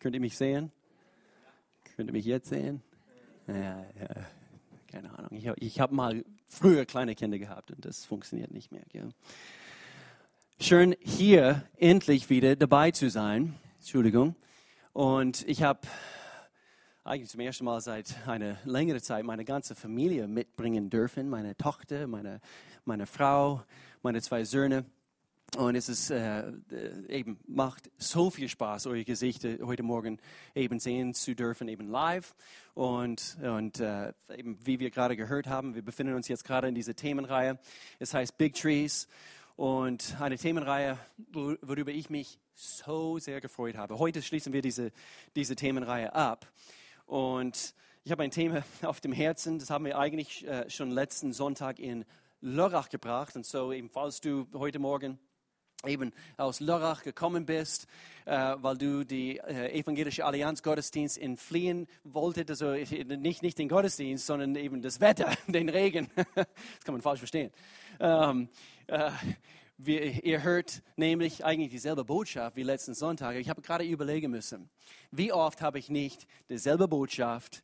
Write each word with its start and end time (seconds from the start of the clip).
Könnt 0.00 0.14
ihr 0.14 0.20
mich 0.20 0.38
sehen? 0.38 0.72
Könnt 1.94 2.08
ihr 2.08 2.14
mich 2.14 2.24
jetzt 2.24 2.48
sehen? 2.48 2.82
Ja, 3.46 3.54
ja. 3.54 4.08
Keine 4.90 5.16
Ahnung. 5.16 5.28
Ich, 5.30 5.46
ich 5.58 5.78
habe 5.78 5.94
mal 5.94 6.24
früher 6.46 6.86
kleine 6.86 7.14
Kinder 7.14 7.38
gehabt 7.38 7.70
und 7.70 7.84
das 7.84 8.06
funktioniert 8.06 8.50
nicht 8.50 8.72
mehr. 8.72 8.80
Gell? 8.88 9.10
Schön, 10.58 10.96
hier 11.00 11.64
endlich 11.76 12.30
wieder 12.30 12.56
dabei 12.56 12.92
zu 12.92 13.10
sein. 13.10 13.54
Entschuldigung. 13.78 14.36
Und 14.94 15.46
ich 15.46 15.62
habe 15.62 15.80
eigentlich 17.04 17.28
zum 17.28 17.40
ersten 17.40 17.66
Mal 17.66 17.82
seit 17.82 18.26
einer 18.26 18.56
längeren 18.64 19.02
Zeit 19.02 19.26
meine 19.26 19.44
ganze 19.44 19.74
Familie 19.74 20.28
mitbringen 20.28 20.88
dürfen. 20.88 21.28
Meine 21.28 21.58
Tochter, 21.58 22.06
meine, 22.06 22.40
meine 22.86 23.04
Frau, 23.04 23.62
meine 24.02 24.22
zwei 24.22 24.44
Söhne. 24.44 24.86
Und 25.56 25.74
es 25.74 25.88
ist 25.88 26.10
äh, 26.10 26.48
äh, 26.48 26.52
eben 27.08 27.38
macht 27.46 27.90
so 27.98 28.30
viel 28.30 28.48
Spaß, 28.48 28.86
eure 28.86 29.04
Gesichter 29.04 29.58
heute 29.62 29.82
Morgen 29.82 30.18
eben 30.54 30.78
sehen 30.78 31.12
zu 31.12 31.34
dürfen, 31.34 31.68
eben 31.68 31.88
live. 31.88 32.34
Und, 32.74 33.36
und 33.42 33.80
äh, 33.80 34.12
eben 34.36 34.58
wie 34.64 34.78
wir 34.78 34.90
gerade 34.90 35.16
gehört 35.16 35.48
haben, 35.48 35.74
wir 35.74 35.82
befinden 35.82 36.14
uns 36.14 36.28
jetzt 36.28 36.44
gerade 36.44 36.68
in 36.68 36.74
dieser 36.74 36.94
Themenreihe. 36.94 37.58
Es 37.98 38.14
heißt 38.14 38.38
Big 38.38 38.54
Trees 38.54 39.08
und 39.56 40.16
eine 40.20 40.38
Themenreihe, 40.38 40.98
worüber 41.32 41.90
ich 41.90 42.10
mich 42.10 42.38
so 42.54 43.18
sehr 43.18 43.40
gefreut 43.40 43.76
habe. 43.76 43.98
Heute 43.98 44.22
schließen 44.22 44.52
wir 44.52 44.62
diese, 44.62 44.92
diese 45.34 45.56
Themenreihe 45.56 46.14
ab. 46.14 46.46
Und 47.06 47.74
ich 48.04 48.12
habe 48.12 48.22
ein 48.22 48.30
Thema 48.30 48.62
auf 48.82 49.00
dem 49.00 49.12
Herzen, 49.12 49.58
das 49.58 49.70
haben 49.70 49.84
wir 49.84 49.98
eigentlich 49.98 50.46
äh, 50.46 50.70
schon 50.70 50.90
letzten 50.90 51.32
Sonntag 51.32 51.80
in 51.80 52.04
Lörrach 52.40 52.88
gebracht. 52.88 53.34
Und 53.34 53.44
so 53.44 53.72
eben, 53.72 53.90
falls 53.90 54.20
du 54.20 54.46
heute 54.54 54.78
Morgen 54.78 55.18
eben 55.86 56.12
aus 56.36 56.60
Lörrach 56.60 57.02
gekommen 57.02 57.46
bist, 57.46 57.86
äh, 58.26 58.54
weil 58.58 58.76
du 58.76 59.04
die 59.04 59.38
äh, 59.38 59.78
evangelische 59.78 60.24
Allianz 60.24 60.62
Gottesdienst 60.62 61.18
entfliehen 61.18 61.86
wolltest, 62.04 62.50
also 62.50 62.72
nicht, 62.72 63.42
nicht 63.42 63.58
den 63.58 63.68
Gottesdienst, 63.68 64.26
sondern 64.26 64.54
eben 64.56 64.82
das 64.82 65.00
Wetter, 65.00 65.32
den 65.46 65.68
Regen. 65.68 66.10
das 66.34 66.46
kann 66.84 66.94
man 66.94 67.02
falsch 67.02 67.20
verstehen. 67.20 67.50
Ähm, 67.98 68.48
äh, 68.86 69.10
wir, 69.78 70.24
ihr 70.24 70.42
hört 70.42 70.82
nämlich 70.96 71.44
eigentlich 71.44 71.70
dieselbe 71.70 72.04
Botschaft 72.04 72.56
wie 72.56 72.62
letzten 72.62 72.94
Sonntag. 72.94 73.36
Ich 73.36 73.48
habe 73.48 73.62
gerade 73.62 73.84
überlegen 73.84 74.30
müssen, 74.30 74.68
wie 75.10 75.32
oft 75.32 75.62
habe 75.62 75.78
ich 75.78 75.88
nicht 75.88 76.26
dieselbe 76.50 76.86
Botschaft 76.86 77.62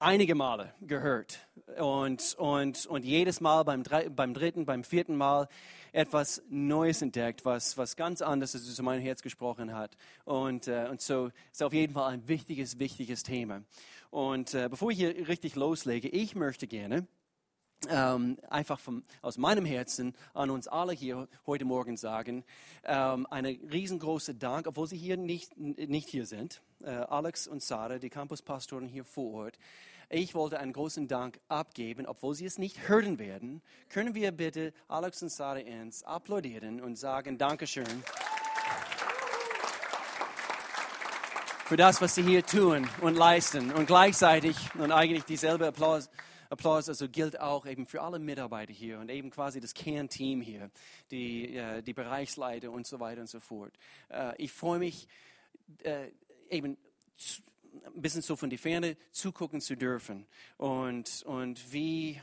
einige 0.00 0.34
Male 0.34 0.74
gehört 0.80 1.38
und, 1.78 2.34
und, 2.34 2.86
und 2.86 3.04
jedes 3.04 3.40
Mal 3.40 3.62
beim, 3.62 3.84
beim 4.10 4.34
dritten, 4.34 4.66
beim 4.66 4.82
vierten 4.84 5.16
Mal 5.16 5.48
etwas 5.94 6.42
Neues 6.50 7.02
entdeckt, 7.02 7.44
was, 7.44 7.78
was 7.78 7.94
ganz 7.94 8.20
anderes 8.20 8.52
zu 8.52 8.82
meinem 8.82 9.00
Herz 9.00 9.22
gesprochen 9.22 9.74
hat. 9.74 9.96
Und, 10.24 10.66
äh, 10.66 10.88
und 10.90 11.00
so 11.00 11.30
ist 11.52 11.62
auf 11.62 11.72
jeden 11.72 11.94
Fall 11.94 12.12
ein 12.12 12.26
wichtiges, 12.26 12.78
wichtiges 12.80 13.22
Thema. 13.22 13.62
Und 14.10 14.54
äh, 14.54 14.68
bevor 14.68 14.90
ich 14.90 14.98
hier 14.98 15.28
richtig 15.28 15.54
loslege, 15.54 16.08
ich 16.08 16.34
möchte 16.34 16.66
gerne 16.66 17.06
ähm, 17.88 18.38
einfach 18.50 18.80
vom, 18.80 19.04
aus 19.22 19.38
meinem 19.38 19.64
Herzen 19.64 20.14
an 20.32 20.50
uns 20.50 20.66
alle 20.66 20.92
hier 20.92 21.28
heute 21.46 21.64
Morgen 21.64 21.96
sagen, 21.96 22.44
ähm, 22.82 23.26
eine 23.30 23.50
riesengroße 23.50 24.34
Dank, 24.34 24.66
obwohl 24.66 24.88
Sie 24.88 24.96
hier 24.96 25.16
nicht, 25.16 25.56
nicht 25.56 26.08
hier 26.08 26.26
sind, 26.26 26.60
äh, 26.82 26.90
Alex 26.90 27.46
und 27.46 27.62
Sarah, 27.62 27.98
die 27.98 28.10
Campuspastoren 28.10 28.88
hier 28.88 29.04
vor 29.04 29.44
Ort. 29.44 29.58
Ich 30.08 30.34
wollte 30.34 30.58
einen 30.60 30.72
großen 30.72 31.08
Dank 31.08 31.40
abgeben, 31.48 32.06
obwohl 32.06 32.34
Sie 32.34 32.44
es 32.44 32.58
nicht 32.58 32.88
hören 32.88 33.18
werden. 33.18 33.62
Können 33.88 34.14
wir 34.14 34.32
bitte 34.32 34.72
Alex 34.88 35.22
und 35.22 35.30
Sarah 35.30 35.60
Enns 35.60 36.02
applaudieren 36.04 36.80
und 36.80 36.96
sagen 36.96 37.38
Dankeschön 37.38 37.86
für 41.64 41.76
das, 41.76 42.00
was 42.00 42.14
Sie 42.14 42.22
hier 42.22 42.44
tun 42.44 42.86
und 43.00 43.16
leisten 43.16 43.72
und 43.72 43.86
gleichzeitig 43.86 44.56
und 44.74 44.92
eigentlich 44.92 45.24
dieselbe 45.24 45.66
Applaus 45.66 46.10
Applaus 46.50 46.88
also 46.88 47.08
gilt 47.08 47.40
auch 47.40 47.66
eben 47.66 47.84
für 47.84 48.02
alle 48.02 48.20
Mitarbeiter 48.20 48.72
hier 48.72 49.00
und 49.00 49.10
eben 49.10 49.30
quasi 49.30 49.60
das 49.60 49.74
Kernteam 49.74 50.40
hier, 50.40 50.70
die, 51.10 51.56
äh, 51.56 51.82
die 51.82 51.94
Bereichsleiter 51.94 52.70
und 52.70 52.86
so 52.86 53.00
weiter 53.00 53.22
und 53.22 53.28
so 53.28 53.40
fort. 53.40 53.72
Äh, 54.08 54.34
ich 54.36 54.52
freue 54.52 54.78
mich 54.78 55.08
äh, 55.82 56.10
eben 56.50 56.76
ein 57.84 58.02
bisschen 58.02 58.22
so 58.22 58.36
von 58.36 58.50
der 58.50 58.58
Ferne 58.58 58.96
zugucken 59.10 59.60
zu 59.60 59.76
dürfen 59.76 60.26
und, 60.56 61.22
und 61.24 61.72
wie, 61.72 62.20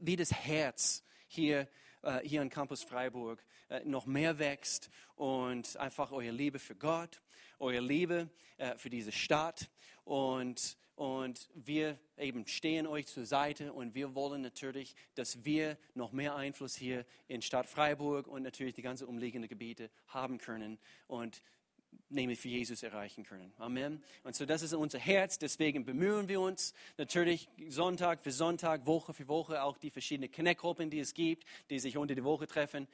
wie 0.00 0.16
das 0.16 0.32
Herz 0.32 1.04
hier 1.26 1.68
hier 2.22 2.42
in 2.42 2.50
Campus 2.50 2.84
Freiburg 2.84 3.42
noch 3.86 4.04
mehr 4.04 4.38
wächst 4.38 4.90
und 5.16 5.74
einfach 5.78 6.12
eure 6.12 6.32
Liebe 6.32 6.58
für 6.58 6.74
Gott, 6.74 7.22
eure 7.58 7.80
Liebe 7.80 8.28
für 8.76 8.90
diese 8.90 9.10
Stadt 9.10 9.70
und 10.04 10.76
und 10.96 11.48
wir 11.54 11.98
eben 12.16 12.46
stehen 12.46 12.86
euch 12.86 13.06
zur 13.06 13.26
Seite 13.26 13.72
und 13.72 13.94
wir 13.94 14.14
wollen 14.14 14.42
natürlich, 14.42 14.94
dass 15.16 15.44
wir 15.44 15.76
noch 15.94 16.12
mehr 16.12 16.36
Einfluss 16.36 16.76
hier 16.76 17.04
in 17.26 17.42
Stadt 17.42 17.66
Freiburg 17.66 18.28
und 18.28 18.42
natürlich 18.42 18.74
die 18.74 18.82
ganzen 18.82 19.08
umliegenden 19.08 19.48
Gebiete 19.48 19.90
haben 20.06 20.38
können 20.38 20.78
und 21.08 21.42
nämlich 22.08 22.40
für 22.40 22.48
Jesus 22.48 22.82
erreichen 22.82 23.24
können. 23.24 23.52
Amen. 23.58 24.02
Und 24.22 24.34
so 24.34 24.46
das 24.46 24.62
ist 24.62 24.72
unser 24.72 24.98
Herz, 24.98 25.38
deswegen 25.38 25.84
bemühen 25.84 26.28
wir 26.28 26.40
uns 26.40 26.74
natürlich 26.96 27.48
Sonntag 27.68 28.22
für 28.22 28.32
Sonntag, 28.32 28.86
Woche 28.86 29.12
für 29.12 29.28
Woche, 29.28 29.62
auch 29.62 29.78
die 29.78 29.90
verschiedenen 29.90 30.30
Connect-Gruppen, 30.30 30.90
die 30.90 31.00
es 31.00 31.14
gibt, 31.14 31.44
die 31.70 31.78
sich 31.78 31.96
unter 31.96 32.14
die 32.14 32.24
Woche 32.24 32.46
treffen. 32.46 32.88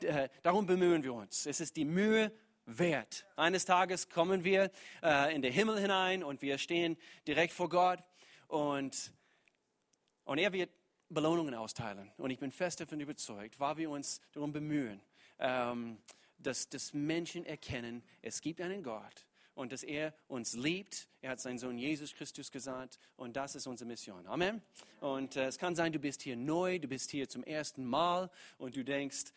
Äh, 0.00 0.28
darum 0.42 0.66
bemühen 0.66 1.02
wir 1.02 1.14
uns. 1.14 1.46
Es 1.46 1.60
ist 1.60 1.76
die 1.76 1.84
Mühe 1.84 2.32
wert. 2.66 3.26
Eines 3.36 3.64
Tages 3.64 4.08
kommen 4.08 4.44
wir 4.44 4.70
äh, 5.02 5.34
in 5.34 5.42
den 5.42 5.52
Himmel 5.52 5.80
hinein 5.80 6.24
und 6.24 6.42
wir 6.42 6.58
stehen 6.58 6.96
direkt 7.26 7.52
vor 7.52 7.68
Gott 7.68 8.00
und, 8.48 9.12
und 10.24 10.38
er 10.38 10.52
wird 10.52 10.70
Belohnungen 11.08 11.54
austeilen. 11.54 12.10
Und 12.16 12.30
ich 12.30 12.38
bin 12.38 12.50
fest 12.50 12.80
davon 12.80 13.00
überzeugt, 13.00 13.60
weil 13.60 13.76
wir 13.76 13.90
uns 13.90 14.20
darum 14.32 14.52
bemühen, 14.52 15.00
ähm, 15.38 15.98
dass, 16.38 16.68
dass 16.68 16.94
Menschen 16.94 17.44
erkennen, 17.44 18.02
es 18.22 18.40
gibt 18.40 18.60
einen 18.60 18.82
Gott 18.82 19.26
und 19.54 19.72
dass 19.72 19.82
er 19.82 20.14
uns 20.28 20.54
liebt. 20.54 21.08
Er 21.22 21.30
hat 21.30 21.40
seinen 21.40 21.58
Sohn 21.58 21.78
Jesus 21.78 22.14
Christus 22.14 22.52
gesandt 22.52 22.98
und 23.16 23.36
das 23.36 23.56
ist 23.56 23.66
unsere 23.66 23.88
Mission. 23.88 24.26
Amen. 24.26 24.62
Und 25.00 25.36
äh, 25.36 25.46
es 25.46 25.58
kann 25.58 25.74
sein, 25.74 25.92
du 25.92 25.98
bist 25.98 26.22
hier 26.22 26.36
neu, 26.36 26.78
du 26.78 26.88
bist 26.88 27.10
hier 27.10 27.28
zum 27.28 27.42
ersten 27.42 27.84
Mal 27.84 28.30
und 28.58 28.76
du 28.76 28.84
denkst, 28.84 29.32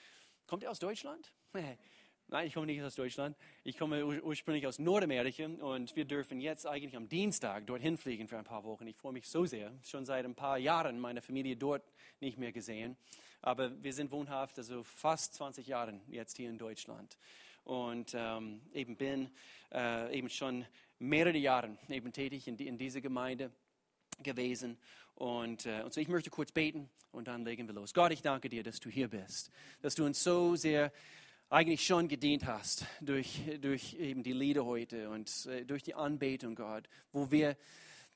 kommt 0.45 0.63
er 0.63 0.71
aus 0.71 0.79
Deutschland? 0.79 1.31
Nein, 2.31 2.45
ich 2.45 2.53
komme 2.53 2.67
nicht 2.67 2.83
aus 2.83 2.93
Deutschland. 2.93 3.35
Ich 3.63 3.75
komme 3.75 4.05
ur 4.05 4.23
ursprünglich 4.23 4.67
aus 4.67 4.77
Nordamerika 4.77 5.45
und 5.45 5.95
wir 5.95 6.05
dürfen 6.05 6.39
jetzt 6.39 6.67
eigentlich 6.67 6.95
am 6.95 7.09
Dienstag 7.09 7.65
dorthin 7.65 7.97
fliegen 7.97 8.27
für 8.27 8.37
ein 8.37 8.43
paar 8.43 8.63
Wochen. 8.65 8.85
Ich 8.85 8.97
freue 8.97 9.13
mich 9.13 9.27
so 9.27 9.47
sehr. 9.47 9.71
Schon 9.83 10.05
seit 10.05 10.25
ein 10.25 10.35
paar 10.35 10.59
Jahren 10.59 10.99
meine 10.99 11.23
Familie 11.23 11.57
dort 11.57 11.81
nicht 12.19 12.37
mehr 12.37 12.51
gesehen. 12.51 12.97
Aber 13.41 13.83
wir 13.83 13.93
sind 13.93 14.11
wohnhaft, 14.11 14.57
also 14.57 14.83
fast 14.83 15.33
20 15.35 15.67
Jahre 15.67 15.99
jetzt 16.07 16.37
hier 16.37 16.49
in 16.49 16.57
Deutschland. 16.57 17.17
Und 17.63 18.13
ähm, 18.15 18.61
eben 18.73 18.95
bin 18.95 19.29
äh, 19.71 20.17
eben 20.17 20.29
schon 20.29 20.65
mehrere 20.97 21.37
Jahre 21.37 21.77
eben 21.87 22.11
tätig 22.11 22.47
in, 22.47 22.57
die, 22.57 22.67
in 22.67 22.77
dieser 22.77 23.01
Gemeinde 23.01 23.51
gewesen. 24.21 24.77
Und, 25.15 25.65
äh, 25.65 25.81
und 25.83 25.93
so 25.93 26.01
ich 26.01 26.07
möchte 26.07 26.29
kurz 26.29 26.51
beten 26.51 26.89
und 27.11 27.27
dann 27.27 27.43
legen 27.45 27.67
wir 27.67 27.73
los. 27.73 27.93
Gott, 27.93 28.11
ich 28.11 28.21
danke 28.21 28.49
dir, 28.49 28.63
dass 28.63 28.79
du 28.79 28.89
hier 28.89 29.07
bist, 29.07 29.51
dass 29.81 29.95
du 29.95 30.05
uns 30.05 30.23
so 30.23 30.55
sehr 30.55 30.91
eigentlich 31.49 31.85
schon 31.85 32.07
gedient 32.07 32.45
hast 32.45 32.85
durch, 33.01 33.41
durch 33.59 33.95
eben 33.95 34.21
die 34.21 34.33
Lieder 34.33 34.65
heute 34.65 35.09
und 35.09 35.47
äh, 35.47 35.65
durch 35.65 35.81
die 35.83 35.95
Anbetung, 35.95 36.55
Gott, 36.55 36.87
wo 37.11 37.31
wir 37.31 37.57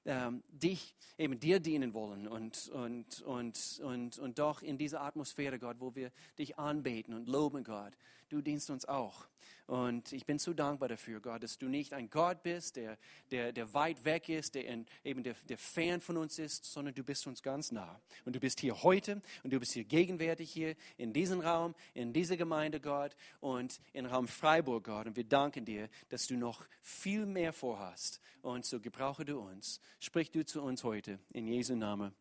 ähm, 0.06 0.44
dich 0.50 0.96
eben 1.18 1.40
dir 1.40 1.60
dienen 1.60 1.94
wollen 1.94 2.28
und, 2.28 2.70
und, 2.70 3.22
und, 3.22 3.80
und, 3.84 4.20
und 4.20 4.40
doch 4.40 4.62
in 4.62 4.78
dieser 4.78 5.02
Atmosphäre, 5.02 5.60
Gott, 5.60 5.78
wo 5.80 5.96
wir 5.96 6.12
dich 6.38 6.58
anbeten 6.58 7.14
und 7.14 7.28
loben, 7.28 7.64
Gott, 7.64 7.94
du 8.30 8.42
dienst 8.42 8.70
uns 8.70 8.86
auch. 8.86 9.28
Und 9.66 10.12
ich 10.12 10.26
bin 10.26 10.40
so 10.40 10.54
dankbar 10.54 10.90
dafür, 10.90 11.22
Gott, 11.22 11.42
dass 11.42 11.58
du 11.58 11.68
nicht 11.68 11.94
ein 11.94 12.10
Gott 12.10 12.44
bist, 12.44 12.76
der, 12.76 12.98
der, 13.32 13.54
der 13.54 13.74
weit 13.74 14.04
weg 14.04 14.28
ist, 14.28 14.56
der 14.56 14.66
in, 14.66 14.86
eben 15.06 15.24
der, 15.24 15.36
der 15.48 15.58
fern 15.58 16.02
von 16.02 16.18
uns 16.18 16.38
ist, 16.38 16.66
sondern 16.66 16.94
du 16.94 17.04
bist 17.04 17.26
uns 17.28 17.42
ganz 17.42 17.72
nah. 17.72 18.02
Und 18.26 18.36
du 18.36 18.42
bist 18.42 18.60
hier 18.60 18.84
heute 18.84 19.22
und 19.44 19.54
du 19.54 19.60
bist 19.60 19.72
hier 19.72 19.86
gegenwärtig 19.86 20.52
hier 20.52 20.76
in 20.98 21.14
diesem 21.14 21.40
Raum, 21.40 21.76
in 21.94 22.12
dieser 22.12 22.36
Gemeinde, 22.36 22.82
Gott, 22.82 23.16
und 23.40 23.80
im 23.94 24.06
Raum 24.06 24.28
Freiburg, 24.28 24.84
Gott. 24.84 25.08
Und 25.08 25.16
wir 25.16 25.24
danken 25.24 25.64
dir, 25.64 25.90
dass 26.10 26.28
du 26.28 26.36
noch 26.36 26.68
viel 26.82 27.26
mehr 27.26 27.54
vorhast. 27.54 28.20
Und 28.42 28.66
so 28.66 28.82
gebrauche 28.82 29.24
du 29.24 29.40
uns. 29.40 29.80
Sprich 30.00 30.30
du 30.30 30.46
zu 30.46 30.62
uns 30.62 30.84
heute 30.84 31.20
in 31.32 31.48
Jesu 31.48 31.76
Namen. 31.76 32.14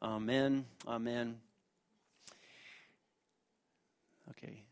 Amen. 0.00 0.64
Amen. 0.84 1.40
Okay 4.26 4.67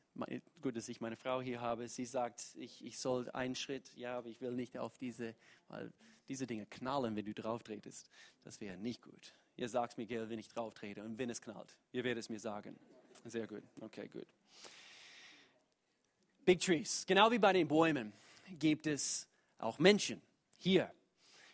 gut, 0.63 0.77
dass 0.77 0.89
ich 0.89 1.01
meine 1.01 1.17
Frau 1.17 1.41
hier 1.41 1.61
habe. 1.61 1.89
Sie 1.89 2.05
sagt, 2.05 2.43
ich, 2.57 2.85
ich 2.85 2.99
soll 2.99 3.31
einen 3.31 3.55
Schritt, 3.55 3.95
ja, 3.95 4.19
aber 4.19 4.29
ich 4.29 4.41
will 4.41 4.53
nicht 4.53 4.79
auf 4.79 4.97
diese, 4.99 5.35
weil 5.69 5.93
diese 6.29 6.47
Dinge 6.47 6.67
knallen, 6.67 7.15
wenn 7.17 7.25
du 7.25 7.35
drauf 7.35 7.63
tretest. 7.63 8.11
Das 8.43 8.61
wäre 8.61 8.77
nicht 8.77 9.03
gut. 9.03 9.35
Ihr 9.57 9.69
sagt 9.69 9.97
mir, 9.97 10.07
Gail, 10.07 10.29
wenn 10.29 10.39
ich 10.39 10.49
drauf 10.49 10.75
trete 10.75 11.03
und 11.03 11.19
wenn 11.19 11.31
es 11.31 11.41
knallt. 11.41 11.77
Ihr 11.93 12.05
werdet 12.05 12.25
es 12.25 12.29
mir 12.29 12.41
sagen. 12.41 12.79
Sehr 13.25 13.47
gut. 13.47 13.63
Okay, 13.81 14.09
gut. 14.09 14.27
Big 16.45 16.61
Trees. 16.61 17.05
Genau 17.07 17.31
wie 17.31 17.39
bei 17.39 17.53
den 17.53 17.67
Bäumen 17.67 18.13
gibt 18.59 18.87
es 18.87 19.27
auch 19.59 19.79
Menschen 19.79 20.23
hier. 20.59 20.93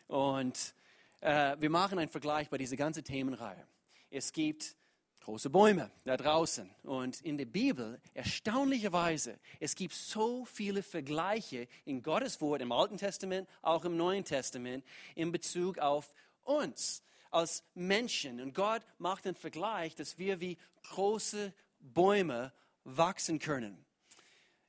Und 0.07 0.75
äh, 1.21 1.57
wir 1.59 1.71
machen 1.71 1.99
einen 1.99 2.11
Vergleich 2.11 2.51
bei 2.51 2.59
dieser 2.59 2.77
ganzen 2.77 3.05
Themenreihe. 3.05 3.67
Es 4.11 4.33
gibt 4.33 4.77
große 5.23 5.51
Bäume 5.51 5.91
da 6.05 6.17
draußen. 6.17 6.69
Und 6.83 7.21
in 7.23 7.39
der 7.39 7.47
Bibel, 7.47 8.01
erstaunlicherweise, 8.15 9.39
es 9.61 9.75
gibt 9.75 9.95
so 9.95 10.45
viele 10.45 10.83
Vergleiche 10.83 11.69
in 11.85 12.03
Gottes 12.03 12.41
Wort, 12.41 12.61
im 12.61 12.73
Alten 12.73 12.97
Testament, 12.97 13.49
auch 13.63 13.85
im 13.85 13.97
Neuen 13.97 14.25
Testament, 14.25 14.85
in 15.15 15.33
Bezug 15.33 15.79
auf 15.79 16.15
uns 16.45 17.03
als 17.31 17.65
Menschen. 17.75 18.41
Und 18.41 18.55
Gott 18.55 18.83
macht 18.99 19.25
den 19.25 19.35
Vergleich, 19.35 19.95
dass 19.95 20.19
wir 20.19 20.41
wie 20.41 20.59
große 20.91 21.53
Bäume 21.81 22.53
wachsen 22.85 23.39
können. 23.39 23.85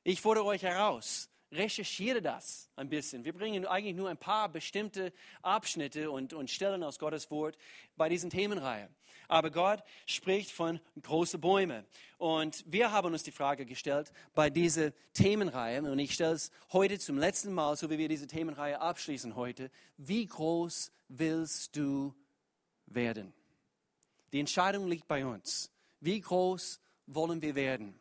Ich 0.02 0.20
fordere 0.20 0.44
euch 0.44 0.62
heraus, 0.62 1.28
recherchiere 1.50 2.20
das 2.20 2.68
ein 2.76 2.88
bisschen. 2.88 3.24
Wir 3.24 3.32
bringen 3.32 3.66
eigentlich 3.66 3.94
nur 3.94 4.08
ein 4.08 4.18
paar 4.18 4.48
bestimmte 4.48 5.12
Abschnitte 5.42 6.10
und, 6.10 6.32
und 6.32 6.50
Stellen 6.50 6.82
aus 6.82 6.98
Gottes 6.98 7.30
Wort 7.30 7.56
bei 7.96 8.08
diesen 8.08 8.30
Themenreihe. 8.30 8.88
Aber 9.34 9.50
Gott 9.50 9.82
spricht 10.06 10.52
von 10.52 10.78
großen 11.02 11.40
Bäumen. 11.40 11.84
Und 12.18 12.62
wir 12.68 12.92
haben 12.92 13.12
uns 13.12 13.24
die 13.24 13.32
Frage 13.32 13.66
gestellt 13.66 14.12
bei 14.32 14.48
dieser 14.48 14.92
Themenreihe, 15.12 15.82
und 15.82 15.98
ich 15.98 16.14
stelle 16.14 16.34
es 16.34 16.52
heute 16.72 17.00
zum 17.00 17.18
letzten 17.18 17.52
Mal, 17.52 17.74
so 17.74 17.90
wie 17.90 17.98
wir 17.98 18.08
diese 18.08 18.28
Themenreihe 18.28 18.80
abschließen 18.80 19.34
heute, 19.34 19.72
wie 19.96 20.24
groß 20.24 20.92
willst 21.08 21.74
du 21.74 22.14
werden? 22.86 23.34
Die 24.32 24.38
Entscheidung 24.38 24.86
liegt 24.86 25.08
bei 25.08 25.26
uns. 25.26 25.72
Wie 25.98 26.20
groß 26.20 26.78
wollen 27.06 27.42
wir 27.42 27.56
werden? 27.56 27.98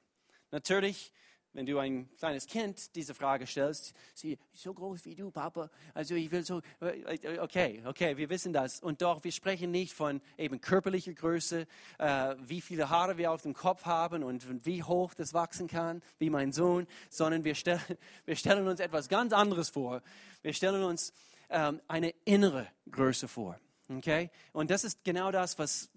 Natürlich 0.51 1.11
wenn 1.53 1.65
du 1.65 1.77
ein 1.77 2.09
kleines 2.17 2.47
Kind 2.47 2.95
diese 2.95 3.13
Frage 3.13 3.47
stellst, 3.47 3.93
sie 4.13 4.37
so 4.51 4.73
groß 4.73 5.05
wie 5.05 5.15
du, 5.15 5.31
Papa. 5.31 5.69
Also 5.93 6.15
ich 6.15 6.31
will 6.31 6.43
so, 6.43 6.61
äh, 6.81 7.39
okay, 7.39 7.81
okay, 7.85 8.17
wir 8.17 8.29
wissen 8.29 8.53
das. 8.53 8.79
Und 8.79 9.01
doch, 9.01 9.23
wir 9.23 9.31
sprechen 9.31 9.71
nicht 9.71 9.93
von 9.93 10.21
eben 10.37 10.59
körperlicher 10.59 11.13
Größe, 11.13 11.67
äh, 11.99 12.35
wie 12.39 12.61
viele 12.61 12.89
Haare 12.89 13.17
wir 13.17 13.31
auf 13.31 13.43
dem 13.43 13.53
Kopf 13.53 13.85
haben 13.85 14.23
und, 14.23 14.65
wie 14.65 14.83
hoch 14.83 15.13
das 15.13 15.33
wachsen 15.33 15.67
kann, 15.67 16.01
wie 16.17 16.29
mein 16.29 16.51
Sohn, 16.51 16.87
sondern 17.09 17.43
wir, 17.43 17.55
stell, 17.55 17.79
wir 18.25 18.35
stellen 18.35 18.67
uns 18.67 18.79
etwas 18.79 19.07
ganz 19.07 19.33
anderes 19.33 19.69
vor. 19.69 20.01
Wir 20.41 20.53
stellen 20.53 20.83
uns 20.83 21.13
ähm, 21.49 21.81
eine 21.87 22.09
innere 22.25 22.67
Größe 22.89 23.27
vor. 23.27 23.59
Okay? 23.89 24.31
Und 24.53 24.71
das 24.71 24.83
ist 24.83 25.03
genau 25.03 25.31
das, 25.31 25.59
was, 25.59 25.89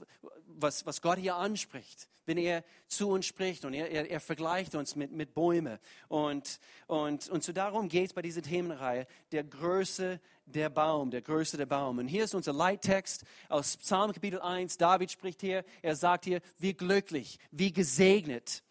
was, 0.57 0.87
was 0.87 1.01
Gott 1.03 1.19
hier 1.19 1.37
anspricht, 1.37 2.09
wenn 2.25 2.39
er 2.39 2.65
zu 2.89 3.09
uns 3.09 3.27
spricht 3.27 3.65
und 3.65 3.75
er, 3.75 3.91
er, 3.91 4.11
er 4.11 4.21
vergleicht 4.21 4.75
uns 4.75 4.97
mit, 4.97 5.13
mit 5.13 5.35
Bäumen. 5.35 5.79
Und, 6.09 6.59
und, 6.87 7.29
und 7.29 7.45
so 7.45 7.53
darum 7.53 7.89
geht 7.89 8.07
es 8.07 8.13
bei 8.13 8.23
dieser 8.23 8.43
Themenreihe, 8.43 9.07
der 9.33 9.45
Größe 9.45 10.21
der 10.47 10.71
Baum, 10.71 11.11
der 11.11 11.23
Größe 11.23 11.57
der 11.57 11.67
Baum. 11.67 11.99
Und 11.99 12.09
hier 12.09 12.25
ist 12.25 12.35
unser 12.35 12.53
Leittext 12.53 13.25
aus 13.49 13.77
Psalm 13.77 14.13
Kapitel 14.13 14.41
1. 14.41 14.77
David 14.79 15.11
spricht 15.11 15.41
hier, 15.41 15.65
er 15.83 15.97
sagt 15.97 16.25
hier, 16.25 16.41
wie 16.59 16.75
glücklich, 16.75 17.39
wie 17.51 17.73
gesegnet. 17.73 18.63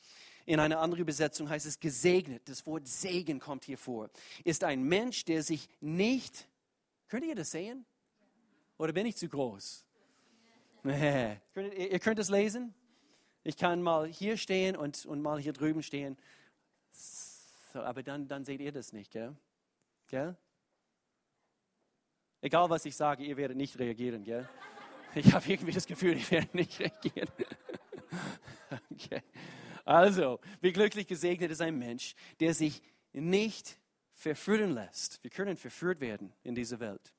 In 0.45 0.59
einer 0.59 0.79
anderen 0.79 1.01
Übersetzung 1.01 1.49
heißt 1.49 1.65
es 1.65 1.79
gesegnet. 1.79 2.47
Das 2.47 2.65
Wort 2.65 2.87
Segen 2.87 3.39
kommt 3.39 3.65
hier 3.65 3.77
vor. 3.77 4.09
Ist 4.43 4.63
ein 4.63 4.83
Mensch, 4.83 5.25
der 5.25 5.41
sich 5.41 5.67
nicht, 5.81 6.47
könnt 7.07 7.25
ihr 7.25 7.35
das 7.35 7.51
sehen? 7.51 7.85
Oder 8.77 8.93
bin 8.93 9.05
ich 9.05 9.15
zu 9.15 9.27
groß? 9.27 9.84
Ihr 11.55 11.99
könnt 11.99 12.19
es 12.19 12.29
lesen. 12.29 12.73
Ich 13.43 13.57
kann 13.57 13.81
mal 13.81 14.07
hier 14.07 14.37
stehen 14.37 14.75
und, 14.75 15.05
und 15.05 15.21
mal 15.21 15.39
hier 15.39 15.53
drüben 15.53 15.81
stehen. 15.81 16.17
So, 16.91 17.81
aber 17.81 18.03
dann, 18.03 18.27
dann 18.27 18.45
seht 18.45 18.61
ihr 18.61 18.71
das 18.71 18.93
nicht, 18.93 19.11
gell? 19.11 19.35
gell? 20.07 20.35
Egal 22.41 22.69
was 22.69 22.85
ich 22.85 22.95
sage, 22.95 23.23
ihr 23.23 23.35
werdet 23.37 23.57
nicht 23.57 23.79
reagieren, 23.79 24.23
gell? 24.23 24.47
Ich 25.15 25.33
habe 25.33 25.49
irgendwie 25.49 25.71
das 25.71 25.87
Gefühl, 25.87 26.17
ihr 26.17 26.31
werdet 26.31 26.53
nicht 26.53 26.79
reagieren. 26.79 27.29
Okay. 28.89 29.21
Also, 29.83 30.39
wie 30.61 30.71
glücklich 30.73 31.05
gesegnet 31.05 31.51
ist 31.51 31.61
ein 31.61 31.77
Mensch, 31.77 32.15
der 32.39 32.53
sich 32.53 32.81
nicht 33.13 33.77
verführen 34.13 34.71
lässt. 34.71 35.21
Wir 35.23 35.29
können 35.29 35.57
verführt 35.57 35.99
werden 35.99 36.33
in 36.43 36.55
dieser 36.55 36.79
Welt 36.79 37.13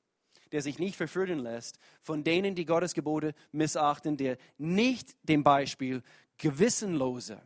der 0.51 0.61
sich 0.61 0.79
nicht 0.79 0.95
verführen 0.95 1.39
lässt 1.39 1.79
von 2.01 2.23
denen, 2.23 2.55
die 2.55 2.65
Gottes 2.65 2.93
Gebote 2.93 3.33
missachten, 3.51 4.17
der 4.17 4.37
nicht 4.57 5.15
dem 5.23 5.43
Beispiel 5.43 6.03
gewissenloser 6.37 7.41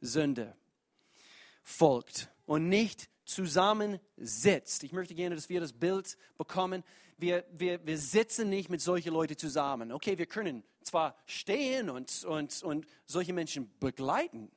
Sünde 0.00 0.54
folgt 1.62 2.30
und 2.46 2.68
nicht 2.68 3.08
zusammensitzt. 3.24 4.82
Ich 4.82 4.92
möchte 4.92 5.14
gerne, 5.14 5.36
dass 5.36 5.48
wir 5.48 5.60
das 5.60 5.72
Bild 5.72 6.16
bekommen. 6.36 6.82
Wir, 7.16 7.44
wir, 7.52 7.84
wir 7.86 7.98
sitzen 7.98 8.48
nicht 8.48 8.70
mit 8.70 8.80
solchen 8.80 9.12
Leuten 9.12 9.36
zusammen. 9.36 9.92
Okay, 9.92 10.18
wir 10.18 10.26
können 10.26 10.64
zwar 10.82 11.16
stehen 11.26 11.90
und, 11.90 12.24
und, 12.24 12.62
und 12.62 12.86
solche 13.06 13.32
Menschen 13.32 13.70
begleiten, 13.78 14.50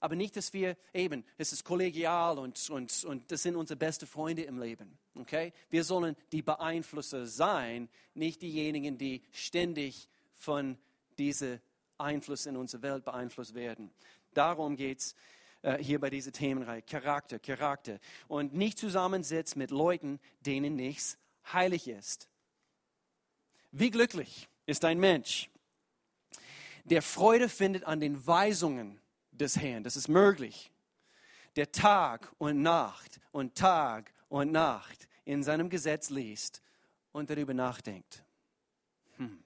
aber 0.00 0.14
nicht, 0.14 0.36
dass 0.36 0.52
wir 0.52 0.76
eben, 0.92 1.24
es 1.38 1.52
ist 1.52 1.64
kollegial 1.64 2.38
und, 2.38 2.70
und, 2.70 3.04
und 3.04 3.30
das 3.30 3.42
sind 3.42 3.56
unsere 3.56 3.76
besten 3.76 4.06
Freunde 4.06 4.42
im 4.42 4.60
Leben. 4.60 4.98
Okay? 5.14 5.52
Wir 5.70 5.84
sollen 5.84 6.16
die 6.32 6.42
Beeinflusser 6.42 7.26
sein, 7.26 7.88
nicht 8.14 8.42
diejenigen, 8.42 8.98
die 8.98 9.22
ständig 9.32 10.08
von 10.34 10.78
diesem 11.18 11.60
Einfluss 11.98 12.46
in 12.46 12.56
unsere 12.56 12.82
Welt 12.82 13.04
beeinflusst 13.04 13.54
werden. 13.54 13.90
Darum 14.34 14.76
geht 14.76 14.98
es 14.98 15.14
äh, 15.62 15.82
hier 15.82 15.98
bei 15.98 16.10
dieser 16.10 16.32
Themenreihe. 16.32 16.82
Charakter, 16.82 17.38
Charakter. 17.38 17.98
Und 18.28 18.54
nicht 18.54 18.78
zusammensitzt 18.78 19.56
mit 19.56 19.70
Leuten, 19.70 20.20
denen 20.40 20.76
nichts 20.76 21.18
heilig 21.52 21.88
ist. 21.88 22.28
Wie 23.72 23.90
glücklich 23.90 24.48
ist 24.66 24.84
ein 24.84 24.98
Mensch, 24.98 25.50
der 26.84 27.02
Freude 27.02 27.48
findet 27.48 27.84
an 27.84 27.98
den 27.98 28.26
Weisungen 28.26 29.00
des 29.36 29.56
Herrn. 29.56 29.84
Das 29.84 29.96
ist 29.96 30.08
möglich. 30.08 30.70
Der 31.56 31.72
Tag 31.72 32.32
und 32.38 32.62
Nacht 32.62 33.20
und 33.32 33.54
Tag 33.54 34.12
und 34.28 34.52
Nacht 34.52 35.08
in 35.24 35.42
seinem 35.42 35.70
Gesetz 35.70 36.10
liest 36.10 36.62
und 37.12 37.30
darüber 37.30 37.54
nachdenkt. 37.54 38.24
Hm. 39.16 39.42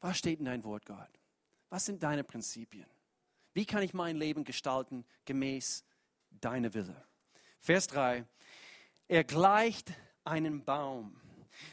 Was 0.00 0.18
steht 0.18 0.38
in 0.38 0.44
dein 0.44 0.64
Wort, 0.64 0.84
Gott? 0.86 1.10
Was 1.70 1.86
sind 1.86 2.02
deine 2.02 2.24
Prinzipien? 2.24 2.86
Wie 3.52 3.64
kann 3.64 3.82
ich 3.82 3.94
mein 3.94 4.16
Leben 4.16 4.44
gestalten 4.44 5.04
gemäß 5.24 5.84
deiner 6.30 6.72
Wille? 6.74 7.04
Vers 7.58 7.86
3. 7.88 8.24
Er 9.08 9.24
gleicht 9.24 9.92
einem 10.24 10.64
Baum, 10.64 11.20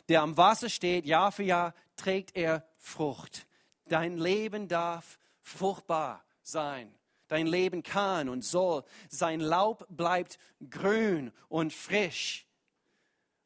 der 0.10 0.22
am 0.22 0.38
Wasser 0.38 0.70
steht, 0.70 1.06
Jahr 1.06 1.32
für 1.32 1.44
Jahr 1.44 1.74
trägt 1.96 2.36
er 2.36 2.68
Frucht. 2.78 3.48
Dein 3.86 4.18
Leben 4.18 4.68
darf 4.68 5.20
fruchtbar 5.42 6.24
sein. 6.48 6.94
Dein 7.28 7.48
Leben 7.48 7.84
kann 7.84 8.30
und 8.30 8.44
soll. 8.44 8.84
Sein 9.10 9.40
Laub 9.40 9.86
bleibt 9.90 10.40
grün 10.70 11.32
und 11.50 11.74
frisch. 11.74 12.48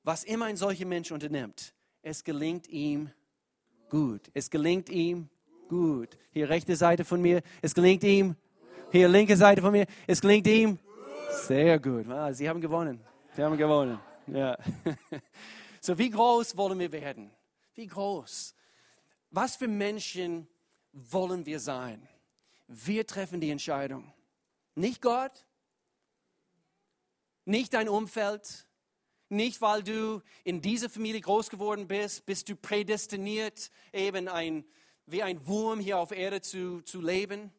Was 0.03 0.23
immer 0.23 0.45
ein 0.45 0.57
solcher 0.57 0.85
Mensch 0.85 1.11
unternimmt, 1.11 1.73
es 2.01 2.23
gelingt 2.23 2.67
ihm 2.67 3.11
gut. 3.89 4.29
Es 4.33 4.49
gelingt 4.49 4.89
ihm 4.89 5.29
gut. 5.67 6.17
Hier 6.31 6.49
rechte 6.49 6.75
Seite 6.75 7.05
von 7.05 7.21
mir, 7.21 7.41
es 7.61 7.73
gelingt 7.73 8.03
ihm. 8.03 8.35
Hier 8.91 9.07
linke 9.07 9.37
Seite 9.37 9.61
von 9.61 9.71
mir, 9.71 9.85
es 10.05 10.19
gelingt 10.21 10.47
ihm 10.47 10.79
sehr 11.31 11.79
gut. 11.79 12.07
Ah, 12.09 12.31
Sie 12.33 12.47
haben 12.47 12.61
gewonnen. 12.61 12.99
Sie 13.35 13.43
haben 13.43 13.57
gewonnen. 13.57 13.99
Ja. 14.27 14.57
So, 15.83 15.97
wie 15.97 16.11
groß 16.11 16.55
wollen 16.57 16.77
wir 16.77 16.91
werden? 16.91 17.31
Wie 17.73 17.87
groß? 17.87 18.53
Was 19.31 19.55
für 19.55 19.67
Menschen 19.67 20.47
wollen 20.93 21.43
wir 21.43 21.59
sein? 21.59 22.07
Wir 22.73 23.05
treffen 23.05 23.41
die 23.41 23.49
Entscheidung. 23.49 24.13
Nicht 24.75 25.01
Gott, 25.01 25.45
nicht 27.43 27.73
dein 27.73 27.89
Umfeld, 27.89 28.65
nicht 29.27 29.59
weil 29.59 29.83
du 29.83 30.21
in 30.45 30.61
dieser 30.61 30.89
Familie 30.89 31.19
groß 31.19 31.49
geworden 31.49 31.89
bist, 31.89 32.25
bist 32.25 32.47
du 32.47 32.55
prädestiniert, 32.55 33.71
eben 33.91 34.29
ein, 34.29 34.63
wie 35.05 35.21
ein 35.21 35.45
Wurm 35.47 35.81
hier 35.81 35.97
auf 35.97 36.11
Erde 36.11 36.39
zu, 36.39 36.81
zu 36.83 37.01
leben. 37.01 37.51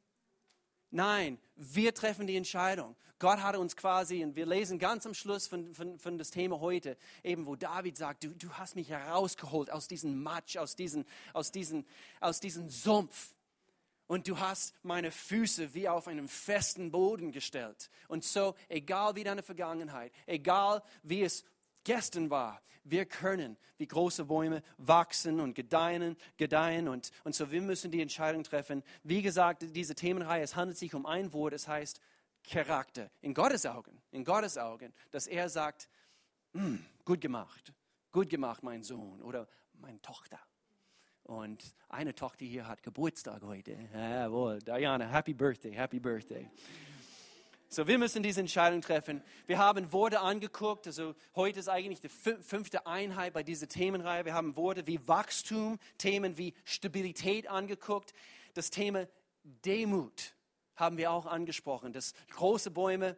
Nein, 0.90 1.38
wir 1.56 1.92
treffen 1.92 2.26
die 2.26 2.36
Entscheidung. 2.36 2.96
Gott 3.18 3.42
hat 3.42 3.54
uns 3.56 3.76
quasi, 3.76 4.24
und 4.24 4.34
wir 4.34 4.46
lesen 4.46 4.78
ganz 4.78 5.04
am 5.04 5.12
Schluss 5.12 5.46
von, 5.46 5.74
von, 5.74 5.98
von 5.98 6.16
das 6.16 6.30
Thema 6.30 6.60
heute, 6.60 6.96
eben 7.22 7.44
wo 7.44 7.54
David 7.54 7.98
sagt, 7.98 8.24
du, 8.24 8.28
du 8.30 8.50
hast 8.54 8.76
mich 8.76 8.88
herausgeholt 8.88 9.70
aus 9.70 9.88
diesem 9.88 10.22
Matsch, 10.22 10.56
aus 10.56 10.74
diesem 10.74 11.04
aus 11.34 11.52
diesen, 11.52 11.86
aus 12.20 12.40
diesen 12.40 12.70
Sumpf 12.70 13.34
und 14.12 14.28
du 14.28 14.38
hast 14.38 14.74
meine 14.82 15.10
Füße 15.10 15.72
wie 15.72 15.88
auf 15.88 16.06
einem 16.06 16.28
festen 16.28 16.90
Boden 16.90 17.32
gestellt. 17.32 17.88
Und 18.08 18.24
so, 18.24 18.54
egal 18.68 19.14
wie 19.14 19.24
deine 19.24 19.42
Vergangenheit, 19.42 20.12
egal 20.26 20.82
wie 21.02 21.22
es 21.22 21.46
gestern 21.82 22.28
war, 22.28 22.60
wir 22.84 23.06
können 23.06 23.56
wie 23.78 23.86
große 23.86 24.26
Bäume 24.26 24.62
wachsen 24.76 25.40
und 25.40 25.54
gedeihen, 25.54 26.18
gedeihen 26.36 26.88
und, 26.88 27.10
und 27.24 27.34
so 27.34 27.50
wir 27.50 27.62
müssen 27.62 27.90
die 27.90 28.02
Entscheidung 28.02 28.44
treffen. 28.44 28.82
Wie 29.02 29.22
gesagt, 29.22 29.64
diese 29.74 29.94
Themenreihe, 29.94 30.42
es 30.42 30.56
handelt 30.56 30.76
sich 30.76 30.92
um 30.92 31.06
ein 31.06 31.32
Wort, 31.32 31.54
es 31.54 31.66
heißt 31.66 31.98
Charakter 32.44 33.10
in 33.22 33.32
Gottes 33.32 33.64
Augen, 33.64 34.02
in 34.10 34.24
Gottes 34.24 34.58
Augen, 34.58 34.92
dass 35.10 35.26
er 35.26 35.48
sagt, 35.48 35.88
hm, 36.52 36.84
gut 37.06 37.22
gemacht, 37.22 37.72
gut 38.10 38.28
gemacht, 38.28 38.62
mein 38.62 38.82
Sohn 38.82 39.22
oder 39.22 39.48
meine 39.72 40.02
Tochter. 40.02 40.38
Und 41.24 41.62
eine 41.88 42.14
Tochter 42.14 42.44
hier 42.44 42.66
hat 42.66 42.82
Geburtstag 42.82 43.42
heute. 43.42 43.76
Jawohl, 43.94 44.58
Diana, 44.58 45.06
happy 45.06 45.34
birthday, 45.34 45.72
happy 45.72 46.00
birthday. 46.00 46.50
So, 47.68 47.86
wir 47.86 47.96
müssen 47.96 48.22
diese 48.22 48.40
Entscheidung 48.40 48.82
treffen. 48.82 49.22
Wir 49.46 49.56
haben 49.56 49.92
Worte 49.92 50.20
angeguckt. 50.20 50.86
Also 50.86 51.14
heute 51.34 51.58
ist 51.58 51.68
eigentlich 51.68 52.00
die 52.00 52.10
fünfte 52.10 52.86
Einheit 52.86 53.32
bei 53.32 53.42
dieser 53.42 53.66
Themenreihe. 53.66 54.26
Wir 54.26 54.34
haben 54.34 54.56
Worte 54.56 54.86
wie 54.86 55.08
Wachstum, 55.08 55.78
Themen 55.96 56.36
wie 56.36 56.52
Stabilität 56.64 57.48
angeguckt. 57.48 58.12
Das 58.52 58.68
Thema 58.68 59.06
Demut 59.42 60.34
haben 60.74 60.98
wir 60.98 61.12
auch 61.12 61.24
angesprochen. 61.24 61.94
Dass 61.94 62.12
große 62.32 62.70
Bäume 62.70 63.16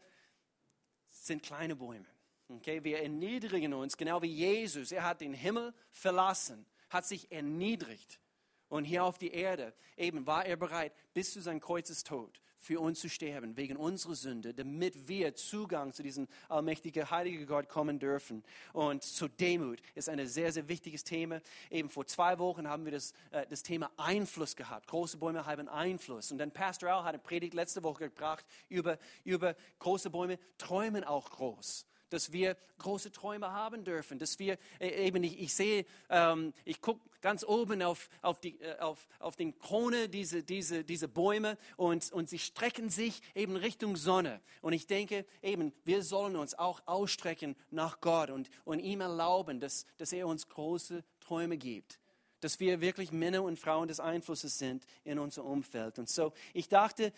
sind 1.09 1.43
kleine 1.43 1.75
Bäume. 1.75 2.07
Okay, 2.49 2.85
wir 2.85 3.03
erniedrigen 3.03 3.73
uns, 3.75 3.97
genau 3.97 4.23
wie 4.23 4.33
Jesus. 4.33 4.93
Er 4.93 5.03
hat 5.03 5.21
den 5.21 5.35
Himmel 5.35 5.75
verlassen, 5.91 6.65
hat 6.95 7.05
sich 7.05 7.31
erniedrigt. 7.31 8.21
Und 8.69 8.85
hier 8.85 9.05
auf 9.05 9.19
die 9.19 9.33
Erde, 9.33 9.75
eben 9.97 10.27
war 10.27 10.47
er 10.47 10.57
bereit, 10.57 10.93
bis 11.13 11.33
zu 11.33 11.43
seinem 11.43 11.61
Kreuzestod 11.61 12.41
für 12.57 12.81
uns 12.81 12.99
zu 13.01 13.11
sterben, 13.11 13.59
wegen 13.59 13.77
unserer 13.77 14.15
Sünde, 14.15 14.55
damit 14.55 15.07
wir 15.07 15.35
Zugang 15.35 15.93
zu 15.93 16.03
diesem 16.03 16.27
allmächtigen, 16.49 17.11
heiligen 17.11 17.47
Gott 17.47 17.69
kommen 17.69 17.99
dürfen. 17.99 18.43
Und 18.73 19.03
zur 19.03 19.29
Demut 19.29 19.81
ist 19.95 20.09
ein 20.09 20.27
sehr, 20.27 20.51
sehr 20.51 20.67
wichtiges 20.67 21.05
Thema. 21.05 21.43
Eben 21.71 21.91
vor 21.91 22.07
zwei 22.07 22.39
Wochen 22.39 22.67
haben 22.67 22.87
wir 22.87 22.93
das, 22.93 23.13
äh, 23.33 23.47
das 23.49 23.63
Thema 23.63 23.91
Einfluss 23.99 24.57
gehabt. 24.57 24.87
Große 24.87 25.19
Bäume 25.19 25.45
haben 25.45 25.69
Einfluss. 25.69 26.33
Und 26.33 26.39
dann 26.39 26.53
Pastor 26.53 26.89
Al 26.89 27.03
hat 27.03 27.09
eine 27.11 27.19
Predigt 27.19 27.53
letzte 27.53 27.83
Woche 27.83 28.09
gebracht 28.09 28.47
über, 28.71 28.99
über 29.25 29.55
große 29.79 30.09
Bäume 30.09 30.39
träumen 30.57 31.05
auch 31.05 31.31
groß 31.31 31.87
dass 32.15 32.33
wir 32.33 32.57
große 32.79 33.11
Träume 33.11 33.53
haben 33.53 33.85
dürfen, 33.85 34.19
dass 34.19 34.39
wir 34.39 34.57
äh, 34.79 35.07
eben, 35.07 35.23
ich, 35.25 35.41
ich 35.41 35.55
sehe, 35.55 35.85
ähm, 36.09 36.55
ich 36.65 36.81
gucke 36.81 37.01
ganz 37.21 37.45
oben 37.45 37.83
auf, 37.83 38.09
auf, 38.23 38.41
die, 38.41 38.61
äh, 38.61 38.79
auf, 38.79 39.07
auf 39.19 39.35
den 39.35 39.59
Krone 39.59 40.09
diese, 40.09 40.43
diese, 40.43 40.85
diese 40.85 41.09
Bäume 41.09 41.59
und, 41.77 42.13
und 42.13 42.29
sie 42.29 42.39
strecken 42.39 42.89
sich 42.89 43.21
eben 43.35 43.57
Richtung 43.57 43.97
Sonne. 43.97 44.41
Und 44.63 44.75
ich 44.75 44.87
denke 44.87 45.27
eben, 45.43 45.73
wir 45.85 46.03
sollen 46.03 46.37
uns 46.37 46.55
auch 46.55 46.83
ausstrecken 46.87 47.57
nach 47.71 48.01
Gott 48.01 48.31
und, 48.31 48.49
und 48.65 48.79
ihm 48.79 49.01
erlauben, 49.01 49.59
dass, 49.59 49.85
dass 49.97 50.13
er 50.13 50.29
uns 50.29 50.49
große 50.49 51.03
Träume 51.21 51.59
gibt 51.59 51.99
dass 52.41 52.61
wir 52.61 52.83
wirklich 52.83 53.11
Männer 53.11 53.43
und 53.43 53.59
Frauen 53.59 53.89
des 53.89 54.01
Einflusses 54.01 54.59
sind 54.59 54.85
in 55.03 55.19
unser 55.19 55.47
Umfeld. 55.47 55.99
Und 55.99 56.11
so, 56.11 56.35
ich 56.53 56.69
dachte, 56.69 57.11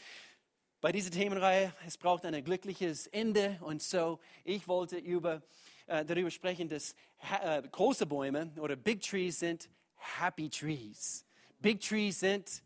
bei 0.80 0.92
dieser 0.92 1.10
Themenreihe, 1.10 1.72
es 1.86 1.96
braucht 1.96 2.24
ein 2.24 2.44
glückliches 2.44 3.06
Ende. 3.08 3.58
Und 3.60 3.82
so, 3.82 4.20
ich 4.44 4.68
wollte 4.68 4.98
über, 4.98 5.42
äh, 5.86 6.04
darüber 6.04 6.30
sprechen, 6.30 6.68
dass 6.68 6.94
äh, 7.42 7.62
große 7.62 8.06
Bäume 8.06 8.52
oder 8.58 8.76
Big 8.76 9.00
Trees 9.00 9.38
sind 9.38 9.70
Happy 9.96 10.48
Trees. 10.50 11.24
Big 11.60 11.80
Trees 11.80 12.20
sind 12.20 12.62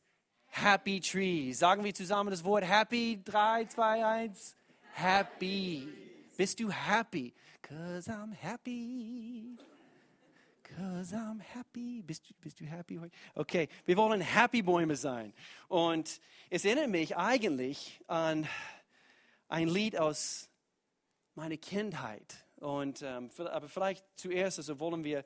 Happy 0.47 1.01
Trees. 1.01 1.61
Sagen 1.61 1.85
wir 1.85 1.95
zusammen 1.95 2.31
das 2.31 2.43
Wort 2.45 2.65
Happy. 2.65 3.21
3, 3.25 3.67
2, 3.67 4.05
1. 4.05 4.57
Happy. 4.93 5.89
Bist 6.37 6.59
du 6.59 6.71
happy? 6.71 7.33
Cause 7.63 8.11
I'm 8.11 8.33
happy. 8.33 9.59
Cause 10.77 11.15
I'm 11.15 11.41
happy. 11.41 12.03
Bist 12.03 12.29
du, 12.29 12.35
bist 12.41 12.61
du 12.61 12.65
happy 12.65 12.97
heute? 12.97 13.15
Okay, 13.35 13.69
wir 13.87 13.97
wollen 13.97 14.21
Happy 14.21 14.63
Bäume 14.63 14.95
sein. 14.95 15.33
Und 15.69 16.21
es 16.49 16.65
erinnert 16.65 16.91
mich 16.91 17.17
eigentlich 17.17 18.01
an 18.07 18.47
ein 19.49 19.69
Lied 19.69 19.99
aus 19.99 20.49
meiner 21.35 21.57
Kindheit. 21.57 22.37
Und, 22.57 23.03
ähm, 23.03 23.31
aber 23.39 23.69
vielleicht 23.69 24.05
zuerst 24.15 24.59
also 24.59 24.79
wollen 24.79 25.03
wir 25.03 25.25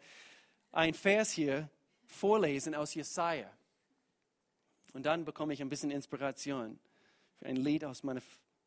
ein 0.72 0.94
Vers 0.94 1.32
hier 1.32 1.68
vorlesen 2.06 2.74
aus 2.74 2.94
Jesaja. 2.94 3.50
Und 4.92 5.04
dann 5.04 5.24
bekomme 5.24 5.52
ich 5.52 5.60
ein 5.60 5.68
bisschen 5.68 5.90
Inspiration 5.90 6.78
für 7.36 7.46
ein 7.46 7.56
Lied 7.56 7.84
aus 7.84 8.02
meiner 8.02 8.22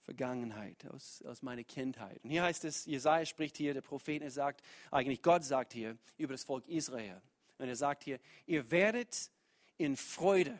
Vergangenheit, 0.08 0.86
aus, 0.94 1.22
aus 1.24 1.42
meiner 1.42 1.66
Kindheit. 1.66 2.24
Und 2.24 2.30
hier 2.30 2.42
heißt 2.42 2.64
es, 2.64 2.86
Jesaja 2.86 3.26
spricht 3.26 3.58
hier, 3.58 3.74
der 3.74 3.82
Prophet, 3.82 4.22
er 4.22 4.32
sagt, 4.32 4.62
eigentlich 4.90 5.22
Gott 5.22 5.44
sagt 5.44 5.74
hier 5.74 5.98
über 6.18 6.34
das 6.34 6.46
Volk 6.46 6.66
Israel. 6.70 7.22
Und 7.58 7.68
er 7.68 7.76
sagt 7.76 8.06
hier, 8.06 8.18
ihr 8.46 8.72
werdet 8.72 9.30
in 9.78 9.98
Freude 9.98 10.58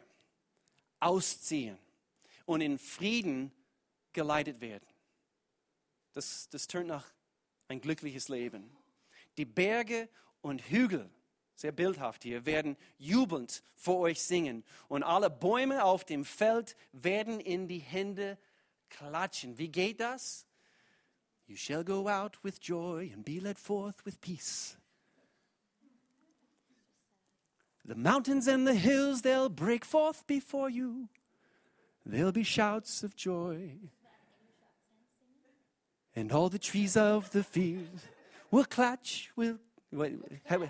ausziehen 1.00 1.78
und 2.46 2.60
in 2.60 2.78
Frieden 2.78 3.54
geleitet 4.12 4.60
werden. 4.60 4.86
Das, 6.12 6.50
das 6.50 6.68
tönt 6.68 6.88
nach 6.88 7.06
ein 7.70 7.80
glückliches 7.80 8.28
Leben. 8.28 8.70
Die 9.38 9.46
Berge 9.46 10.10
und 10.42 10.60
Hügel, 10.70 11.10
sehr 11.56 11.72
bildhaft 11.72 12.24
hier, 12.24 12.46
werden 12.46 12.76
jubelnd 12.98 13.64
vor 13.78 14.00
euch 14.00 14.22
singen 14.22 14.66
und 14.90 15.04
alle 15.04 15.30
Bäume 15.30 15.86
auf 15.86 16.04
dem 16.04 16.26
Feld 16.26 16.76
werden 16.92 17.40
in 17.40 17.70
die 17.70 17.80
Hände 17.80 18.38
klatschen. 18.90 19.58
Wie 19.58 19.70
geht 19.70 20.00
das? 20.00 20.46
You 21.48 21.56
shall 21.56 21.84
go 21.84 22.08
out 22.08 22.38
with 22.44 22.60
joy 22.60 23.10
and 23.14 23.24
be 23.24 23.40
led 23.40 23.58
forth 23.58 24.06
with 24.06 24.20
peace. 24.20 24.76
The 27.86 27.96
mountains 27.96 28.48
and 28.48 28.68
the 28.68 28.76
hills, 28.76 29.22
they'll 29.22 29.48
break 29.48 29.86
forth 29.86 30.28
before 30.28 30.70
you. 30.70 31.08
There'll 32.06 32.34
be 32.34 32.44
shouts 32.44 33.02
of 33.02 33.16
joy. 33.16 33.72
And 36.14 36.32
all 36.34 36.50
the 36.50 36.60
trees 36.60 36.98
of 36.98 37.32
the 37.32 37.44
field 37.44 38.02
will 38.52 38.66
clutch, 38.66 39.32
will. 39.38 39.58
Wait, 39.92 40.18
wait. 40.20 40.70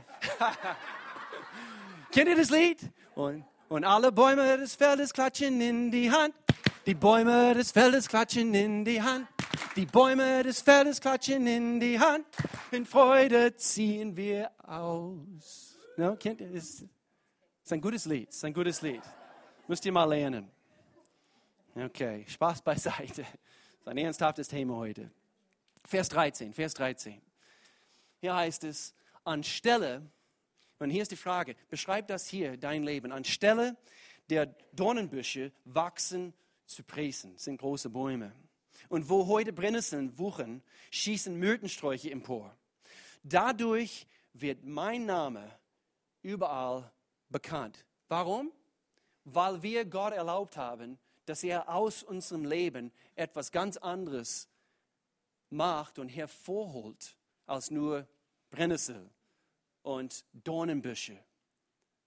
Kennt 2.12 2.30
ihr 2.30 2.36
das 2.36 2.52
Lied? 2.52 2.78
Und, 3.16 3.44
und 3.70 3.84
alle 3.84 4.12
Bäume 4.12 4.58
des 4.58 4.76
Feldes 4.76 5.12
klatschen 5.12 5.60
in 5.60 5.90
die 5.90 6.12
Hand. 6.12 6.36
Die 6.88 6.96
Bäume 6.96 7.54
des 7.54 7.74
Feldes 7.74 8.08
klatschen 8.08 8.54
in 8.54 8.86
die 8.86 9.02
Hand. 9.02 9.28
Die 9.76 9.86
Bäume 9.86 10.42
des 10.42 10.62
Feldes 10.62 11.02
klatschen 11.02 11.46
in 11.46 11.82
die 11.82 12.00
Hand. 12.00 12.26
In 12.72 12.86
Freude 12.86 13.54
ziehen 13.58 14.16
wir 14.16 14.50
aus. 14.66 15.78
No, 15.98 16.16
kennt 16.16 16.40
ihr? 16.40 16.50
Das 16.50 16.86
ist 16.86 17.74
ein 17.74 17.82
gutes 17.82 18.06
Lied. 18.06 18.30
ist 18.30 18.46
ein 18.46 18.54
gutes 18.54 18.82
Lied. 18.82 19.02
Müsst 19.68 19.86
ihr 19.86 19.92
mal 19.92 20.06
lernen. 20.06 20.50
Okay, 21.76 22.24
Spaß 22.26 22.62
beiseite. 22.62 23.24
Das 23.24 23.82
ist 23.82 23.88
ein 23.90 23.98
ernsthaftes 23.98 24.48
Thema 24.48 24.78
heute. 24.78 25.12
Vers 25.84 26.08
13, 26.08 26.54
Vers 26.54 26.74
13. 26.76 27.22
Hier 28.22 28.34
heißt 28.34 28.64
es, 28.64 28.96
anstelle, 29.26 30.10
und 30.80 30.90
hier 30.90 31.02
ist 31.02 31.12
die 31.12 31.18
Frage, 31.18 31.58
beschreib 31.70 32.08
das 32.08 32.28
hier, 32.28 32.56
dein 32.56 32.84
Leben, 32.84 33.12
anstelle 33.12 33.76
der 34.30 34.46
Dornenbüsche 34.72 35.52
wachsen 35.66 36.34
Zypressen 36.68 37.38
sind 37.38 37.60
große 37.60 37.90
Bäume. 37.90 38.32
Und 38.90 39.10
wo 39.10 39.28
heute 39.28 39.54
Brennnesseln 39.54 40.18
wuchern, 40.20 40.62
schießen 40.92 41.36
Myrtensträuche 41.36 42.12
empor. 42.12 42.56
Dadurch 43.24 44.06
wird 44.34 44.64
mein 44.64 45.06
Name 45.06 45.50
überall 46.22 46.92
bekannt. 47.30 47.86
Warum? 48.08 48.52
Weil 49.24 49.64
wir 49.64 49.86
Gott 49.86 50.14
erlaubt 50.14 50.58
haben, 50.58 51.00
dass 51.26 51.44
er 51.44 51.70
aus 51.74 52.04
unserem 52.04 52.46
Leben 52.46 52.92
etwas 53.16 53.52
ganz 53.52 53.78
anderes 53.78 54.48
macht 55.50 56.00
und 56.00 56.10
hervorholt 56.10 57.18
als 57.46 57.72
nur 57.72 58.08
Brennnessel 58.50 59.10
und 59.82 60.24
Dornenbüsche. 60.34 61.18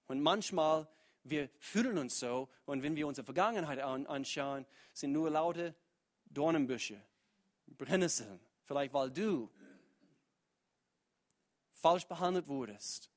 Und 0.07 0.21
manchmal 0.23 0.89
wir 1.25 1.51
fühlen 1.59 1.99
uns 1.99 2.19
so 2.19 2.49
und 2.65 2.83
wenn 2.83 2.97
wir 2.97 3.07
unsere 3.07 3.25
Vergangenheit 3.25 3.79
anschauen, 3.81 4.67
sind 4.93 5.13
nur 5.13 5.31
laute 5.31 5.75
Dornenbüsche, 6.27 7.01
Brennnesseln. 7.67 8.41
Vielleicht 8.65 8.93
weil 8.93 9.11
du 9.11 9.51
falsch 11.73 12.07
behandelt 12.07 12.47
wurdest. 12.47 13.11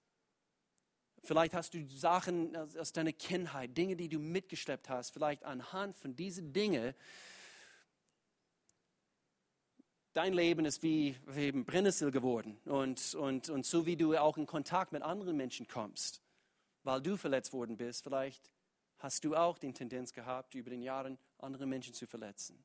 Vielleicht 1.22 1.53
hast 1.53 1.74
du 1.74 1.88
Sachen 1.88 2.55
aus 2.55 2.91
deiner 2.91 3.13
Kindheit, 3.13 3.77
Dinge, 3.77 3.95
die 3.95 4.10
du 4.10 4.19
mitgeschleppt 4.19 4.89
hast, 4.89 5.12
vielleicht 5.12 5.43
anhand 5.43 5.95
von 5.95 6.15
diesen 6.15 6.51
Dingen. 6.51 6.93
Dein 10.12 10.33
Leben 10.33 10.65
ist 10.65 10.83
wie 10.83 11.15
eben 11.36 11.65
Brennnessel 11.65 12.12
geworden 12.12 12.60
und, 12.65 13.15
und, 13.15 13.50
und 13.50 13.65
so 13.65 13.86
wie 13.86 13.95
du 13.95 14.15
auch 14.17 14.38
in 14.38 14.45
Kontakt 14.45 14.91
mit 14.91 15.01
anderen 15.01 15.38
Menschen 15.38 15.67
kommst 15.67 16.22
weil 16.83 17.01
du 17.01 17.17
verletzt 17.17 17.53
worden 17.53 17.77
bist, 17.77 18.03
vielleicht 18.03 18.51
hast 18.99 19.23
du 19.23 19.35
auch 19.35 19.57
die 19.57 19.73
Tendenz 19.73 20.13
gehabt, 20.13 20.55
über 20.55 20.69
den 20.69 20.81
Jahren 20.81 21.17
andere 21.39 21.65
Menschen 21.65 21.93
zu 21.93 22.07
verletzen. 22.07 22.63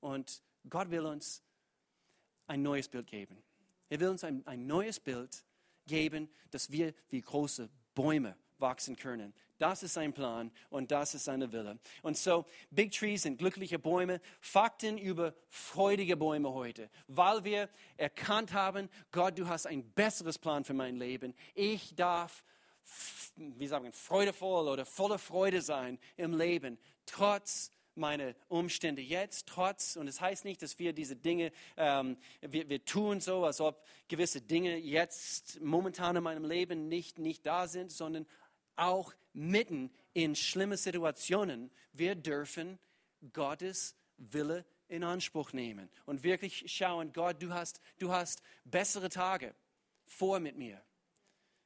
Und 0.00 0.42
Gott 0.68 0.90
will 0.90 1.06
uns 1.06 1.42
ein 2.46 2.62
neues 2.62 2.88
Bild 2.88 3.06
geben. 3.06 3.42
Er 3.88 4.00
will 4.00 4.08
uns 4.08 4.24
ein, 4.24 4.46
ein 4.46 4.66
neues 4.66 4.98
Bild 4.98 5.44
geben, 5.86 6.28
dass 6.50 6.70
wir 6.70 6.94
wie 7.08 7.20
große 7.20 7.68
Bäume 7.94 8.36
wachsen 8.58 8.96
können. 8.96 9.32
Das 9.58 9.82
ist 9.82 9.94
sein 9.94 10.12
Plan 10.12 10.50
und 10.70 10.90
das 10.90 11.14
ist 11.14 11.24
seine 11.24 11.52
Wille. 11.52 11.78
Und 12.02 12.16
so, 12.16 12.46
Big 12.70 12.92
Trees 12.92 13.22
sind 13.22 13.38
glückliche 13.38 13.78
Bäume. 13.78 14.20
Fakten 14.40 14.96
über 14.96 15.34
freudige 15.48 16.16
Bäume 16.16 16.52
heute, 16.52 16.90
weil 17.08 17.44
wir 17.44 17.68
erkannt 17.96 18.52
haben, 18.52 18.88
Gott, 19.12 19.38
du 19.38 19.48
hast 19.48 19.66
ein 19.66 19.84
besseres 19.92 20.38
Plan 20.38 20.64
für 20.64 20.74
mein 20.74 20.96
Leben. 20.96 21.34
Ich 21.54 21.94
darf, 21.94 22.42
wie 23.36 23.66
sagen 23.66 23.92
freudevoll 23.92 24.68
oder 24.68 24.84
voller 24.84 25.18
Freude 25.18 25.62
sein 25.62 25.98
im 26.16 26.36
Leben, 26.36 26.78
trotz 27.06 27.72
meine 27.94 28.34
Umstände 28.48 29.02
jetzt, 29.02 29.46
trotz, 29.46 29.96
und 29.96 30.08
es 30.08 30.16
das 30.16 30.22
heißt 30.22 30.44
nicht, 30.44 30.62
dass 30.62 30.78
wir 30.78 30.92
diese 30.92 31.16
Dinge, 31.16 31.52
ähm, 31.76 32.16
wir, 32.40 32.68
wir 32.68 32.84
tun 32.84 33.20
so, 33.20 33.44
als 33.44 33.60
ob 33.60 33.84
gewisse 34.08 34.40
Dinge 34.40 34.76
jetzt 34.76 35.60
momentan 35.60 36.16
in 36.16 36.22
meinem 36.22 36.44
Leben 36.44 36.88
nicht, 36.88 37.18
nicht 37.18 37.46
da 37.46 37.68
sind, 37.68 37.92
sondern 37.92 38.26
auch 38.76 39.12
mitten 39.32 39.90
in 40.12 40.34
schlimme 40.34 40.76
Situationen, 40.76 41.70
wir 41.92 42.14
dürfen 42.14 42.78
Gottes 43.32 43.94
Wille 44.16 44.64
in 44.88 45.04
Anspruch 45.04 45.52
nehmen 45.52 45.88
und 46.06 46.24
wirklich 46.24 46.64
schauen, 46.66 47.12
Gott, 47.12 47.42
du 47.42 47.52
hast, 47.52 47.80
du 47.98 48.10
hast 48.10 48.42
bessere 48.64 49.08
Tage 49.08 49.54
vor 50.04 50.40
mit 50.40 50.56
mir. 50.56 50.82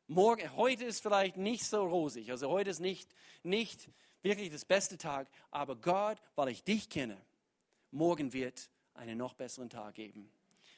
Morgen, 0.06 0.54
heute 0.54 0.84
ist 0.84 1.02
vielleicht 1.02 1.38
nicht 1.38 1.64
so 1.64 1.82
rosig, 1.82 2.30
also 2.30 2.50
heute 2.50 2.68
ist 2.68 2.80
nicht, 2.80 3.08
nicht 3.42 3.88
wirklich 4.23 4.50
das 4.50 4.66
beste 4.66 4.99
Tag, 4.99 5.28
aber 5.50 5.76
Gott, 5.76 6.18
weil 6.34 6.49
ich 6.49 6.62
dich 6.62 6.90
kenne, 6.90 7.16
morgen 7.90 8.34
wird 8.34 8.68
einen 8.92 9.16
noch 9.16 9.32
besseren 9.32 9.70
Tag 9.70 9.94
geben 9.94 10.30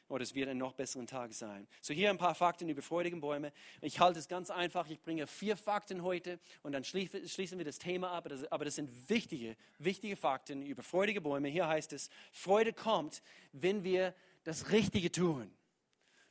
oder 0.08 0.22
es 0.22 0.36
wird 0.36 0.48
ein 0.48 0.58
noch 0.58 0.74
besseren 0.74 1.08
Tag 1.08 1.32
sein. 1.34 1.66
So 1.80 1.92
hier 1.92 2.10
ein 2.10 2.18
paar 2.18 2.36
Fakten 2.36 2.68
über 2.68 2.82
freudige 2.82 3.16
Bäume. 3.16 3.52
Ich 3.80 3.98
halte 3.98 4.20
es 4.20 4.28
ganz 4.28 4.50
einfach. 4.50 4.88
Ich 4.88 5.00
bringe 5.00 5.26
vier 5.26 5.56
Fakten 5.56 6.04
heute 6.04 6.38
und 6.62 6.70
dann 6.70 6.84
schließen 6.84 7.58
wir 7.58 7.64
das 7.64 7.80
Thema 7.80 8.12
ab. 8.12 8.28
Aber 8.50 8.64
das 8.64 8.76
sind 8.76 9.10
wichtige, 9.10 9.56
wichtige 9.78 10.14
Fakten 10.14 10.64
über 10.64 10.84
freudige 10.84 11.20
Bäume. 11.20 11.48
Hier 11.48 11.66
heißt 11.66 11.92
es, 11.92 12.10
Freude 12.30 12.72
kommt, 12.72 13.22
wenn 13.52 13.82
wir 13.82 14.14
das 14.44 14.70
Richtige 14.70 15.10
tun. 15.10 15.50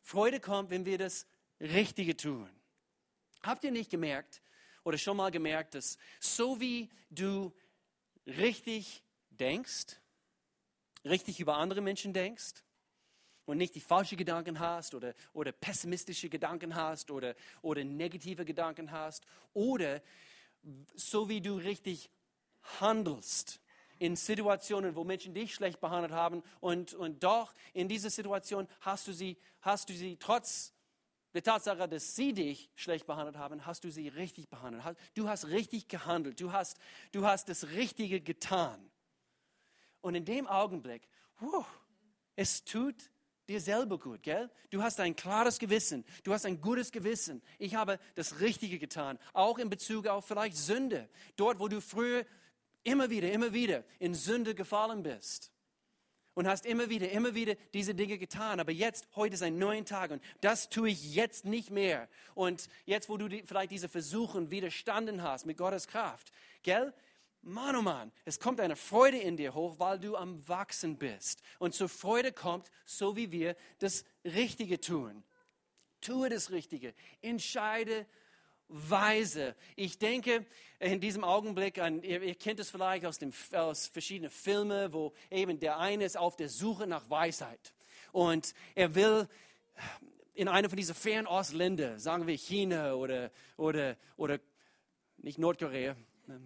Freude 0.02 0.40
kommt, 0.40 0.70
wenn 0.70 0.86
wir 0.86 0.98
das 0.98 1.28
Richtige 1.60 2.16
tun. 2.16 2.50
Habt 3.46 3.64
ihr 3.64 3.72
nicht 3.72 3.90
gemerkt 3.90 4.42
oder 4.84 4.98
schon 4.98 5.18
mal 5.18 5.32
gemerkt, 5.32 5.76
dass 5.76 5.98
so 6.20 6.60
wie 6.60 6.90
du 7.10 7.54
richtig 8.26 9.04
denkst, 9.30 9.98
richtig 11.04 11.40
über 11.40 11.58
andere 11.58 11.82
Menschen 11.82 12.14
denkst, 12.14 12.64
und 13.46 13.58
nicht 13.58 13.76
die 13.76 13.82
falschen 13.82 14.18
Gedanken 14.18 14.60
hast 14.60 14.96
oder, 14.96 15.14
oder 15.34 15.52
pessimistische 15.52 16.30
Gedanken 16.30 16.76
hast 16.76 17.12
oder, 17.12 17.36
oder 17.62 17.84
negative 17.84 18.44
Gedanken 18.44 18.92
hast 18.92 19.26
oder 19.54 20.02
so 20.96 21.30
wie 21.30 21.42
du 21.42 21.56
richtig 21.56 22.10
handelst 22.80 23.62
in 24.00 24.16
Situationen, 24.16 24.96
wo 24.96 25.04
Menschen 25.04 25.34
dich 25.34 25.54
schlecht 25.54 25.80
behandelt 25.80 26.12
haben 26.12 26.44
und, 26.60 26.94
und 26.94 27.24
doch 27.24 27.54
in 27.74 27.88
dieser 27.88 28.10
Situation 28.10 28.68
hast 28.82 29.08
du 29.08 29.14
sie, 29.14 29.38
hast 29.62 29.90
du 29.90 29.94
sie 29.94 30.18
trotz 30.18 30.74
der 31.36 31.44
Tatsache, 31.44 31.88
dass 31.90 32.16
sie 32.16 32.32
dich 32.32 32.72
schlecht 32.76 33.06
behandelt 33.06 33.38
haben, 33.38 33.66
hast 33.66 33.84
du 33.84 33.92
sie 33.92 34.08
richtig 34.08 34.48
behandelt. 34.48 34.84
Du 35.16 35.28
hast 35.28 35.48
richtig 35.50 35.90
gehandelt. 35.90 36.40
Du 36.40 36.54
hast, 36.54 36.78
du 37.12 37.26
hast 37.26 37.50
das 37.50 37.68
Richtige 37.72 38.22
getan. 38.22 38.90
Und 40.00 40.16
in 40.16 40.24
dem 40.24 40.48
Augenblick, 40.48 41.10
whew, 41.40 41.66
es 42.38 42.64
tut 42.64 42.96
dir 43.50 43.60
selber 43.60 44.00
gut, 44.00 44.24
gell? 44.24 44.50
Du 44.70 44.82
hast 44.82 45.02
ein 45.02 45.14
klares 45.14 45.60
Gewissen, 45.60 46.06
du 46.24 46.32
hast 46.32 46.46
ein 46.46 46.62
gutes 46.62 46.94
Gewissen. 46.94 47.42
Ich 47.60 47.76
habe 47.76 48.00
das 48.16 48.40
Richtige 48.40 48.80
getan, 48.80 49.20
auch 49.34 49.58
in 49.58 49.70
Bezug 49.70 50.08
auf 50.08 50.26
vielleicht 50.26 50.56
Sünde. 50.56 51.10
Dort, 51.36 51.60
wo 51.60 51.68
du 51.68 51.82
früher 51.82 52.26
immer 52.86 53.10
wieder, 53.10 53.30
immer 53.30 53.52
wieder 53.52 53.84
in 54.00 54.16
Sünde 54.16 54.56
gefallen 54.56 55.04
bist. 55.04 55.52
Und 56.36 56.48
hast 56.48 56.66
immer 56.66 56.90
wieder, 56.90 57.10
immer 57.10 57.34
wieder 57.34 57.56
diese 57.74 57.96
Dinge 57.96 58.18
getan. 58.20 58.60
Aber 58.60 58.72
jetzt, 58.72 59.08
heute 59.16 59.34
ist 59.34 59.42
ein 59.42 59.58
neuer 59.58 59.84
Tag 59.86 60.12
und 60.12 60.22
das 60.42 60.70
tue 60.70 60.90
ich 60.90 61.16
jetzt 61.16 61.46
nicht 61.46 61.72
mehr. 61.72 62.08
Und 62.36 62.70
jetzt, 62.86 63.10
wo 63.10 63.18
du 63.18 63.28
die, 63.28 63.42
vielleicht 63.44 63.72
diese 63.72 63.90
Versuchen 63.90 64.52
widerstanden 64.52 65.24
hast 65.24 65.46
mit 65.46 65.58
Gottes 65.58 65.88
Kraft, 65.88 66.32
gell? 66.62 66.94
Mann, 67.42 67.76
oh 67.76 67.82
Mann, 67.84 68.12
es 68.26 68.40
kommt 68.40 68.60
eine 68.60 68.76
Freude 68.76 69.20
in 69.20 69.38
dir 69.38 69.54
hoch, 69.54 69.76
weil 69.78 70.00
du 70.00 70.16
am 70.16 70.48
Wachsen 70.48 70.98
bist. 70.98 71.44
Und 71.60 71.76
zur 71.76 71.90
Freude 71.90 72.32
kommt, 72.32 72.72
so 72.86 73.16
wie 73.16 73.32
wir 73.32 73.56
das 73.78 74.04
Richtige 74.24 74.82
tun. 74.82 75.24
Tue 76.02 76.30
das 76.30 76.50
Richtige. 76.50 76.96
Entscheide 77.22 78.08
weise. 78.68 79.56
Ich 79.76 79.98
denke 80.00 80.46
in 80.80 81.00
diesem 81.00 81.24
Augenblick 81.24 81.80
an, 81.80 82.02
ihr, 82.04 82.22
ihr 82.22 82.36
kennt 82.36 82.60
es 82.60 82.70
vielleicht 82.70 83.06
aus, 83.06 83.20
dem, 83.20 83.34
aus 83.54 83.88
verschiedenen 83.88 84.32
Filmen, 84.32 84.94
wo 84.94 85.14
eben 85.30 85.60
der 85.60 85.78
eine 85.78 86.06
ist 86.06 86.18
auf 86.18 86.36
der 86.36 86.50
Suche 86.50 86.88
nach 86.88 87.10
Weisheit. 87.10 87.74
Und 88.12 88.54
er 88.76 88.96
will 88.96 89.28
in 90.34 90.48
einer 90.48 90.70
von 90.70 90.78
diesen 90.78 90.96
Fernostländern, 90.96 92.00
sagen 92.00 92.28
wir 92.28 92.36
China 92.36 92.94
oder, 92.96 93.32
oder, 93.58 93.98
oder 94.18 94.40
nicht 95.18 95.40
Nordkorea, 95.40 95.96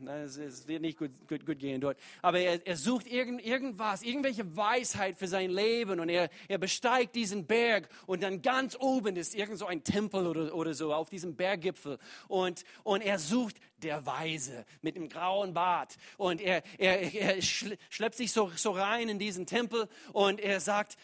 es 0.05 0.67
wird 0.67 0.81
nicht 0.81 0.97
gut, 0.97 1.11
gut, 1.27 1.45
gut 1.45 1.59
gehen 1.59 1.79
dort. 1.79 1.97
Aber 2.21 2.39
er, 2.39 2.65
er 2.65 2.75
sucht 2.75 3.07
irgend, 3.07 3.45
irgendwas, 3.45 4.03
irgendwelche 4.03 4.55
Weisheit 4.55 5.17
für 5.17 5.27
sein 5.27 5.49
Leben 5.49 5.99
und 5.99 6.09
er, 6.09 6.29
er 6.47 6.57
besteigt 6.57 7.15
diesen 7.15 7.45
Berg 7.45 7.89
und 8.05 8.23
dann 8.23 8.41
ganz 8.41 8.75
oben 8.79 9.15
ist 9.15 9.35
irgend 9.35 9.57
so 9.57 9.65
ein 9.65 9.83
Tempel 9.83 10.27
oder, 10.27 10.53
oder 10.53 10.73
so 10.73 10.93
auf 10.93 11.09
diesem 11.09 11.35
Berggipfel 11.35 11.97
und, 12.27 12.63
und 12.83 13.01
er 13.01 13.19
sucht 13.19 13.57
der 13.77 14.05
Weise 14.05 14.65
mit 14.81 14.95
dem 14.95 15.07
grauen 15.07 15.53
Bart 15.53 15.95
und 16.17 16.41
er, 16.41 16.63
er, 16.77 17.13
er 17.13 17.41
schleppt 17.41 18.15
sich 18.15 18.31
so, 18.31 18.51
so 18.55 18.71
rein 18.71 19.09
in 19.09 19.19
diesen 19.19 19.45
Tempel 19.45 19.87
und 20.11 20.39
er 20.39 20.59
sagt, 20.59 20.97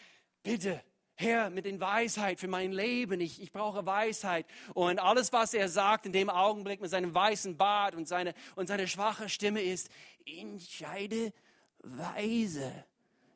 bitte, 0.44 0.82
Herr, 1.18 1.50
mit 1.50 1.64
den 1.64 1.80
Weisheit 1.80 2.42
für 2.42 2.50
mein 2.50 2.74
Leben, 2.74 3.22
ich, 3.22 3.42
ich 3.42 3.54
brauche 3.54 3.86
Weisheit. 3.86 4.46
Und 4.74 5.00
alles, 5.00 5.32
was 5.32 5.54
er 5.54 5.70
sagt 5.70 6.06
in 6.06 6.12
dem 6.12 6.30
Augenblick 6.30 6.82
mit 6.82 6.92
seinem 6.92 7.14
weißen 7.14 7.56
Bart 7.56 7.96
und 7.96 8.06
seine, 8.08 8.34
und 8.56 8.68
seine 8.68 8.86
schwache 8.88 9.30
Stimme 9.30 9.62
ist, 9.62 9.90
entscheide 10.26 11.32
weise. 11.80 12.72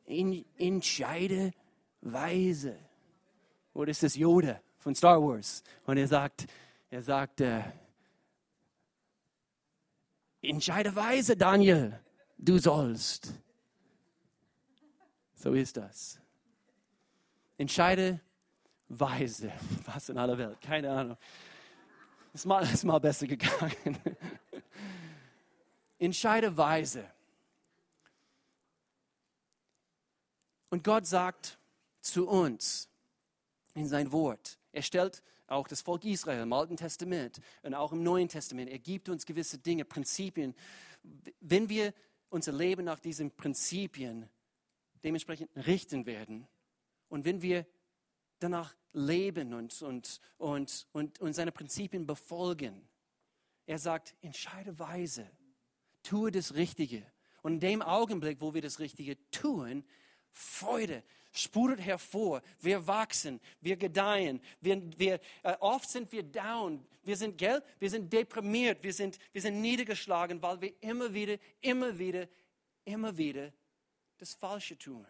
In, 0.04 0.44
entscheide 0.58 1.52
weise. 2.02 2.76
Oder 3.72 3.92
ist 3.92 4.02
das 4.02 4.14
Yoda 4.14 4.60
von 4.78 4.94
Star 4.94 5.20
Wars? 5.22 5.62
Und 5.86 5.96
er 5.96 6.06
sagt, 6.06 6.48
er 6.90 7.02
sagt, 7.02 7.40
äh, 7.40 7.62
entscheide 10.42 10.94
weise, 10.94 11.34
Daniel, 11.34 11.98
du 12.36 12.58
sollst. 12.58 13.32
So 15.34 15.54
ist 15.54 15.78
das. 15.78 16.20
Entscheide 17.60 18.18
weise. 18.88 19.52
Was 19.84 20.08
in 20.08 20.16
aller 20.16 20.38
Welt? 20.38 20.58
Keine 20.62 20.90
Ahnung. 20.90 21.18
Ist 22.32 22.46
mal, 22.46 22.62
ist 22.62 22.84
mal 22.84 22.98
besser 22.98 23.26
gegangen. 23.26 23.98
Entscheide 25.98 26.56
weise. 26.56 27.04
Und 30.70 30.82
Gott 30.82 31.06
sagt 31.06 31.58
zu 32.00 32.26
uns 32.26 32.88
in 33.74 33.86
sein 33.86 34.10
Wort, 34.10 34.58
er 34.72 34.80
stellt 34.80 35.22
auch 35.46 35.68
das 35.68 35.82
Volk 35.82 36.06
Israel 36.06 36.44
im 36.44 36.54
Alten 36.54 36.78
Testament 36.78 37.42
und 37.62 37.74
auch 37.74 37.92
im 37.92 38.02
Neuen 38.02 38.28
Testament, 38.28 38.70
er 38.70 38.78
gibt 38.78 39.10
uns 39.10 39.26
gewisse 39.26 39.58
Dinge, 39.58 39.84
Prinzipien. 39.84 40.54
Wenn 41.40 41.68
wir 41.68 41.92
unser 42.30 42.52
Leben 42.52 42.86
nach 42.86 43.00
diesen 43.00 43.30
Prinzipien 43.30 44.30
dementsprechend 45.04 45.50
richten 45.66 46.06
werden, 46.06 46.48
und 47.10 47.26
wenn 47.26 47.42
wir 47.42 47.66
danach 48.38 48.74
leben 48.92 49.52
und, 49.52 49.82
und, 49.82 50.20
und, 50.38 50.86
und, 50.92 51.20
und 51.20 51.32
seine 51.34 51.52
Prinzipien 51.52 52.06
befolgen, 52.06 52.88
er 53.66 53.78
sagt, 53.78 54.16
entscheide 54.22 54.78
weise, 54.78 55.30
tue 56.02 56.30
das 56.30 56.54
Richtige. 56.54 57.04
Und 57.42 57.54
in 57.54 57.60
dem 57.60 57.82
Augenblick, 57.82 58.40
wo 58.40 58.54
wir 58.54 58.62
das 58.62 58.78
Richtige 58.78 59.16
tun, 59.30 59.84
Freude 60.32 61.02
sprudelt 61.32 61.80
hervor. 61.80 62.42
Wir 62.58 62.86
wachsen, 62.86 63.40
wir 63.60 63.76
gedeihen. 63.76 64.40
Wir, 64.60 64.82
wir, 64.98 65.20
äh, 65.42 65.56
oft 65.60 65.88
sind 65.88 66.10
wir 66.12 66.22
down. 66.22 66.84
Wir 67.02 67.16
sind, 67.16 67.38
gell? 67.38 67.62
Wir 67.78 67.90
sind 67.90 68.12
deprimiert. 68.12 68.82
Wir 68.82 68.92
sind, 68.92 69.18
wir 69.32 69.40
sind 69.40 69.60
niedergeschlagen, 69.60 70.42
weil 70.42 70.60
wir 70.60 70.82
immer 70.82 71.12
wieder, 71.12 71.38
immer 71.60 71.98
wieder, 71.98 72.28
immer 72.84 73.16
wieder 73.16 73.52
das 74.18 74.34
Falsche 74.34 74.76
tun. 74.76 75.06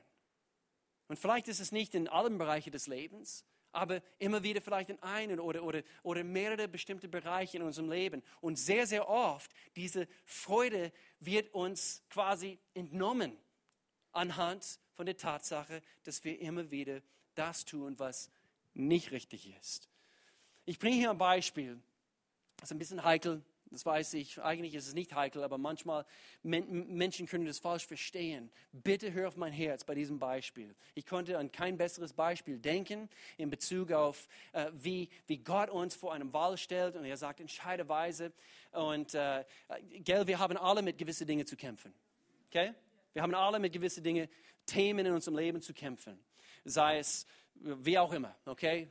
Und 1.10 1.18
vielleicht 1.18 1.48
ist 1.48 1.58
es 1.58 1.72
nicht 1.72 1.96
in 1.96 2.06
allen 2.06 2.38
Bereichen 2.38 2.70
des 2.70 2.86
Lebens, 2.86 3.44
aber 3.72 4.00
immer 4.20 4.44
wieder 4.44 4.60
vielleicht 4.60 4.90
in 4.90 5.02
einen 5.02 5.40
oder, 5.40 5.64
oder, 5.64 5.82
oder 6.04 6.22
mehrere 6.22 6.68
bestimmte 6.68 7.08
Bereiche 7.08 7.56
in 7.56 7.64
unserem 7.64 7.90
Leben. 7.90 8.22
Und 8.40 8.60
sehr, 8.60 8.86
sehr 8.86 9.08
oft, 9.08 9.50
diese 9.74 10.06
Freude 10.24 10.92
wird 11.18 11.52
uns 11.52 12.04
quasi 12.10 12.60
entnommen 12.74 13.36
anhand 14.12 14.78
von 14.92 15.04
der 15.04 15.16
Tatsache, 15.16 15.82
dass 16.04 16.22
wir 16.22 16.38
immer 16.40 16.70
wieder 16.70 17.02
das 17.34 17.64
tun, 17.64 17.98
was 17.98 18.30
nicht 18.74 19.10
richtig 19.10 19.52
ist. 19.58 19.88
Ich 20.64 20.78
bringe 20.78 20.94
hier 20.94 21.10
ein 21.10 21.18
Beispiel, 21.18 21.80
das 22.56 22.68
ist 22.68 22.76
ein 22.76 22.78
bisschen 22.78 23.02
heikel, 23.02 23.42
Das 23.70 23.87
weiß 23.87 24.14
ich, 24.14 24.42
eigentlich 24.42 24.74
ist 24.74 24.88
es 24.88 24.94
nicht 24.94 25.14
heikel, 25.14 25.44
aber 25.44 25.56
manchmal 25.56 26.04
men 26.42 26.92
Menschen 26.96 27.26
können 27.26 27.46
das 27.46 27.61
falsch 27.61 27.87
verstehen. 27.87 28.50
Bitte 28.72 29.12
hör 29.12 29.28
auf 29.28 29.37
mein 29.37 29.52
Herz 29.52 29.85
bei 29.85 29.94
diesem 29.94 30.18
Beispiel. 30.18 30.74
Ich 30.94 31.06
konnte 31.06 31.38
an 31.38 31.52
kein 31.52 31.78
besseres 31.78 32.12
Beispiel 32.12 32.59
denken 32.59 33.09
in 33.37 33.48
Bezug 33.48 33.92
auf, 33.92 34.26
äh, 34.52 34.72
wie, 34.74 35.09
wie 35.28 35.38
Gott 35.38 35.70
uns 35.70 35.94
vor 35.94 36.12
einem 36.12 36.33
Wahl 36.33 36.56
stellt 36.56 36.96
und 36.96 37.04
er 37.04 37.16
sagt, 37.16 37.38
entscheide 37.38 37.88
weise. 37.88 38.33
Und 38.72 39.14
äh, 39.14 39.44
gell, 40.00 40.26
wir 40.26 40.40
haben 40.40 40.56
alle 40.56 40.83
mit 40.83 40.98
gewissen 40.98 41.28
Dingen 41.28 41.46
zu 41.46 41.56
kämpfen. 41.56 41.94
Okay? 42.48 42.74
Wir 43.12 43.22
haben 43.22 43.35
alle 43.35 43.61
mit 43.61 43.72
gewissen 43.72 44.02
Dingen, 44.02 44.28
Themen 44.66 45.06
in 45.06 45.12
unserem 45.12 45.37
Leben 45.37 45.61
zu 45.61 45.72
kämpfen. 45.72 46.18
Sei 46.64 46.98
es 46.98 47.24
wie 47.54 47.98
auch 47.98 48.12
immer, 48.12 48.35
okay? 48.46 48.88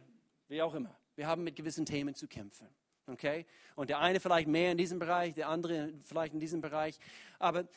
Wie 0.47 0.61
auch 0.61 0.73
immer. 0.73 0.95
Wir 1.15 1.27
haben 1.27 1.43
mit 1.43 1.55
gewissen 1.55 1.85
Themen 1.85 2.15
zu 2.15 2.27
kämpfen. 2.27 2.67
Okay? 3.09 3.45
Und 3.75 3.89
der 3.89 3.99
eine 3.99 4.19
vielleicht 4.19 4.47
mehr 4.47 4.71
in 4.71 4.77
diesem 4.77 4.99
Bereich, 4.99 5.33
der 5.33 5.49
andere 5.49 5.93
vielleicht 6.05 6.33
in 6.33 6.39
diesem 6.39 6.61
Bereich. 6.61 6.99
Aber 7.39 7.67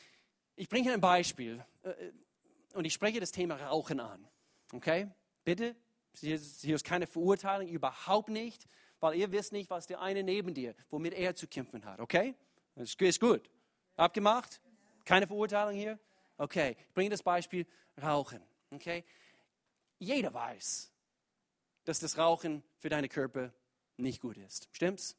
ich 0.55 0.69
bringe 0.69 0.93
ein 0.93 1.01
Beispiel 1.01 1.63
äh, 1.83 1.93
und 2.73 2.85
ich 2.85 2.93
spreche 2.93 3.19
das 3.19 3.31
Thema 3.31 3.55
Rauchen 3.55 3.99
an. 3.99 4.27
Okay? 4.71 5.07
Bitte, 5.43 5.75
hier 6.19 6.35
ist 6.35 6.83
keine 6.83 7.07
Verurteilung, 7.07 7.67
überhaupt 7.67 8.29
nicht, 8.29 8.67
weil 8.99 9.15
ihr 9.15 9.31
wisst 9.31 9.51
nicht, 9.51 9.69
was 9.69 9.87
der 9.87 10.01
eine 10.01 10.23
neben 10.23 10.53
dir, 10.53 10.75
womit 10.89 11.13
er 11.13 11.35
zu 11.35 11.47
kämpfen 11.47 11.83
hat. 11.85 11.99
Okay? 11.99 12.35
Das 12.75 12.95
ist 12.97 13.19
gut. 13.19 13.49
Abgemacht? 13.95 14.61
Keine 15.05 15.27
Verurteilung 15.27 15.75
hier? 15.75 15.99
Okay, 16.37 16.75
ich 16.79 16.93
bringe 16.93 17.09
das 17.09 17.21
Beispiel 17.21 17.67
Rauchen. 18.01 18.41
Okay? 18.71 19.03
Jeder 19.99 20.33
weiß, 20.33 20.91
dass 21.85 21.99
das 21.99 22.17
Rauchen 22.17 22.63
für 22.79 22.89
deinen 22.89 23.09
Körper 23.09 23.53
nicht 23.97 24.21
gut 24.21 24.37
ist. 24.37 24.69
Stimmt's? 24.71 25.15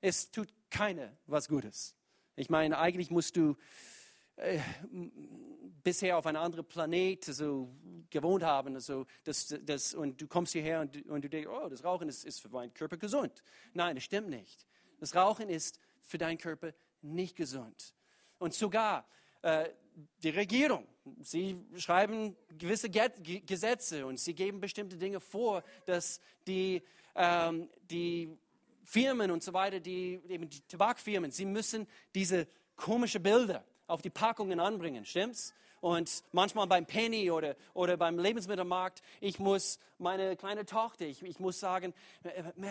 Es 0.00 0.30
tut 0.30 0.48
keiner 0.70 1.16
was 1.26 1.48
Gutes. 1.48 1.94
Ich 2.36 2.48
meine, 2.48 2.78
eigentlich 2.78 3.10
musst 3.10 3.36
du 3.36 3.56
äh, 4.36 4.60
bisher 5.82 6.16
auf 6.16 6.26
einem 6.26 6.40
anderen 6.40 6.64
Planet 6.64 7.24
so 7.24 7.70
gewohnt 8.08 8.42
haben. 8.42 8.74
Also 8.74 9.06
das, 9.24 9.54
das, 9.62 9.94
und 9.94 10.20
du 10.20 10.26
kommst 10.26 10.52
hierher 10.52 10.80
und, 10.80 11.06
und 11.06 11.22
du 11.24 11.28
denkst, 11.28 11.48
oh, 11.50 11.68
das 11.68 11.84
Rauchen 11.84 12.08
ist, 12.08 12.24
ist 12.24 12.40
für 12.40 12.48
meinen 12.48 12.72
Körper 12.72 12.96
gesund. 12.96 13.42
Nein, 13.74 13.96
das 13.96 14.04
stimmt 14.04 14.30
nicht. 14.30 14.66
Das 14.98 15.14
Rauchen 15.14 15.48
ist 15.48 15.78
für 16.02 16.18
deinen 16.18 16.38
Körper 16.38 16.72
nicht 17.02 17.36
gesund. 17.36 17.94
Und 18.38 18.54
sogar 18.54 19.06
äh, 19.42 19.68
die 20.22 20.30
Regierung, 20.30 20.86
sie 21.20 21.58
schreiben 21.76 22.36
gewisse 22.56 22.88
Gesetze 22.88 24.06
und 24.06 24.18
sie 24.18 24.34
geben 24.34 24.60
bestimmte 24.60 24.96
Dinge 24.96 25.20
vor, 25.20 25.62
dass 25.84 26.20
die, 26.46 26.82
ähm, 27.14 27.68
die 27.82 28.38
Firmen 28.84 29.30
und 29.30 29.42
so 29.42 29.52
weiter, 29.52 29.80
die, 29.80 30.20
eben 30.28 30.48
die 30.48 30.60
Tabakfirmen, 30.62 31.30
sie 31.30 31.44
müssen 31.44 31.86
diese 32.14 32.46
komischen 32.76 33.22
Bilder 33.22 33.64
auf 33.86 34.02
die 34.02 34.10
Packungen 34.10 34.60
anbringen, 34.60 35.04
stimmt's? 35.04 35.54
Und 35.80 36.24
manchmal 36.32 36.66
beim 36.66 36.84
Penny 36.84 37.30
oder, 37.30 37.56
oder 37.72 37.96
beim 37.96 38.18
Lebensmittelmarkt, 38.18 39.02
ich 39.20 39.38
muss 39.38 39.78
meine 39.98 40.36
kleine 40.36 40.66
Tochter, 40.66 41.06
ich, 41.06 41.22
ich 41.22 41.40
muss 41.40 41.58
sagen, 41.58 41.94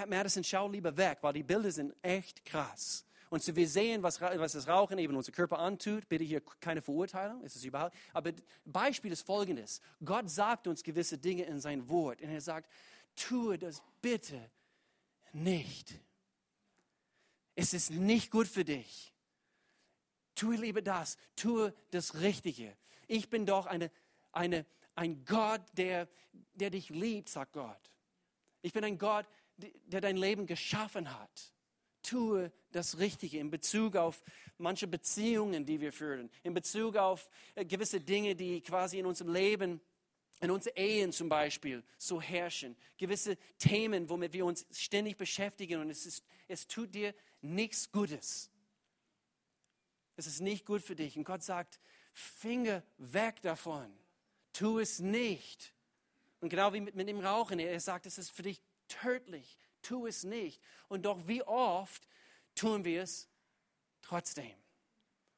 Madison, 0.08 0.44
schau 0.44 0.70
lieber 0.70 0.96
weg, 0.96 1.18
weil 1.22 1.34
die 1.34 1.44
Bilder 1.44 1.72
sind 1.72 1.96
echt 2.04 2.46
krass. 2.46 3.06
Und 3.32 3.44
so 3.44 3.56
wir 3.56 3.68
sehen, 3.68 4.02
was, 4.02 4.22
was 4.22 4.54
das 4.54 4.68
Rauchen 4.68 4.98
eben 4.98 5.16
unser 5.16 5.32
Körper 5.32 5.60
antut. 5.60 6.10
Bitte 6.10 6.24
hier 6.24 6.42
keine 6.60 6.82
Verurteilung, 6.82 7.44
ist 7.44 7.56
es 7.56 7.64
überhaupt. 7.64 7.96
Aber 8.12 8.32
Beispiel 8.66 9.12
ist 9.12 9.22
folgendes. 9.22 9.82
Gott 10.04 10.30
sagt 10.30 10.68
uns 10.68 10.82
gewisse 10.82 11.18
Dinge 11.18 11.44
in 11.44 11.60
sein 11.60 11.88
Wort. 11.90 12.22
Und 12.22 12.30
er 12.30 12.42
sagt, 12.42 12.70
tue 13.16 13.58
das 13.60 13.84
bitte 14.02 14.50
nicht. 15.34 15.94
Es 17.56 17.74
ist 17.74 17.92
nicht 17.92 18.32
gut 18.32 18.48
für 18.48 18.64
dich. 18.64 19.14
Tue 20.36 20.56
lieber 20.56 20.82
das, 20.82 21.18
tue 21.36 21.74
das 21.92 22.22
Richtige. 22.22 22.78
Ich 23.08 23.30
bin 23.30 23.46
doch 23.46 23.66
eine, 23.66 23.92
eine, 24.32 24.66
ein 24.96 25.26
Gott, 25.26 25.62
der, 25.74 26.08
der 26.54 26.70
dich 26.70 26.90
liebt, 26.90 27.30
sagt 27.30 27.54
Gott. 27.54 27.92
Ich 28.62 28.72
bin 28.72 28.84
ein 28.84 28.98
Gott, 28.98 29.26
der 29.58 30.02
dein 30.02 30.18
Leben 30.18 30.46
geschaffen 30.46 31.14
hat. 31.20 31.54
Tue 32.02 32.52
das 32.72 32.98
Richtige 33.00 33.40
in 33.40 33.50
Bezug 33.50 33.96
auf 33.98 34.24
manche 34.58 34.88
Beziehungen, 34.88 35.66
die 35.66 35.82
wir 35.82 35.92
führen, 35.92 36.30
in 36.44 36.54
Bezug 36.54 36.96
auf 36.96 37.30
äh, 37.56 37.66
gewisse 37.66 38.00
Dinge, 38.00 38.36
die 38.36 38.62
quasi 38.62 39.00
in 39.00 39.06
unserem 39.06 39.34
Leben 39.34 39.82
in 40.40 40.52
unseren 40.52 40.76
Ehen 40.76 41.12
zum 41.12 41.30
Beispiel 41.30 41.84
so 41.98 42.22
herrschen. 42.22 42.78
Gewisse 42.98 43.38
Themen, 43.58 44.10
womit 44.10 44.34
wir 44.34 44.46
uns 44.46 44.66
ständig 44.72 45.18
beschäftigen 45.18 45.82
und 45.82 45.90
es, 45.90 46.06
ist, 46.06 46.24
es 46.48 46.68
tut 46.68 46.94
dir 46.94 47.14
nichts 47.42 47.92
Gutes. 47.92 48.50
Es 50.16 50.28
ist 50.28 50.42
nicht 50.42 50.66
gut 50.66 50.82
für 50.82 50.96
dich. 50.96 51.18
Und 51.18 51.24
Gott 51.24 51.44
sagt, 51.44 51.80
Finger 52.14 52.84
weg 52.98 53.42
davon. 53.42 53.92
Tu 54.54 54.80
es 54.80 55.00
nicht. 55.00 55.74
Und 56.42 56.50
genau 56.50 56.74
wie 56.74 56.82
mit, 56.82 56.96
mit 56.96 57.08
dem 57.08 57.20
Rauchen, 57.20 57.60
er 57.60 57.80
sagt, 57.80 58.06
es 58.06 58.18
ist 58.18 58.32
für 58.32 58.44
dich 58.44 58.62
tödlich. 58.88 59.58
Tu 59.82 60.08
es 60.08 60.24
nicht. 60.24 60.62
Und 60.88 61.06
doch 61.06 61.28
wie 61.28 61.44
oft 61.44 62.08
tun 62.56 62.84
wir 62.84 63.04
es 63.04 63.30
trotzdem. 64.02 64.56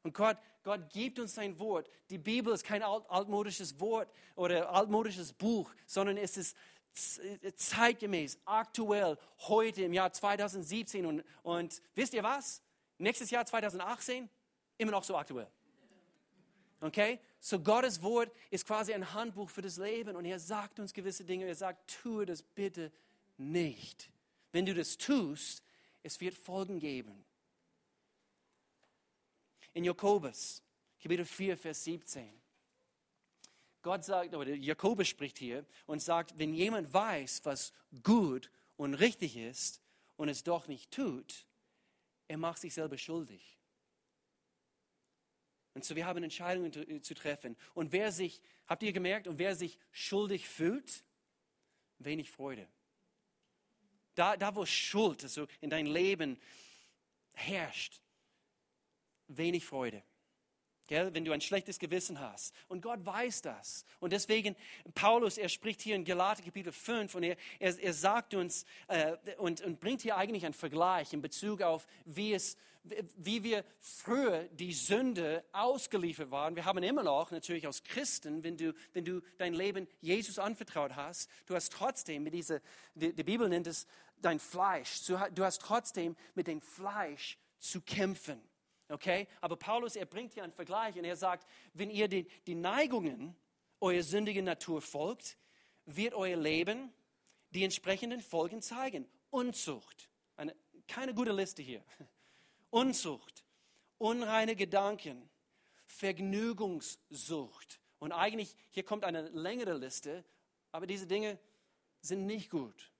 Und 0.03 0.13
Gott, 0.13 0.37
Gott 0.63 0.89
gibt 0.89 1.19
uns 1.19 1.35
sein 1.35 1.57
Wort. 1.59 1.89
Die 2.09 2.17
Bibel 2.17 2.53
ist 2.53 2.63
kein 2.63 2.81
alt, 2.83 3.03
altmodisches 3.09 3.79
Wort 3.79 4.11
oder 4.35 4.69
altmodisches 4.69 5.33
Buch, 5.33 5.71
sondern 5.85 6.17
es 6.17 6.37
ist 6.37 6.57
zeitgemäß, 7.55 8.39
aktuell, 8.45 9.17
heute 9.39 9.83
im 9.83 9.93
Jahr 9.93 10.11
2017. 10.11 11.05
Und, 11.05 11.23
und 11.43 11.81
wisst 11.95 12.13
ihr 12.13 12.23
was? 12.23 12.61
Nächstes 12.97 13.31
Jahr 13.31 13.45
2018, 13.45 14.29
immer 14.77 14.91
noch 14.91 15.03
so 15.03 15.15
aktuell. 15.15 15.47
Okay? 16.81 17.19
So 17.39 17.59
Gottes 17.59 18.01
Wort 18.01 18.31
ist 18.49 18.65
quasi 18.65 18.93
ein 18.93 19.13
Handbuch 19.13 19.49
für 19.49 19.61
das 19.61 19.77
Leben 19.77 20.15
und 20.15 20.25
er 20.25 20.39
sagt 20.39 20.79
uns 20.79 20.93
gewisse 20.93 21.23
Dinge. 21.23 21.45
Er 21.45 21.55
sagt, 21.55 21.95
tue 22.01 22.25
das 22.25 22.41
bitte 22.43 22.91
nicht. 23.37 24.11
Wenn 24.51 24.65
du 24.65 24.73
das 24.73 24.97
tust, 24.97 25.63
es 26.03 26.19
wird 26.19 26.35
Folgen 26.35 26.79
geben. 26.79 27.23
In 29.73 29.83
Jakobus, 29.83 30.63
Kapitel 31.01 31.25
4, 31.25 31.57
Vers 31.57 31.83
17. 31.83 32.41
Gott 33.81 34.03
sagt, 34.03 34.35
oder 34.35 34.53
Jakobus 34.53 35.07
spricht 35.07 35.37
hier 35.37 35.65
und 35.87 36.01
sagt, 36.01 36.37
wenn 36.37 36.53
jemand 36.53 36.93
weiß, 36.93 37.41
was 37.43 37.73
gut 38.03 38.51
und 38.77 38.93
richtig 38.95 39.37
ist 39.37 39.81
und 40.17 40.29
es 40.29 40.43
doch 40.43 40.67
nicht 40.67 40.91
tut, 40.91 41.47
er 42.27 42.37
macht 42.37 42.59
sich 42.59 42.73
selber 42.73 42.97
schuldig. 42.97 43.57
Und 45.73 45.85
so, 45.85 45.95
wir 45.95 46.05
haben 46.05 46.23
Entscheidungen 46.23 46.71
zu, 47.03 47.13
treffen. 47.13 47.55
Und 47.73 47.91
wer 47.91 48.11
sich, 48.11 48.41
habt 48.67 48.83
ihr 48.83 48.91
gemerkt, 48.91 49.27
und 49.27 49.39
wer 49.39 49.55
sich 49.55 49.77
schuldig 49.91 50.47
fühlt, 50.47 51.03
wenig 51.97 52.29
Freude. 52.29 52.67
Da, 54.15 54.35
da 54.35 54.53
wo 54.55 54.65
Schuld 54.65 55.23
also 55.23 55.47
in 55.61 55.69
dein 55.69 55.85
Leben 55.85 56.37
herrscht, 57.33 58.01
wenig 59.37 59.65
Freude. 59.65 60.03
Gell? 60.91 61.13
Wenn 61.13 61.23
du 61.23 61.31
ein 61.31 61.39
schlechtes 61.39 61.79
Gewissen 61.79 62.19
hast. 62.19 62.53
Und 62.67 62.81
Gott 62.81 63.05
weiß 63.05 63.43
das. 63.43 63.85
Und 64.01 64.11
deswegen, 64.11 64.57
Paulus, 64.93 65.37
er 65.37 65.47
spricht 65.47 65.81
hier 65.81 65.95
in 65.95 66.03
Galater 66.03 66.43
Kapitel 66.43 66.73
5 66.73 67.15
und 67.15 67.23
er, 67.23 67.37
er, 67.59 67.79
er 67.79 67.93
sagt 67.93 68.33
uns 68.33 68.65
äh, 68.89 69.15
und, 69.37 69.61
und 69.61 69.79
bringt 69.79 70.01
hier 70.01 70.17
eigentlich 70.17 70.43
einen 70.43 70.53
Vergleich 70.53 71.13
in 71.13 71.21
Bezug 71.21 71.61
auf, 71.61 71.87
wie, 72.03 72.33
es, 72.33 72.57
wie 73.15 73.41
wir 73.41 73.63
früher 73.79 74.49
die 74.49 74.73
Sünde 74.73 75.45
ausgeliefert 75.53 76.29
waren. 76.29 76.57
Wir 76.57 76.65
haben 76.65 76.83
immer 76.83 77.03
noch, 77.03 77.31
natürlich 77.31 77.65
als 77.65 77.83
Christen, 77.83 78.43
wenn 78.43 78.57
du, 78.57 78.73
wenn 78.91 79.05
du 79.05 79.21
dein 79.37 79.53
Leben 79.53 79.87
Jesus 80.01 80.39
anvertraut 80.39 80.97
hast, 80.97 81.29
du 81.45 81.55
hast 81.55 81.71
trotzdem 81.71 82.23
mit 82.23 82.33
dieser, 82.33 82.59
die, 82.95 83.13
die 83.13 83.23
Bibel 83.23 83.47
nennt 83.47 83.67
es 83.67 83.87
dein 84.17 84.39
Fleisch, 84.39 85.05
du 85.05 85.45
hast 85.45 85.61
trotzdem 85.61 86.17
mit 86.35 86.47
dem 86.47 86.59
Fleisch 86.59 87.37
zu 87.59 87.79
kämpfen. 87.79 88.41
Okay? 88.91 89.27
Aber 89.39 89.55
Paulus, 89.55 89.95
er 89.95 90.05
bringt 90.05 90.33
hier 90.33 90.43
einen 90.43 90.51
Vergleich 90.51 90.97
und 90.97 91.05
er 91.05 91.15
sagt, 91.15 91.47
wenn 91.73 91.89
ihr 91.89 92.07
die, 92.07 92.27
die 92.45 92.55
Neigungen 92.55 93.35
eurer 93.79 94.03
sündigen 94.03 94.45
Natur 94.45 94.81
folgt, 94.81 95.37
wird 95.85 96.13
euer 96.13 96.37
Leben 96.37 96.93
die 97.51 97.63
entsprechenden 97.63 98.21
Folgen 98.21 98.61
zeigen. 98.61 99.07
Unzucht, 99.29 100.09
eine, 100.35 100.55
keine 100.87 101.13
gute 101.13 101.31
Liste 101.31 101.61
hier. 101.61 101.83
Unzucht, 102.69 103.43
unreine 103.97 104.55
Gedanken, 104.55 105.29
Vergnügungssucht. 105.85 107.79
Und 107.99 108.11
eigentlich, 108.11 108.55
hier 108.71 108.83
kommt 108.83 109.03
eine 109.03 109.29
längere 109.29 109.77
Liste, 109.77 110.23
aber 110.71 110.87
diese 110.87 111.07
Dinge 111.07 111.37
sind 112.01 112.25
nicht 112.25 112.49
gut. 112.49 112.90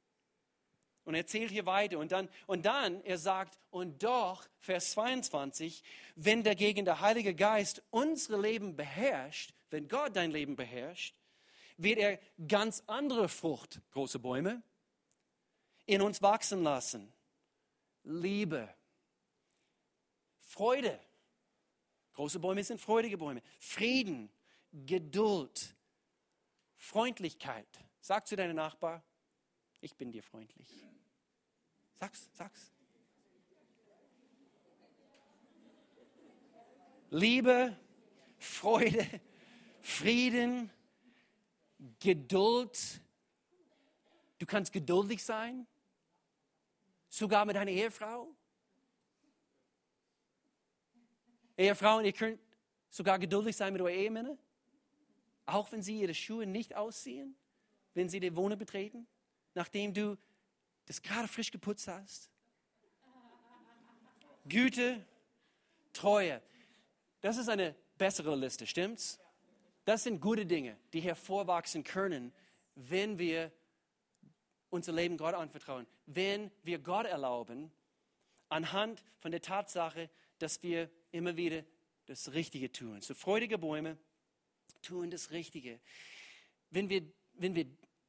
Und 1.12 1.15
er 1.15 1.28
zählt 1.28 1.52
hier 1.52 1.65
weiter. 1.65 2.00
Und 2.00 2.13
dann, 2.13 2.30
und 2.47 2.65
dann, 2.65 3.04
er 3.04 3.17
sagt, 3.17 3.60
und 3.69 4.02
doch, 4.02 4.47
Vers 4.60 4.91
22, 4.91 5.84
wenn 6.15 6.41
dagegen 6.41 6.86
der 6.86 7.02
Heilige 7.02 7.36
Geist 7.36 7.84
unsere 7.89 8.39
Leben 8.39 8.78
beherrscht, 8.78 9.54
wenn 9.71 9.89
Gott 9.89 10.15
dein 10.15 10.32
Leben 10.32 10.56
beherrscht, 10.56 11.13
wird 11.76 12.00
er 12.00 12.17
ganz 12.47 12.82
andere 12.88 13.28
Frucht, 13.28 13.82
große 13.91 14.19
Bäume, 14.19 14.63
in 15.86 16.02
uns 16.02 16.21
wachsen 16.21 16.63
lassen. 16.63 17.12
Liebe, 18.04 18.74
Freude. 20.39 20.97
Große 22.13 22.39
Bäume 22.39 22.63
sind 22.63 22.80
freudige 22.80 23.17
Bäume. 23.17 23.41
Frieden, 23.60 24.32
Geduld, 24.71 25.76
Freundlichkeit. 26.78 27.67
Sag 28.00 28.28
zu 28.28 28.38
deinem 28.38 28.56
Nachbar, 28.56 29.04
ich 29.82 29.97
bin 29.97 30.13
dir 30.13 30.24
freundlich. 30.24 30.69
Sag's, 32.01 32.29
sag's. 32.33 32.71
Liebe, 37.11 37.77
Freude, 38.39 39.21
Frieden, 39.81 40.71
Geduld. 41.99 43.01
Du 44.39 44.47
kannst 44.47 44.73
geduldig 44.73 45.23
sein, 45.23 45.67
sogar 47.07 47.45
mit 47.45 47.55
deiner 47.55 47.69
Ehefrau. 47.69 48.35
Ehefrauen, 51.55 52.03
ihr 52.03 52.13
könnt 52.13 52.39
sogar 52.89 53.19
geduldig 53.19 53.55
sein 53.55 53.73
mit 53.73 53.81
euren 53.83 53.93
Ehemännern, 53.93 54.39
auch 55.45 55.71
wenn 55.71 55.83
sie 55.83 56.01
ihre 56.01 56.15
Schuhe 56.15 56.47
nicht 56.47 56.75
ausziehen, 56.75 57.35
wenn 57.93 58.09
sie 58.09 58.19
die 58.19 58.35
Wohnung 58.35 58.57
betreten, 58.57 59.05
nachdem 59.53 59.93
du 59.93 60.17
das 60.91 61.01
gerade 61.01 61.30
frisch 61.30 61.51
geputzt 61.51 61.88
hast. 61.88 62.30
Güte, 64.45 65.06
Treue. 65.93 66.41
Das 67.21 67.38
ist 67.38 67.47
eine 67.47 67.75
bessere 67.97 68.36
Liste, 68.36 68.67
stimmt's? 68.67 69.17
Das 69.86 70.04
sind 70.04 70.19
gute 70.19 70.45
Dinge, 70.45 70.77
die 70.91 70.99
hervorwachsen 70.99 71.86
können, 71.86 72.34
wenn 72.75 73.17
wir 73.17 73.54
unser 74.69 74.91
Leben 74.91 75.15
Gott 75.15 75.34
anvertrauen, 75.34 75.88
wenn 76.08 76.51
wir 76.63 76.77
Gott 76.77 77.06
erlauben, 77.06 77.71
anhand 78.49 79.01
von 79.19 79.32
der 79.32 79.41
Tatsache, 79.41 80.10
dass 80.39 80.62
wir 80.62 80.89
immer 81.12 81.38
wieder 81.38 81.63
das 82.08 82.34
Richtige 82.34 82.69
tun. 82.69 82.99
So 82.99 83.13
freudige 83.13 83.58
Bäume 83.58 83.97
tun 84.82 85.10
das 85.10 85.32
Richtige. 85.32 85.80
Wenn 86.69 86.89
wir, 86.89 87.01
wenn 87.36 87.56
wir 87.56 87.65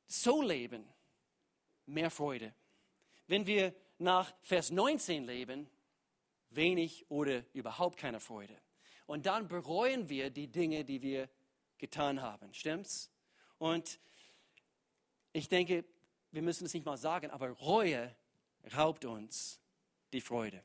so 0.09 0.43
leben, 0.43 0.85
mehr 1.87 2.11
Freude. 2.11 2.53
Wenn 3.33 3.47
wir 3.47 3.75
nach 3.97 4.31
Vers 4.43 4.71
19 4.71 5.25
leben, 5.25 5.67
wenig 6.51 7.07
oder 7.09 7.43
überhaupt 7.55 7.97
keine 7.97 8.21
Freude. 8.21 8.55
Und 9.07 9.25
dann 9.25 9.49
bereuen 9.49 10.11
wir 10.11 10.29
die 10.29 10.49
Dinge, 10.49 10.85
die 10.85 11.01
wir 11.01 11.31
getan 11.79 12.21
haben. 12.21 12.53
Stimmt's? 12.53 13.11
Und 13.57 13.99
ich 15.33 15.49
denke, 15.49 15.87
wir 16.31 16.43
müssen 16.43 16.67
es 16.67 16.75
nicht 16.75 16.85
mal 16.85 16.99
sagen, 16.99 17.31
aber 17.31 17.49
Reue 17.49 18.15
raubt 18.77 19.07
uns 19.07 19.63
die 20.13 20.21
Freude. 20.21 20.63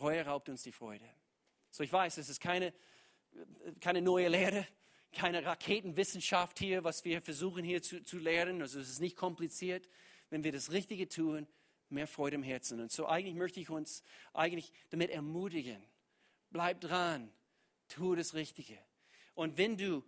Reue 0.00 0.24
raubt 0.24 0.48
uns 0.48 0.62
die 0.62 0.72
Freude. 0.72 1.04
So, 1.70 1.84
ich 1.84 1.92
weiß, 1.92 2.16
es 2.16 2.30
ist 2.30 2.40
keine, 2.40 2.72
keine 3.80 4.00
neue 4.00 4.28
Lehre, 4.28 4.66
keine 5.12 5.44
Raketenwissenschaft 5.44 6.58
hier, 6.58 6.84
was 6.84 7.04
wir 7.04 7.20
versuchen 7.20 7.64
hier 7.66 7.82
zu, 7.82 8.02
zu 8.02 8.16
lernen. 8.16 8.62
Also 8.62 8.80
es 8.80 8.88
ist 8.88 9.00
nicht 9.00 9.16
kompliziert. 9.16 9.86
Wenn 10.30 10.42
wir 10.42 10.52
das 10.52 10.72
Richtige 10.72 11.06
tun, 11.06 11.46
mehr 11.88 12.06
Freude 12.06 12.36
im 12.36 12.42
Herzen. 12.42 12.80
Und 12.80 12.90
so 12.92 13.06
eigentlich 13.06 13.34
möchte 13.34 13.60
ich 13.60 13.70
uns 13.70 14.02
eigentlich 14.32 14.72
damit 14.90 15.10
ermutigen. 15.10 15.82
Bleib 16.50 16.80
dran, 16.80 17.30
tu 17.88 18.14
das 18.14 18.34
Richtige. 18.34 18.78
Und 19.34 19.58
wenn 19.58 19.76
du 19.76 20.02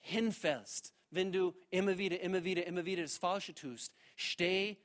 hinfällst, 0.00 0.94
wenn 1.10 1.32
du 1.32 1.54
immer 1.70 1.98
wieder, 1.98 2.20
immer 2.20 2.44
wieder, 2.44 2.66
immer 2.66 2.84
wieder 2.84 3.02
das 3.02 3.18
Falsche 3.18 3.54
tust, 3.54 3.94
steh 4.16 4.76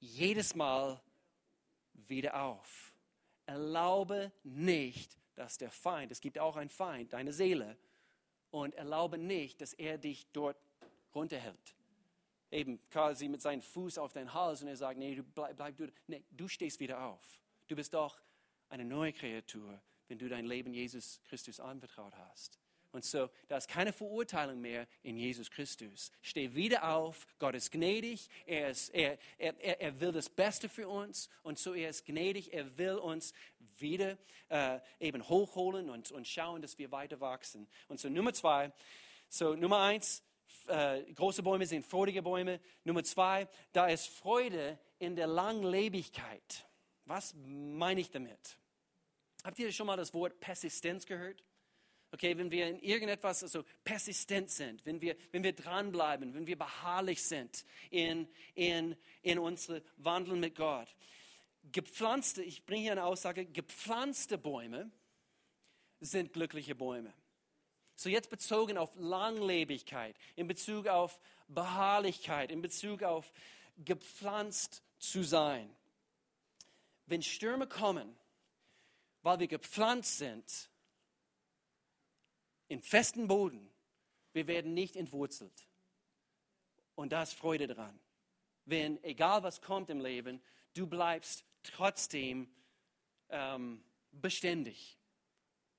jedes 0.00 0.54
Mal 0.54 1.00
wieder 2.08 2.42
auf. 2.42 2.92
Erlaube 3.46 4.32
nicht, 4.42 5.16
dass 5.34 5.58
der 5.58 5.70
Feind, 5.70 6.10
es 6.10 6.20
gibt 6.20 6.38
auch 6.38 6.56
einen 6.56 6.70
Feind, 6.70 7.12
deine 7.12 7.32
Seele, 7.32 7.76
und 8.50 8.74
erlaube 8.74 9.18
nicht, 9.18 9.60
dass 9.60 9.72
er 9.74 9.98
dich 9.98 10.26
dort 10.32 10.56
runterhält. 11.14 11.75
Eben 12.50 12.80
quasi 12.90 13.28
mit 13.28 13.42
seinem 13.42 13.62
Fuß 13.62 13.98
auf 13.98 14.12
deinen 14.12 14.32
Hals 14.32 14.62
und 14.62 14.68
er 14.68 14.76
sagt, 14.76 14.98
nee, 14.98 15.14
du 15.14 15.22
bleib, 15.22 15.56
bleib 15.56 15.76
du, 15.76 15.88
nee, 16.06 16.22
du 16.30 16.48
stehst 16.48 16.80
wieder 16.80 17.02
auf. 17.02 17.40
Du 17.68 17.76
bist 17.76 17.94
doch 17.94 18.20
eine 18.68 18.84
neue 18.84 19.12
Kreatur, 19.12 19.80
wenn 20.08 20.18
du 20.18 20.28
dein 20.28 20.46
Leben 20.46 20.72
Jesus 20.72 21.20
Christus 21.28 21.60
anvertraut 21.60 22.16
hast. 22.16 22.58
Und 22.92 23.04
so, 23.04 23.28
da 23.48 23.58
ist 23.58 23.68
keine 23.68 23.92
Verurteilung 23.92 24.60
mehr 24.60 24.86
in 25.02 25.18
Jesus 25.18 25.50
Christus. 25.50 26.10
Steh 26.22 26.54
wieder 26.54 26.94
auf, 26.94 27.26
Gott 27.38 27.54
ist 27.54 27.70
gnädig, 27.70 28.30
er, 28.46 28.70
ist, 28.70 28.88
er, 28.94 29.18
er, 29.36 29.80
er 29.80 30.00
will 30.00 30.12
das 30.12 30.30
Beste 30.30 30.68
für 30.68 30.88
uns 30.88 31.28
und 31.42 31.58
so 31.58 31.74
er 31.74 31.90
ist 31.90 32.06
gnädig, 32.06 32.54
er 32.54 32.78
will 32.78 32.94
uns 32.94 33.34
wieder 33.76 34.16
äh, 34.48 34.80
eben 34.98 35.28
hochholen 35.28 35.90
und, 35.90 36.10
und 36.10 36.26
schauen, 36.26 36.62
dass 36.62 36.78
wir 36.78 36.90
weiter 36.90 37.20
wachsen. 37.20 37.68
Und 37.88 38.00
so 38.00 38.08
Nummer 38.08 38.32
zwei, 38.32 38.72
so 39.28 39.54
Nummer 39.54 39.80
eins, 39.80 40.22
äh, 40.66 41.02
große 41.14 41.42
Bäume 41.42 41.66
sind 41.66 41.84
freudige 41.84 42.22
Bäume. 42.22 42.60
Nummer 42.84 43.04
zwei, 43.04 43.48
da 43.72 43.86
ist 43.86 44.08
Freude 44.08 44.78
in 44.98 45.16
der 45.16 45.26
Langlebigkeit. 45.26 46.66
Was 47.04 47.34
meine 47.34 48.00
ich 48.00 48.10
damit? 48.10 48.58
Habt 49.44 49.58
ihr 49.58 49.70
schon 49.72 49.86
mal 49.86 49.96
das 49.96 50.12
Wort 50.12 50.40
Persistenz 50.40 51.06
gehört? 51.06 51.44
Okay, 52.12 52.36
wenn 52.38 52.50
wir 52.50 52.68
in 52.68 52.78
irgendetwas 52.80 53.42
also 53.42 53.64
persistent 53.84 54.50
sind, 54.50 54.84
wenn 54.86 55.00
wir, 55.00 55.16
wenn 55.32 55.42
wir 55.42 55.52
dranbleiben, 55.52 56.34
wenn 56.34 56.46
wir 56.46 56.56
beharrlich 56.56 57.22
sind 57.22 57.64
in, 57.90 58.28
in, 58.54 58.96
in 59.22 59.38
unsere 59.38 59.82
Wandel 59.96 60.36
mit 60.36 60.54
Gott. 60.54 60.94
Gepflanzte, 61.72 62.42
ich 62.42 62.64
bringe 62.64 62.82
hier 62.82 62.92
eine 62.92 63.04
Aussage, 63.04 63.44
gepflanzte 63.44 64.38
Bäume 64.38 64.90
sind 66.00 66.32
glückliche 66.32 66.74
Bäume. 66.74 67.12
So 67.96 68.08
jetzt 68.08 68.30
bezogen 68.30 68.78
auf 68.78 68.94
Langlebigkeit, 68.96 70.16
in 70.36 70.46
Bezug 70.46 70.86
auf 70.86 71.18
Beharrlichkeit, 71.48 72.50
in 72.50 72.62
Bezug 72.62 73.02
auf 73.02 73.32
gepflanzt 73.84 74.82
zu 74.98 75.22
sein. 75.22 75.74
Wenn 77.06 77.22
Stürme 77.22 77.66
kommen, 77.66 78.16
weil 79.22 79.40
wir 79.40 79.48
gepflanzt 79.48 80.18
sind, 80.18 80.70
in 82.68 82.82
festen 82.82 83.28
Boden. 83.28 83.68
Wir 84.32 84.46
werden 84.46 84.74
nicht 84.74 84.96
entwurzelt. 84.96 85.66
Und 86.94 87.12
da 87.12 87.22
ist 87.22 87.34
Freude 87.34 87.66
dran. 87.66 87.98
Wenn, 88.64 89.02
egal 89.04 89.42
was 89.42 89.60
kommt 89.60 89.90
im 89.90 90.00
Leben, 90.00 90.42
du 90.74 90.86
bleibst 90.86 91.44
trotzdem 91.62 92.48
ähm, 93.28 93.82
beständig. 94.10 94.98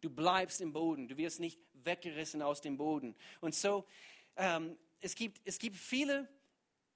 Du 0.01 0.09
bleibst 0.09 0.61
im 0.61 0.73
Boden. 0.73 1.07
Du 1.07 1.17
wirst 1.17 1.39
nicht 1.39 1.59
weggerissen 1.83 2.41
aus 2.41 2.61
dem 2.61 2.77
Boden. 2.77 3.15
Und 3.41 3.55
so, 3.55 3.85
ähm, 4.35 4.77
es, 4.99 5.15
gibt, 5.15 5.41
es 5.45 5.59
gibt 5.59 5.75
viele 5.75 6.27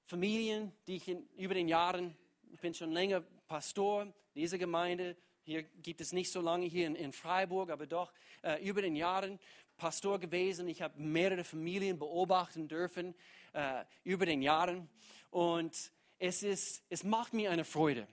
Familien, 0.05 0.71
die 0.87 0.97
ich 0.97 1.07
in, 1.07 1.27
über 1.37 1.53
den 1.53 1.67
Jahren, 1.67 2.15
ich 2.51 2.59
bin 2.59 2.73
schon 2.73 2.91
länger 2.91 3.21
Pastor 3.47 4.13
dieser 4.35 4.57
Gemeinde, 4.57 5.15
hier 5.43 5.63
gibt 5.63 6.01
es 6.01 6.13
nicht 6.13 6.31
so 6.31 6.41
lange 6.41 6.65
hier 6.65 6.87
in, 6.87 6.95
in 6.95 7.11
Freiburg, 7.11 7.71
aber 7.71 7.87
doch 7.87 8.13
äh, 8.43 8.63
über 8.63 8.81
den 8.81 8.95
Jahren 8.95 9.39
Pastor 9.77 10.19
gewesen. 10.19 10.67
Ich 10.67 10.81
habe 10.81 11.01
mehrere 11.01 11.43
Familien 11.43 11.97
beobachten 11.97 12.67
dürfen 12.67 13.15
äh, 13.53 13.83
über 14.03 14.25
den 14.25 14.41
Jahren. 14.41 14.87
Und 15.31 15.91
es, 16.19 16.43
ist, 16.43 16.83
es 16.89 17.03
macht 17.03 17.33
mir 17.33 17.49
eine 17.49 17.65
Freude, 17.65 18.07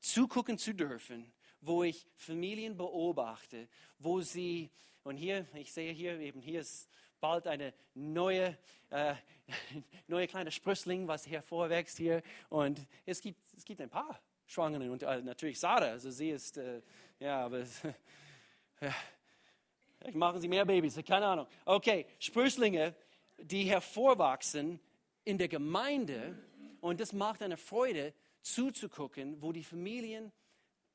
zugucken 0.00 0.56
zu 0.56 0.72
dürfen, 0.72 1.30
wo 1.62 1.82
ich 1.84 2.06
Familien 2.16 2.76
beobachte, 2.76 3.68
wo 3.98 4.20
sie, 4.20 4.70
und 5.04 5.16
hier, 5.16 5.46
ich 5.54 5.72
sehe 5.72 5.92
hier 5.92 6.18
eben, 6.18 6.42
hier 6.42 6.60
ist 6.60 6.90
bald 7.20 7.46
eine 7.46 7.72
neue, 7.94 8.58
äh, 8.90 9.14
neue 10.08 10.26
kleine 10.26 10.50
Sprössling, 10.50 11.08
was 11.08 11.26
hervorwächst 11.26 11.96
hier. 11.96 12.22
Und 12.50 12.86
es 13.06 13.20
gibt, 13.20 13.40
es 13.56 13.64
gibt 13.64 13.80
ein 13.80 13.88
paar 13.88 14.20
Schwangeren 14.46 14.90
und 14.90 15.02
äh, 15.02 15.22
natürlich 15.22 15.58
Sarah, 15.58 15.86
also 15.86 16.10
sie 16.10 16.30
ist, 16.30 16.58
äh, 16.58 16.82
ja, 17.20 17.44
aber 17.44 17.64
Vielleicht 19.98 20.16
machen 20.16 20.40
sie 20.40 20.48
mehr 20.48 20.64
Babys, 20.64 20.98
keine 21.06 21.26
Ahnung. 21.26 21.46
Okay, 21.64 22.06
Sprösslinge, 22.18 22.92
die 23.38 23.62
hervorwachsen 23.62 24.80
in 25.24 25.38
der 25.38 25.46
Gemeinde 25.46 26.36
und 26.80 26.98
das 26.98 27.12
macht 27.12 27.40
eine 27.40 27.56
Freude 27.56 28.12
zuzugucken, 28.40 29.40
wo 29.40 29.52
die 29.52 29.62
Familien 29.62 30.32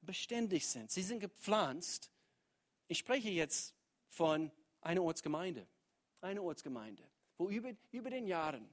beständig 0.08 0.66
sind. 0.66 0.90
Sie 0.90 1.04
sind 1.04 1.20
gepflanzt. 1.20 2.10
Ich 2.88 2.98
spreche 2.98 3.30
jetzt 3.30 3.76
von 4.08 4.52
einer 4.82 5.04
Ortsgemeinde. 5.04 5.68
Eine 6.22 6.42
Ortsgemeinde, 6.42 7.04
wo 7.38 7.50
über, 7.50 7.72
über 7.92 8.10
den 8.10 8.26
Jahren 8.26 8.68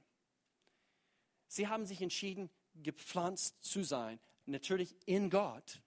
sie 1.47 1.67
haben 1.67 1.85
sich 1.85 2.01
entschieden, 2.01 2.49
gepflanzt 2.73 3.63
zu 3.63 3.83
sein. 3.83 4.19
Natürlich 4.45 4.95
in 5.05 5.29
Gott, 5.29 5.81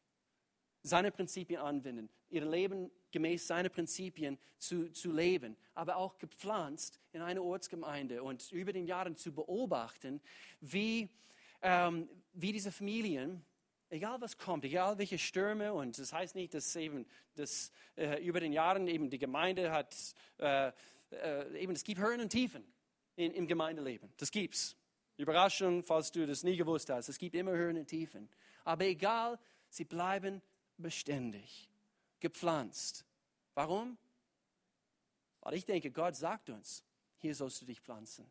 seine 0.82 1.10
Prinzipien 1.10 1.60
anwenden, 1.60 2.08
ihr 2.30 2.44
Leben 2.44 2.90
gemäß 3.10 3.46
seiner 3.46 3.68
Prinzipien 3.68 4.38
zu, 4.58 4.90
zu 4.92 5.12
leben, 5.12 5.56
aber 5.74 5.96
auch 5.96 6.18
gepflanzt 6.18 7.00
in 7.12 7.22
eine 7.22 7.42
Ortsgemeinde 7.42 8.22
und 8.22 8.50
über 8.52 8.72
den 8.72 8.86
Jahren 8.86 9.16
zu 9.16 9.32
beobachten, 9.32 10.20
wie, 10.60 11.08
ähm, 11.62 12.08
wie 12.32 12.52
diese 12.52 12.72
Familien 12.72 13.44
egal 13.90 14.20
was 14.20 14.36
kommt, 14.36 14.64
egal 14.64 14.98
welche 14.98 15.18
Stürme, 15.18 15.72
und 15.72 15.98
das 15.98 16.12
heißt 16.12 16.34
nicht, 16.34 16.54
dass 16.54 16.74
eben 16.76 17.06
das, 17.34 17.72
äh, 17.96 18.22
über 18.22 18.40
den 18.40 18.52
Jahren 18.52 18.86
eben 18.88 19.10
die 19.10 19.18
Gemeinde 19.18 19.72
hat, 19.72 19.94
äh, 20.38 20.72
äh, 21.10 21.58
eben 21.58 21.72
es 21.72 21.84
gibt 21.84 22.00
Höhen 22.00 22.20
und 22.20 22.30
Tiefen 22.30 22.64
in, 23.16 23.32
im 23.32 23.46
Gemeindeleben. 23.46 24.12
Das 24.16 24.30
gibt's. 24.30 24.76
Überraschung, 25.16 25.82
falls 25.82 26.12
du 26.12 26.26
das 26.26 26.44
nie 26.44 26.56
gewusst 26.56 26.90
hast. 26.90 27.08
Es 27.08 27.18
gibt 27.18 27.34
immer 27.34 27.50
Höhen 27.50 27.76
und 27.76 27.86
Tiefen. 27.86 28.28
Aber 28.64 28.84
egal, 28.84 29.38
sie 29.68 29.84
bleiben 29.84 30.40
beständig, 30.76 31.68
gepflanzt. 32.20 33.04
Warum? 33.54 33.98
Weil 35.40 35.54
ich 35.54 35.64
denke, 35.64 35.90
Gott 35.90 36.14
sagt 36.14 36.50
uns, 36.50 36.84
hier 37.16 37.34
sollst 37.34 37.60
du 37.60 37.66
dich 37.66 37.80
pflanzen. 37.80 38.30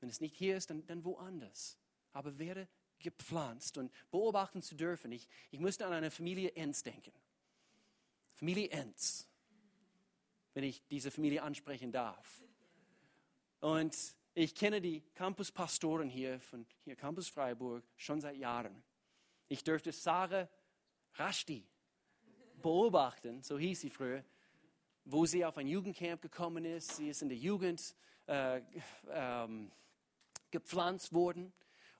Wenn 0.00 0.08
es 0.08 0.20
nicht 0.20 0.34
hier 0.34 0.56
ist, 0.56 0.70
dann, 0.70 0.84
dann 0.86 1.04
woanders. 1.04 1.78
Aber 2.12 2.36
werde 2.38 2.68
gepflanzt 3.04 3.78
und 3.78 3.92
beobachten 4.10 4.62
zu 4.62 4.74
dürfen. 4.74 5.12
Ich, 5.12 5.28
ich 5.52 5.60
musste 5.60 5.86
an 5.86 5.92
eine 5.92 6.10
Familie 6.10 6.50
Enz 6.56 6.82
denken. 6.82 7.12
Familie 8.32 8.70
Enz, 8.70 9.28
wenn 10.54 10.64
ich 10.64 10.82
diese 10.88 11.12
Familie 11.12 11.42
ansprechen 11.42 11.92
darf. 11.92 12.42
Und 13.60 13.96
ich 14.34 14.54
kenne 14.56 14.80
die 14.80 15.02
Campuspastoren 15.14 16.10
hier 16.10 16.40
von 16.40 16.66
hier 16.82 16.96
Campus 16.96 17.28
Freiburg 17.28 17.84
schon 17.96 18.20
seit 18.20 18.36
Jahren. 18.36 18.82
Ich 19.48 19.62
dürfte 19.62 19.92
Sarah 19.92 20.48
Rashti 21.14 21.64
beobachten, 22.60 23.42
so 23.42 23.58
hieß 23.58 23.82
sie 23.82 23.90
früher, 23.90 24.24
wo 25.04 25.26
sie 25.26 25.44
auf 25.44 25.56
ein 25.58 25.68
Jugendcamp 25.68 26.20
gekommen 26.22 26.64
ist. 26.64 26.96
Sie 26.96 27.10
ist 27.10 27.22
in 27.22 27.28
der 27.28 27.38
Jugend 27.38 27.94
äh, 28.26 28.62
ähm, 29.10 29.70
gepflanzt 30.50 31.12
worden. 31.12 31.52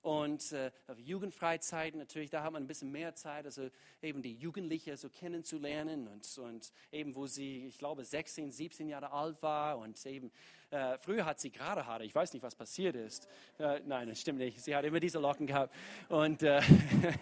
Und 0.05 0.53
äh, 0.53 0.71
Jugendfreizeit 0.99 1.95
natürlich, 1.95 2.29
da 2.29 2.43
hat 2.43 2.53
man 2.53 2.63
ein 2.63 2.67
bisschen 2.67 2.93
mehr 2.93 3.15
Zeit, 3.15 3.47
also 3.47 3.71
eben 4.03 4.21
die 4.21 4.35
Jugendliche 4.35 4.99
so 4.99 5.09
kennenzulernen 5.09 6.09
und, 6.09 6.39
und 6.45 6.73
eben 6.93 7.15
wo 7.15 7.27
sie, 7.27 7.67
ich 7.69 7.79
glaube, 7.79 8.05
16, 8.05 8.53
17 8.53 8.87
Jahre 8.91 9.13
alt 9.13 9.43
war 9.43 9.79
und 9.79 10.05
eben 10.05 10.31
äh, 10.71 10.99
früher 10.99 11.25
hat 11.25 11.41
sie 11.41 11.51
gerade 11.51 11.87
Haare, 11.87 12.05
ich 12.05 12.15
weiß 12.15 12.35
nicht, 12.35 12.43
was 12.43 12.55
passiert 12.55 12.97
ist. 12.97 13.27
Äh, 13.59 13.81
nein, 13.87 14.11
das 14.11 14.21
stimmt 14.21 14.41
nicht, 14.41 14.61
sie 14.61 14.77
hat 14.77 14.85
immer 14.85 15.01
diese 15.01 15.19
Locken 15.21 15.47
gehabt 15.47 15.75
und 16.11 16.43
äh, 16.43 16.61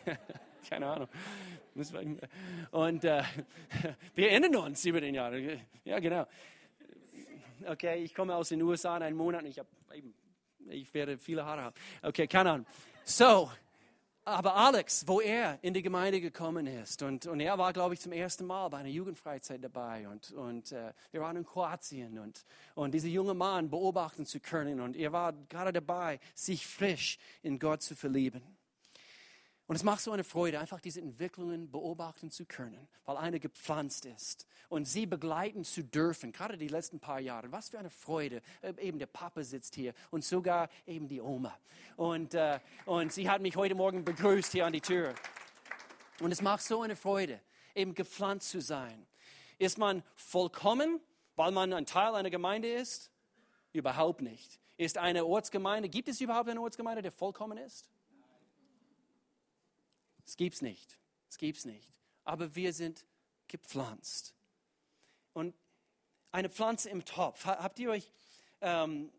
keine 0.68 0.87
Ahnung. 0.88 1.09
Und 2.73 3.05
äh, 3.05 3.23
wir 4.16 4.29
erinnern 4.29 4.57
uns 4.57 4.85
über 4.85 5.01
den 5.01 5.14
Jahr. 5.14 5.33
Ja, 5.85 6.01
genau. 6.01 6.27
Okay, 7.64 8.03
ich 8.03 8.12
komme 8.12 8.35
aus 8.35 8.49
den 8.49 8.61
USA 8.61 8.97
in 8.97 9.05
einem 9.05 9.16
Monat 9.18 9.42
und 9.42 9.51
ich 9.51 9.61
habe 9.61 9.68
ich 10.68 10.92
werde 10.94 11.18
viele 11.18 11.44
Haare 11.44 11.62
haben. 11.62 11.77
Okay, 12.03 12.27
keine 12.27 12.53
Ahnung. 12.53 12.66
So, 13.05 13.51
aber 14.25 14.55
Alex, 14.55 15.09
wo 15.09 15.20
er 15.20 15.59
in 15.62 15.75
die 15.75 15.83
Gemeinde 15.83 16.20
gekommen 16.20 16.68
ist, 16.68 17.03
und, 17.03 17.27
und 17.27 17.40
er 17.40 17.59
war, 17.59 17.72
glaube 17.72 17.94
ich, 17.94 18.01
zum 18.01 18.12
ersten 18.12 18.46
Mal 18.46 18.68
bei 18.68 18.79
einer 18.79 18.88
Jugendfreizeit 18.88 19.64
dabei, 19.64 20.07
und, 20.07 20.31
und 20.31 20.70
äh, 20.70 20.92
wir 21.11 21.20
waren 21.20 21.37
in 21.37 21.44
Kroatien, 21.44 22.20
und, 22.20 22.44
und 22.77 22.94
diese 22.94 23.09
junge 23.09 23.35
Mann 23.35 23.68
beobachten 23.68 24.25
zu 24.25 24.38
können, 24.38 24.81
und 24.81 24.96
er 24.96 25.12
war 25.12 25.33
gerade 25.48 25.72
dabei, 25.72 26.20
sich 26.37 26.64
frisch 26.66 27.18
in 27.42 27.59
Gott 27.59 27.83
zu 27.83 27.96
verlieben. 27.96 28.42
Und 29.66 29.77
es 29.77 29.85
macht 29.85 30.01
so 30.01 30.12
eine 30.12 30.25
Freude, 30.25 30.59
einfach 30.59 30.81
diese 30.81 31.01
Entwicklungen 31.01 31.70
beobachten 31.70 32.31
zu 32.31 32.44
können, 32.44 32.88
weil 33.05 33.16
eine 33.16 33.38
gepflanzt 33.40 34.05
ist 34.07 34.46
und 34.72 34.87
sie 34.87 35.05
begleiten 35.07 35.64
zu 35.64 35.85
dürfen, 35.85 36.33
gerade 36.33 36.57
die 36.57 36.68
letzten 36.68 36.98
paar 36.98 37.20
Jahre. 37.20 37.53
Was 37.53 37.68
für 37.68 37.79
eine 37.79 37.90
Freude. 37.90 38.40
Äh, 38.62 38.72
eben 38.81 38.98
der 38.98 39.07
Papa 39.07 39.44
sitzt 39.44 39.75
hier 39.75 39.92
und 40.11 40.25
sogar 40.25 40.70
eben 40.87 41.09
die 41.09 41.20
Oma. 41.20 41.57
Und, 41.96 42.33
äh, 42.33 42.59
und 42.87 43.12
sie 43.12 43.29
hat 43.29 43.42
mich 43.42 43.55
heute 43.55 43.75
Morgen 43.75 44.03
begrüßt 44.03 44.53
hier 44.53 44.64
an 44.64 44.72
die 44.72 44.81
Tür. 44.81 45.14
Und 46.20 46.33
es 46.33 46.40
macht 46.40 46.62
so 46.62 46.81
eine 46.81 46.96
Freude, 46.96 47.38
eben 47.75 47.94
gepflanzt 47.94 48.48
zu 48.48 48.62
sein. 48.62 49.07
Ist 49.59 49.77
man 49.77 50.03
vollkommen, 50.14 51.01
weil 51.37 51.53
man 51.53 51.72
ein 51.75 51.85
Teil 51.85 52.14
einer 52.14 52.31
Gemeinde 52.31 52.72
ist? 52.72 53.11
Überhaupt 53.75 54.22
nicht. 54.22 54.59
Ist 54.79 54.96
eine 54.96 55.25
Ortsgemeinde, 55.25 55.90
gibt 55.90 56.09
es 56.09 56.20
überhaupt 56.20 56.48
eine 56.48 56.62
Ortsgemeinde, 56.62 57.03
der 57.03 57.12
vollkommen 57.12 57.59
ist? 57.59 57.91
Es 60.27 60.37
gibt 60.37 60.55
es 60.55 60.63
nicht. 60.63 60.99
Es 61.29 61.39
gibt 61.39 61.59
es 61.59 61.65
nicht. 61.65 61.89
Aber 62.25 62.55
wir 62.55 62.73
sind 62.73 63.05
gepflanzt. 63.49 64.35
Und 65.33 65.55
eine 66.31 66.49
Pflanze 66.49 66.91
im 66.91 67.05
Topf, 67.05 67.45
habt 67.45 67.79
ihr 67.79 67.91
euch, 67.91 68.11
ähm, 68.61 69.13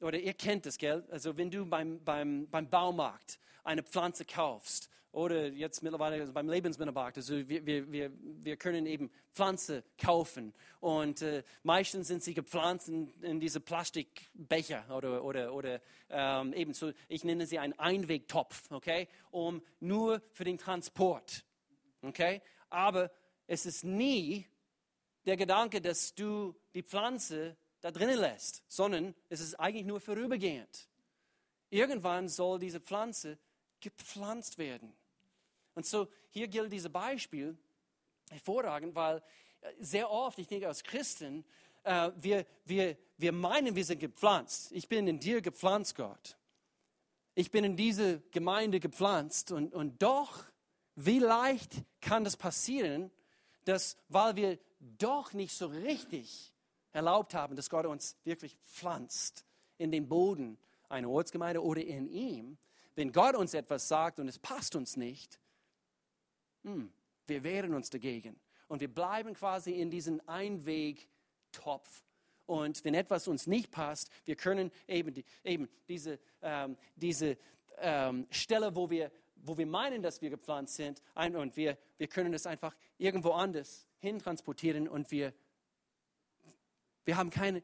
oder 0.00 0.18
ihr 0.18 0.34
kennt 0.34 0.66
das, 0.66 0.78
gell? 0.78 1.06
Also 1.10 1.36
wenn 1.36 1.50
du 1.50 1.66
beim, 1.66 2.02
beim, 2.04 2.48
beim 2.48 2.68
Baumarkt 2.68 3.38
eine 3.64 3.82
Pflanze 3.82 4.24
kaufst 4.24 4.90
oder 5.12 5.48
jetzt 5.48 5.82
mittlerweile 5.82 6.26
beim 6.32 6.48
Lebensmittelmarkt. 6.48 7.18
Also 7.18 7.48
wir, 7.48 7.64
wir, 7.66 7.92
wir, 7.92 8.10
wir 8.20 8.56
können 8.56 8.86
eben 8.86 9.10
Pflanze 9.32 9.84
kaufen 9.98 10.54
und 10.80 11.22
äh, 11.22 11.42
meistens 11.62 12.08
sind 12.08 12.22
sie 12.22 12.34
gepflanzt 12.34 12.88
in, 12.88 13.12
in 13.20 13.38
diese 13.38 13.60
Plastikbecher 13.60 14.84
oder, 14.90 15.22
oder, 15.22 15.54
oder 15.54 15.80
ähm, 16.08 16.54
eben 16.54 16.72
so, 16.72 16.92
ich 17.08 17.24
nenne 17.24 17.46
sie 17.46 17.58
einen 17.58 17.78
Einwegtopf, 17.78 18.70
okay, 18.70 19.06
um 19.30 19.62
nur 19.80 20.22
für 20.32 20.44
den 20.44 20.58
Transport, 20.58 21.44
okay. 22.00 22.40
Aber 22.70 23.10
es 23.46 23.66
ist 23.66 23.84
nie 23.84 24.46
der 25.26 25.36
Gedanke, 25.36 25.80
dass 25.80 26.14
du 26.14 26.54
die 26.74 26.82
Pflanze 26.82 27.56
da 27.82 27.90
drinnen 27.90 28.18
lässt, 28.18 28.62
sondern 28.68 29.14
es 29.28 29.40
ist 29.40 29.60
eigentlich 29.60 29.84
nur 29.84 30.00
vorübergehend. 30.00 30.88
Irgendwann 31.68 32.28
soll 32.28 32.58
diese 32.58 32.80
Pflanze 32.80 33.38
gepflanzt 33.80 34.58
werden. 34.58 34.94
Und 35.74 35.86
so 35.86 36.08
hier 36.30 36.48
gilt 36.48 36.72
dieses 36.72 36.92
Beispiel 36.92 37.56
hervorragend, 38.30 38.94
weil 38.94 39.22
äh, 39.60 39.72
sehr 39.78 40.10
oft, 40.10 40.38
ich 40.38 40.46
denke 40.46 40.68
als 40.68 40.82
Christen, 40.82 41.44
äh, 41.84 42.10
wir, 42.16 42.46
wir, 42.64 42.96
wir 43.18 43.32
meinen, 43.32 43.74
wir 43.74 43.84
sind 43.84 44.00
gepflanzt. 44.00 44.72
Ich 44.72 44.88
bin 44.88 45.06
in 45.06 45.18
dir 45.18 45.40
gepflanzt, 45.40 45.94
Gott. 45.94 46.36
Ich 47.34 47.50
bin 47.50 47.64
in 47.64 47.76
diese 47.76 48.20
Gemeinde 48.30 48.80
gepflanzt. 48.80 49.52
Und, 49.52 49.74
und 49.74 50.02
doch, 50.02 50.44
wie 50.94 51.18
leicht 51.18 51.82
kann 52.00 52.24
das 52.24 52.36
passieren, 52.36 53.10
dass, 53.64 53.96
weil 54.08 54.36
wir 54.36 54.58
doch 54.80 55.32
nicht 55.32 55.54
so 55.54 55.66
richtig 55.66 56.52
erlaubt 56.92 57.34
haben, 57.34 57.56
dass 57.56 57.70
Gott 57.70 57.86
uns 57.86 58.16
wirklich 58.24 58.56
pflanzt 58.66 59.44
in 59.78 59.90
den 59.90 60.08
Boden 60.08 60.58
einer 60.88 61.08
Ortsgemeinde 61.08 61.62
oder 61.62 61.82
in 61.82 62.08
ihm, 62.08 62.58
wenn 62.94 63.12
Gott 63.12 63.34
uns 63.34 63.54
etwas 63.54 63.88
sagt 63.88 64.20
und 64.20 64.28
es 64.28 64.38
passt 64.38 64.76
uns 64.76 64.96
nicht, 64.96 65.40
hm, 66.62 66.92
wir 67.26 67.44
wehren 67.44 67.74
uns 67.74 67.90
dagegen. 67.90 68.40
Und 68.68 68.80
wir 68.80 68.92
bleiben 68.92 69.34
quasi 69.34 69.72
in 69.72 69.90
diesem 69.90 70.20
Einwegtopf. 70.26 72.04
Und 72.46 72.84
wenn 72.84 72.94
etwas 72.94 73.28
uns 73.28 73.46
nicht 73.46 73.70
passt, 73.70 74.10
wir 74.24 74.36
können 74.36 74.70
eben, 74.88 75.14
die, 75.14 75.24
eben 75.44 75.68
diese, 75.88 76.18
ähm, 76.40 76.76
diese 76.96 77.36
ähm, 77.78 78.26
Stelle, 78.30 78.74
wo 78.74 78.90
wir, 78.90 79.10
wo 79.36 79.56
wir 79.56 79.66
meinen, 79.66 80.02
dass 80.02 80.20
wir 80.22 80.30
gepflanzt 80.30 80.74
sind, 80.74 81.02
ein, 81.14 81.36
und 81.36 81.56
wir, 81.56 81.78
wir 81.98 82.08
können 82.08 82.34
es 82.34 82.46
einfach 82.46 82.76
irgendwo 82.98 83.30
anders 83.30 83.86
hintransportieren 83.98 84.88
und 84.88 85.10
wir, 85.10 85.32
wir 87.04 87.16
haben 87.16 87.30
keine, 87.30 87.62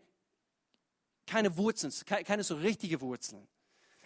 keine 1.26 1.56
Wurzeln, 1.56 1.92
keine 2.06 2.42
so 2.42 2.56
richtige 2.56 3.00
Wurzeln. 3.00 3.46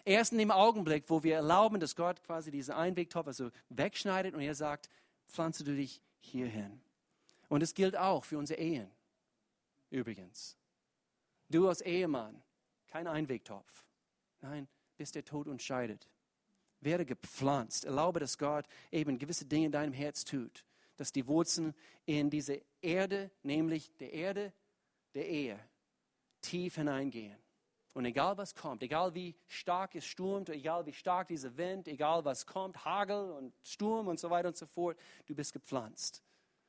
Erst 0.05 0.33
in 0.33 0.39
dem 0.39 0.51
Augenblick, 0.51 1.05
wo 1.09 1.23
wir 1.23 1.37
erlauben, 1.37 1.79
dass 1.79 1.95
Gott 1.95 2.23
quasi 2.25 2.51
diesen 2.51 2.75
Einwegtopf 2.75 3.29
also 3.29 3.51
wegschneidet 3.69 4.35
und 4.35 4.41
er 4.41 4.55
sagt, 4.55 4.89
pflanze 5.29 5.63
du 5.65 5.77
dich 5.77 6.01
hierhin. 6.21 6.81
Und 7.49 7.63
es 7.63 7.75
gilt 7.75 7.97
auch 7.97 8.25
für 8.25 8.39
unsere 8.39 8.59
Ehen. 8.59 8.91
Übrigens. 9.91 10.57
Du 11.51 11.69
als 11.69 11.83
Ehemann, 11.83 12.43
kein 12.87 13.07
Einwegtopf. 13.07 13.85
Nein, 14.41 14.67
bis 14.97 15.13
der 15.13 15.25
Tod 15.25 15.47
uns 15.47 15.63
scheidet. 15.63 16.09
Werde 16.81 17.05
gepflanzt. 17.05 17.85
Erlaube, 17.85 18.19
dass 18.19 18.39
Gott 18.39 18.67
eben 18.91 19.19
gewisse 19.19 19.45
Dinge 19.45 19.67
in 19.67 19.73
deinem 19.73 19.93
Herz 19.93 20.25
tut. 20.25 20.65
Dass 20.97 21.13
die 21.13 21.27
Wurzeln 21.27 21.75
in 22.07 22.31
diese 22.31 22.61
Erde, 22.81 23.31
nämlich 23.43 23.93
der 23.99 24.13
Erde 24.13 24.53
der 25.15 25.29
Ehe, 25.29 25.59
tief 26.41 26.77
hineingehen. 26.77 27.42
Und 27.95 28.07
egal 28.07 28.39
was 28.39 28.55
kommt, 28.55 28.83
egal 28.83 29.15
wie 29.15 29.35
stark 29.49 29.95
es 29.95 30.07
stürmt, 30.07 30.49
egal 30.49 30.87
wie 30.87 30.95
stark 30.95 31.29
dieser 31.29 31.57
Wind, 31.59 31.89
egal 31.89 32.25
was 32.25 32.47
kommt, 32.47 32.85
Hagel 32.85 33.33
und 33.33 33.53
Sturm 33.63 34.09
und 34.09 34.19
so 34.19 34.31
weiter 34.31 34.49
und 34.49 34.57
so 34.57 34.67
fort, 34.67 34.99
du 35.27 35.35
bist 35.35 35.53
gepflanzt, 35.53 36.23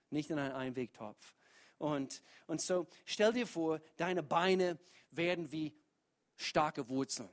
nicht 0.10 0.30
in 0.30 0.38
einen 0.38 0.54
Einwegtopf. 0.54 1.34
Und, 1.78 2.22
und 2.48 2.62
so 2.62 2.88
stell 3.06 3.32
dir 3.32 3.48
vor, 3.48 3.80
deine 3.96 4.22
Beine 4.22 4.78
werden 5.12 5.52
wie 5.52 5.74
starke 6.36 6.90
Wurzeln. 6.90 7.30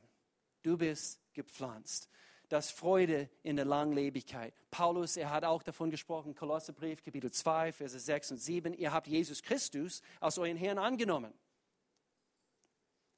Du 0.63 0.77
bist 0.77 1.21
gepflanzt. 1.33 2.09
Das 2.49 2.71
Freude 2.71 3.29
in 3.45 3.57
der 3.57 3.65
Langlebigkeit. 3.65 4.53
Paulus, 4.71 5.17
er 5.17 5.31
hat 5.31 5.45
auch 5.45 5.63
davon 5.63 5.91
gesprochen, 5.91 6.35
Kolosserbrief, 6.35 7.03
Kapitel 7.03 7.31
2, 7.31 7.73
Verse 7.73 7.99
6 7.99 8.33
und 8.33 8.39
7. 8.39 8.75
Ihr 8.75 8.93
habt 8.93 9.07
Jesus 9.07 9.43
Christus 9.43 10.03
als 10.19 10.37
euren 10.37 10.57
Herrn 10.57 10.79
angenommen. 10.79 11.33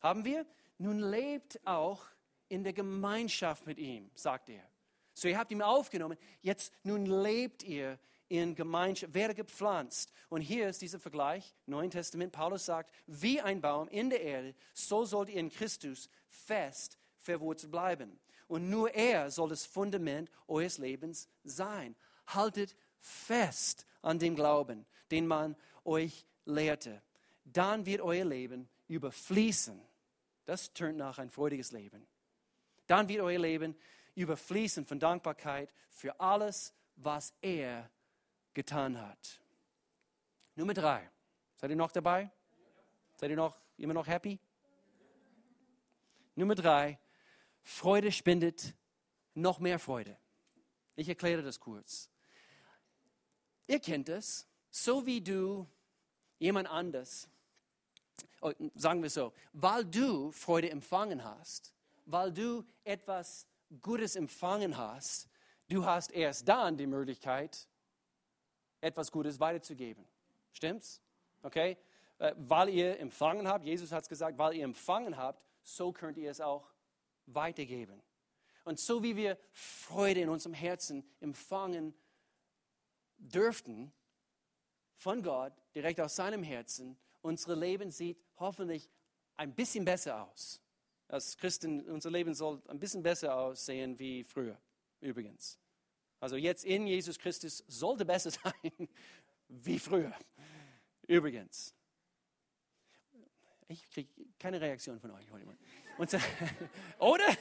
Haben 0.00 0.24
wir? 0.24 0.44
Nun 0.82 0.98
lebt 0.98 1.64
auch 1.64 2.04
in 2.48 2.64
der 2.64 2.72
Gemeinschaft 2.72 3.66
mit 3.66 3.78
ihm, 3.78 4.10
sagt 4.16 4.48
er. 4.48 4.68
So, 5.14 5.28
ihr 5.28 5.38
habt 5.38 5.52
ihn 5.52 5.62
aufgenommen. 5.62 6.18
Jetzt, 6.40 6.72
nun 6.82 7.06
lebt 7.06 7.62
ihr 7.62 8.00
in 8.26 8.56
Gemeinschaft, 8.56 9.14
werde 9.14 9.32
gepflanzt. 9.32 10.12
Und 10.28 10.40
hier 10.40 10.68
ist 10.68 10.82
dieser 10.82 10.98
Vergleich, 10.98 11.54
Neuen 11.66 11.92
Testament. 11.92 12.32
Paulus 12.32 12.66
sagt, 12.66 12.92
wie 13.06 13.40
ein 13.40 13.60
Baum 13.60 13.86
in 13.90 14.10
der 14.10 14.22
Erde, 14.22 14.56
so 14.72 15.04
sollt 15.04 15.28
ihr 15.28 15.36
in 15.36 15.50
Christus 15.50 16.10
fest 16.26 16.98
verwurzelt 17.20 17.70
bleiben. 17.70 18.18
Und 18.48 18.68
nur 18.68 18.92
er 18.92 19.30
soll 19.30 19.50
das 19.50 19.64
Fundament 19.64 20.32
eures 20.48 20.78
Lebens 20.78 21.28
sein. 21.44 21.94
Haltet 22.26 22.74
fest 22.98 23.86
an 24.00 24.18
dem 24.18 24.34
Glauben, 24.34 24.84
den 25.12 25.28
man 25.28 25.54
euch 25.84 26.26
lehrte. 26.44 27.00
Dann 27.44 27.86
wird 27.86 28.00
euer 28.00 28.24
Leben 28.24 28.68
überfließen. 28.88 29.80
Das 30.44 30.72
tönt 30.72 30.98
nach 30.98 31.18
ein 31.18 31.30
freudiges 31.30 31.72
Leben. 31.72 32.06
Dann 32.86 33.08
wird 33.08 33.20
euer 33.20 33.38
Leben 33.38 33.76
überfließen 34.14 34.84
von 34.84 34.98
Dankbarkeit 34.98 35.72
für 35.90 36.18
alles, 36.20 36.74
was 36.96 37.34
er 37.40 37.90
getan 38.54 39.00
hat. 39.00 39.40
Nummer 40.54 40.74
drei. 40.74 41.10
Seid 41.56 41.70
ihr 41.70 41.76
noch 41.76 41.92
dabei? 41.92 42.30
Seid 43.14 43.30
ihr 43.30 43.36
noch, 43.36 43.58
immer 43.78 43.94
noch 43.94 44.06
happy? 44.06 44.38
Nummer 46.34 46.54
drei. 46.54 46.98
Freude 47.62 48.10
spendet 48.10 48.74
noch 49.34 49.60
mehr 49.60 49.78
Freude. 49.78 50.18
Ich 50.96 51.08
erkläre 51.08 51.42
das 51.42 51.60
kurz. 51.60 52.10
Ihr 53.66 53.80
kennt 53.80 54.08
es, 54.08 54.46
so 54.70 55.06
wie 55.06 55.20
du 55.20 55.66
jemand 56.38 56.68
anders, 56.68 57.28
sagen 58.74 59.02
wir 59.02 59.10
so, 59.10 59.32
weil 59.52 59.84
du 59.84 60.32
Freude 60.32 60.70
empfangen 60.70 61.24
hast, 61.24 61.72
weil 62.06 62.32
du 62.32 62.64
etwas 62.84 63.46
Gutes 63.80 64.16
empfangen 64.16 64.76
hast, 64.76 65.28
du 65.68 65.84
hast 65.84 66.10
erst 66.12 66.48
dann 66.48 66.76
die 66.76 66.86
Möglichkeit, 66.86 67.68
etwas 68.80 69.12
Gutes 69.12 69.38
weiterzugeben. 69.40 70.04
Stimmt's? 70.52 71.00
Okay? 71.42 71.78
Äh, 72.18 72.34
weil 72.36 72.68
ihr 72.68 72.98
empfangen 72.98 73.48
habt, 73.48 73.64
Jesus 73.64 73.92
hat 73.92 74.02
es 74.02 74.08
gesagt, 74.08 74.38
weil 74.38 74.54
ihr 74.54 74.64
empfangen 74.64 75.16
habt, 75.16 75.42
so 75.62 75.92
könnt 75.92 76.18
ihr 76.18 76.30
es 76.30 76.40
auch 76.40 76.72
weitergeben. 77.26 78.02
Und 78.64 78.78
so 78.78 79.02
wie 79.02 79.16
wir 79.16 79.38
Freude 79.52 80.20
in 80.20 80.28
unserem 80.28 80.54
Herzen 80.54 81.04
empfangen 81.20 81.94
dürften 83.18 83.92
von 84.96 85.22
Gott, 85.22 85.52
direkt 85.74 86.00
aus 86.00 86.16
seinem 86.16 86.42
Herzen, 86.42 86.96
unser 87.22 87.56
Leben 87.56 87.90
sieht 87.90 88.18
hoffentlich 88.38 88.90
ein 89.36 89.54
bisschen 89.54 89.84
besser 89.84 90.28
aus. 90.28 90.60
Als 91.08 91.36
Christen, 91.36 91.88
unser 91.90 92.10
Leben 92.10 92.34
soll 92.34 92.60
ein 92.68 92.78
bisschen 92.78 93.02
besser 93.02 93.36
aussehen 93.36 93.98
wie 93.98 94.24
früher, 94.24 94.58
übrigens. 95.00 95.58
Also 96.20 96.36
jetzt 96.36 96.64
in 96.64 96.86
Jesus 96.86 97.18
Christus 97.18 97.64
sollte 97.66 98.04
besser 98.04 98.30
sein 98.44 98.88
wie 99.48 99.78
früher. 99.78 100.14
Übrigens. 101.06 101.74
Ich 103.68 103.90
kriege 103.90 104.10
keine 104.38 104.60
Reaktion 104.60 105.00
von 105.00 105.10
euch 105.12 105.30
heute. 105.30 105.46
Unser, 105.98 106.20
oder? 106.98 107.36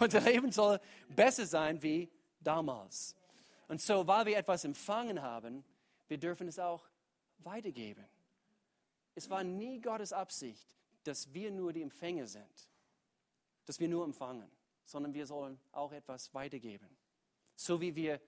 Unser 0.00 0.20
Leben 0.20 0.50
soll 0.50 0.80
besser 1.08 1.46
sein 1.46 1.82
wie 1.82 2.10
damals. 2.40 3.16
Und 3.68 3.80
so, 3.80 4.06
weil 4.06 4.26
wir 4.26 4.36
etwas 4.36 4.64
empfangen 4.64 5.22
haben, 5.22 5.64
wir 6.08 6.18
dürfen 6.18 6.48
es 6.48 6.58
auch 6.58 6.88
weitergeben. 7.38 8.04
Es 9.14 9.28
war 9.28 9.44
nie 9.44 9.80
Gottes 9.80 10.12
Absicht, 10.12 10.76
dass 11.04 11.32
wir 11.32 11.50
nur 11.50 11.72
die 11.72 11.82
Empfänger 11.82 12.26
sind, 12.26 12.68
dass 13.66 13.80
wir 13.80 13.88
nur 13.88 14.04
empfangen, 14.04 14.50
sondern 14.84 15.14
wir 15.14 15.26
sollen 15.26 15.58
auch 15.72 15.92
etwas 15.92 16.32
weitergeben. 16.34 16.88
So 17.56 17.80
wie 17.80 17.94
wir 17.94 18.20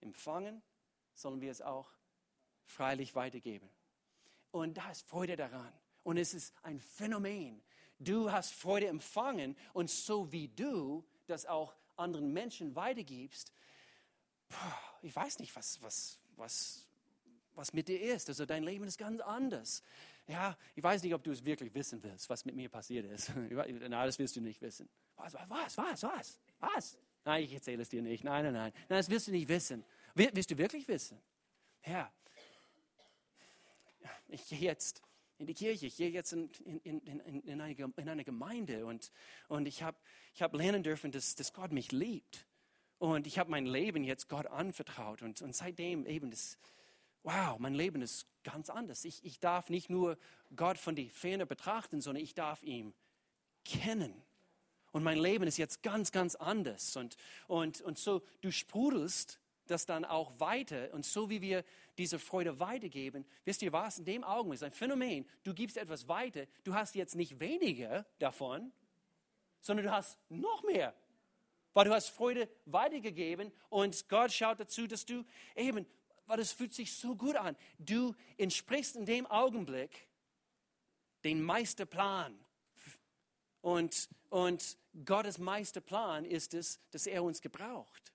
empfangen, 0.00 0.62
sollen 1.14 1.40
wir 1.40 1.50
es 1.50 1.60
auch 1.60 1.88
freilich 2.64 3.14
weitergeben. 3.14 3.68
Und 4.50 4.76
da 4.76 4.90
ist 4.90 5.06
Freude 5.06 5.36
daran. 5.36 5.72
Und 6.02 6.16
es 6.16 6.34
ist 6.34 6.54
ein 6.62 6.80
Phänomen. 6.80 7.62
Du 7.98 8.32
hast 8.32 8.52
Freude 8.52 8.86
empfangen 8.88 9.56
und 9.74 9.90
so 9.90 10.32
wie 10.32 10.48
du 10.48 11.04
das 11.26 11.46
auch 11.46 11.74
anderen 11.96 12.32
Menschen 12.32 12.74
weitergibst, 12.74 13.52
ich 15.02 15.14
weiß 15.14 15.38
nicht, 15.38 15.54
was, 15.54 15.80
was, 15.82 16.18
was, 16.36 16.88
was 17.54 17.72
mit 17.72 17.88
dir 17.88 18.00
ist. 18.14 18.28
Also 18.28 18.46
dein 18.46 18.62
Leben 18.62 18.84
ist 18.84 18.98
ganz 18.98 19.20
anders. 19.20 19.82
Ja, 20.30 20.56
ich 20.76 20.82
weiß 20.82 21.02
nicht, 21.02 21.12
ob 21.12 21.24
du 21.24 21.32
es 21.32 21.44
wirklich 21.44 21.74
wissen 21.74 22.00
willst, 22.04 22.30
was 22.30 22.44
mit 22.44 22.54
mir 22.54 22.68
passiert 22.68 23.04
ist. 23.06 23.32
Na, 23.88 24.06
das 24.06 24.16
willst 24.16 24.36
du 24.36 24.40
nicht 24.40 24.62
wissen. 24.62 24.88
Was, 25.16 25.34
was, 25.34 25.76
was, 25.76 26.02
was, 26.02 26.40
was? 26.60 26.98
Nein, 27.24 27.42
ich 27.42 27.52
erzähle 27.52 27.82
es 27.82 27.88
dir 27.88 28.00
nicht. 28.00 28.22
Nein, 28.22 28.44
nein, 28.44 28.54
nein. 28.54 28.72
Nein, 28.88 28.98
das 28.98 29.10
wirst 29.10 29.26
du 29.26 29.32
nicht 29.32 29.48
wissen. 29.48 29.84
Willst 30.14 30.50
du 30.50 30.56
wirklich 30.56 30.86
wissen? 30.86 31.20
Ja. 31.84 32.12
Ich 34.28 34.48
gehe 34.48 34.60
jetzt 34.60 35.02
in 35.38 35.46
die 35.46 35.54
Kirche, 35.54 35.86
ich 35.86 35.96
gehe 35.96 36.10
jetzt 36.10 36.32
in, 36.32 36.48
in, 36.64 37.00
in, 37.00 37.40
in, 37.40 37.60
eine, 37.60 37.72
in 37.72 38.08
eine 38.08 38.24
Gemeinde 38.24 38.86
und, 38.86 39.10
und 39.48 39.66
ich 39.66 39.82
habe 39.82 39.96
ich 40.34 40.42
hab 40.42 40.54
lernen 40.54 40.84
dürfen, 40.84 41.10
dass, 41.10 41.34
dass 41.34 41.52
Gott 41.52 41.72
mich 41.72 41.90
liebt. 41.90 42.46
Und 42.98 43.26
ich 43.26 43.38
habe 43.38 43.50
mein 43.50 43.66
Leben 43.66 44.04
jetzt 44.04 44.28
Gott 44.28 44.46
anvertraut 44.46 45.22
und, 45.22 45.42
und 45.42 45.56
seitdem 45.56 46.06
eben 46.06 46.30
das, 46.30 46.58
wow, 47.22 47.58
mein 47.58 47.74
Leben 47.74 48.02
ist 48.02 48.26
ganz 48.44 48.70
anders. 48.70 49.04
Ich, 49.04 49.24
ich 49.24 49.40
darf 49.40 49.70
nicht 49.70 49.90
nur 49.90 50.16
Gott 50.56 50.78
von 50.78 50.96
der 50.96 51.10
Ferne 51.10 51.46
betrachten, 51.46 52.00
sondern 52.00 52.22
ich 52.24 52.34
darf 52.34 52.62
ihn 52.62 52.94
kennen. 53.64 54.14
Und 54.92 55.02
mein 55.02 55.18
Leben 55.18 55.46
ist 55.46 55.56
jetzt 55.56 55.82
ganz, 55.82 56.10
ganz 56.12 56.34
anders. 56.34 56.96
Und, 56.96 57.16
und, 57.46 57.80
und 57.82 57.98
so, 57.98 58.22
du 58.40 58.50
sprudelst 58.50 59.40
das 59.66 59.86
dann 59.86 60.04
auch 60.04 60.38
weiter. 60.40 60.92
Und 60.92 61.04
so 61.04 61.30
wie 61.30 61.40
wir 61.40 61.64
diese 61.96 62.18
Freude 62.18 62.58
weitergeben, 62.58 63.24
wisst 63.44 63.62
ihr 63.62 63.72
was, 63.72 63.98
in 63.98 64.04
dem 64.04 64.24
Augenblick 64.24 64.56
ist 64.56 64.64
ein 64.64 64.72
Phänomen. 64.72 65.28
Du 65.44 65.54
gibst 65.54 65.76
etwas 65.76 66.08
weiter, 66.08 66.46
du 66.64 66.74
hast 66.74 66.94
jetzt 66.94 67.14
nicht 67.14 67.38
weniger 67.38 68.04
davon, 68.18 68.72
sondern 69.60 69.86
du 69.86 69.92
hast 69.92 70.18
noch 70.28 70.62
mehr. 70.64 70.94
Weil 71.72 71.84
du 71.84 71.94
hast 71.94 72.08
Freude 72.08 72.48
weitergegeben 72.66 73.52
und 73.68 74.08
Gott 74.08 74.32
schaut 74.32 74.58
dazu, 74.58 74.88
dass 74.88 75.06
du 75.06 75.24
eben, 75.54 75.86
weil 76.30 76.38
es 76.38 76.52
fühlt 76.52 76.72
sich 76.72 76.94
so 76.94 77.16
gut 77.16 77.34
an, 77.34 77.56
du 77.80 78.14
entsprichst 78.38 78.94
in 78.94 79.04
dem 79.04 79.26
Augenblick 79.26 80.06
den 81.24 81.42
Meisterplan. 81.42 82.38
Und, 83.62 84.08
und 84.28 84.78
Gottes 85.04 85.38
Meisterplan 85.38 86.24
ist 86.24 86.54
es, 86.54 86.78
dass 86.92 87.08
er 87.08 87.24
uns 87.24 87.40
gebraucht. 87.40 88.12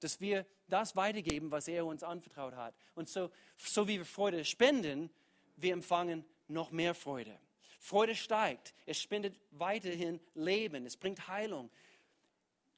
Dass 0.00 0.20
wir 0.20 0.44
das 0.68 0.96
weitergeben, 0.96 1.50
was 1.50 1.66
er 1.66 1.86
uns 1.86 2.02
anvertraut 2.02 2.54
hat. 2.54 2.74
Und 2.94 3.08
so, 3.08 3.30
so 3.56 3.88
wie 3.88 3.96
wir 3.96 4.04
Freude 4.04 4.44
spenden, 4.44 5.08
wir 5.56 5.72
empfangen 5.72 6.26
noch 6.48 6.70
mehr 6.70 6.94
Freude. 6.94 7.40
Freude 7.80 8.14
steigt. 8.14 8.74
Es 8.84 9.00
spendet 9.00 9.40
weiterhin 9.50 10.20
Leben. 10.34 10.84
Es 10.84 10.98
bringt 10.98 11.26
Heilung. 11.26 11.70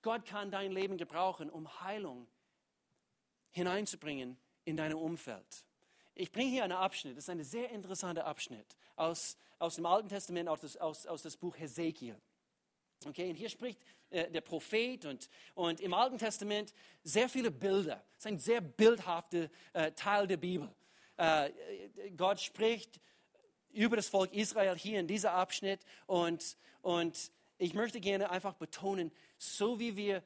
Gott 0.03 0.25
kann 0.25 0.53
dein 0.53 0.71
Leben 0.71 0.99
gebrauchen, 0.99 1.51
um 1.51 1.81
Heilung 1.81 2.29
hineinzubringen 3.51 4.39
in 4.69 4.77
dein 4.77 4.95
Umfeld. 4.95 5.65
Ich 6.15 6.31
bringe 6.31 6.51
hier 6.51 6.65
einen 6.65 6.73
Abschnitt, 6.73 7.17
das 7.17 7.25
ist 7.25 7.31
ein 7.31 7.43
sehr 7.43 7.71
interessanter 7.71 8.27
Abschnitt 8.27 8.77
aus, 8.97 9.37
aus 9.59 9.77
dem 9.77 9.87
Alten 9.87 10.09
Testament, 10.09 10.49
aus, 10.49 10.77
aus, 10.77 11.07
aus 11.07 11.23
das 11.23 11.37
Buch 11.37 11.57
Hesekiel. 11.59 12.21
Okay, 13.07 13.31
und 13.31 13.37
hier 13.37 13.49
spricht 13.49 13.81
äh, 14.11 14.31
der 14.31 14.41
Prophet 14.41 15.07
und, 15.07 15.31
und 15.55 15.81
im 15.81 15.95
Alten 15.95 16.19
Testament 16.19 16.75
sehr 17.03 17.29
viele 17.29 17.51
Bilder. 17.51 18.05
Das 18.15 18.25
ist 18.25 18.27
ein 18.27 18.39
sehr 18.39 18.61
bildhafter 18.61 19.49
äh, 19.73 19.93
Teil 19.93 20.27
der 20.27 20.37
Bibel. 20.37 20.75
Äh, 21.17 21.51
Gott 22.17 22.41
spricht 22.41 23.01
über 23.71 23.97
das 23.97 24.09
Volk 24.09 24.33
Israel 24.33 24.77
hier 24.77 25.01
in 25.01 25.07
diesem 25.07 25.31
Abschnitt 25.31 25.81
und, 26.07 26.57
und 26.83 27.33
ich 27.59 27.75
möchte 27.75 28.01
gerne 28.01 28.31
einfach 28.31 28.55
betonen, 28.55 29.13
so 29.37 29.79
wie 29.79 29.97
wir 29.97 30.23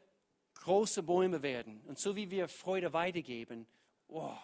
große 0.55 1.03
Bäume 1.03 1.43
werden 1.43 1.83
und 1.87 1.99
so 1.99 2.17
wie 2.17 2.31
wir 2.31 2.49
Freude 2.49 2.93
weitergeben, 2.93 3.67
wow, 4.13 4.39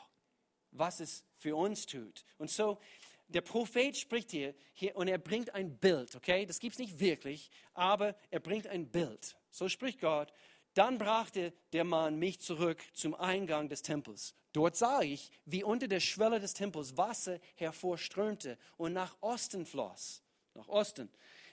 was 0.73 1.01
es 1.01 1.25
für 1.37 1.57
uns 1.57 1.87
tut. 1.87 2.25
Und 2.39 2.51
so, 2.51 2.79
der 3.29 3.43
Prophet 3.43 3.97
spricht 3.97 4.31
hier, 4.31 4.55
hier 4.73 4.97
und 4.97 5.09
er 5.09 5.19
bringt 5.19 5.55
ein 5.55 5.77
Bild, 5.77 6.17
okay? 6.17 6.47
Das 6.47 6.61
gibt 6.61 6.75
es 6.75 6.79
nicht 6.79 6.99
wirklich, 6.99 7.51
aber 7.75 8.17
er 8.31 8.41
bringt 8.41 8.67
ein 8.67 8.91
Bild. 8.91 9.37
So 9.51 9.69
spricht 9.69 10.01
Gott. 10.01 10.33
Dann 10.75 10.99
brachte 10.99 11.53
der 11.73 11.85
Mann 11.85 12.19
mich 12.19 12.41
zurück 12.41 12.81
zum 12.95 13.15
Eingang 13.15 13.69
des 13.69 13.83
Tempels. 13.83 14.35
Dort 14.53 14.77
sah 14.77 15.03
ich, 15.03 15.31
wie 15.45 15.63
unter 15.63 15.89
der 15.89 16.01
Schwelle 16.01 16.41
des 16.41 16.55
Tempels 16.55 16.97
Wasser 16.97 17.39
hervorströmte 17.57 18.59
und 18.77 18.93
nach 18.93 19.17
Osten 19.21 19.67
floss. 19.67 20.23
Nach 20.55 20.69
Osten. 20.69 21.11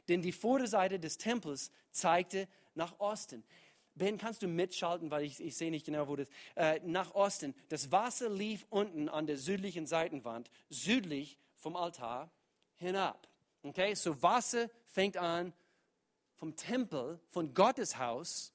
Denn 0.08 0.22
die 0.22 0.32
Vorderseite 0.32 1.00
des 1.00 1.18
Tempels 1.18 1.72
zeigte 1.92 2.48
nach 2.76 3.00
Osten. 3.00 3.44
Ben, 3.96 4.18
kannst 4.18 4.42
du 4.44 4.48
mitschalten, 4.48 5.10
weil 5.10 5.24
ich, 5.24 5.42
ich 5.42 5.56
sehe 5.56 5.72
nicht 5.72 5.86
genau, 5.86 6.08
wo 6.08 6.18
das 6.18 6.28
äh, 6.56 6.80
nach 6.84 7.16
Osten. 7.16 7.56
Das 7.70 7.92
Wasser 7.92 8.30
lief 8.30 8.66
unten 8.70 9.08
an 9.08 9.26
der 9.26 9.38
südlichen 9.38 9.88
Seitenwand, 9.88 10.52
südlich 10.70 11.40
vom 11.56 11.76
Altar 11.78 12.30
hinab. 12.76 13.28
Okay, 13.64 13.96
so 13.96 14.22
Wasser 14.22 14.70
fängt 14.86 15.18
an 15.18 15.54
vom 16.36 16.56
Tempel, 16.56 17.20
von 17.30 17.54
Gottes 17.54 17.98
Haus 17.98 18.54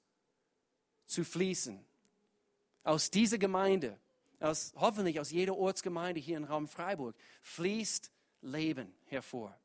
zu 1.07 1.25
fließen. 1.25 1.85
aus 2.83 3.11
dieser 3.11 3.39
Gemeinde, 3.39 3.99
aus, 4.41 4.73
hoffentlich 4.77 5.21
aus 5.21 5.31
jeder 5.31 5.57
Ortsgemeinde 5.57 6.21
hier 6.21 6.37
im 6.37 6.45
Raum 6.45 6.69
Freiburg, 6.69 7.17
fließt 7.43 8.11
Leben 8.43 8.95
hervor. 9.07 9.59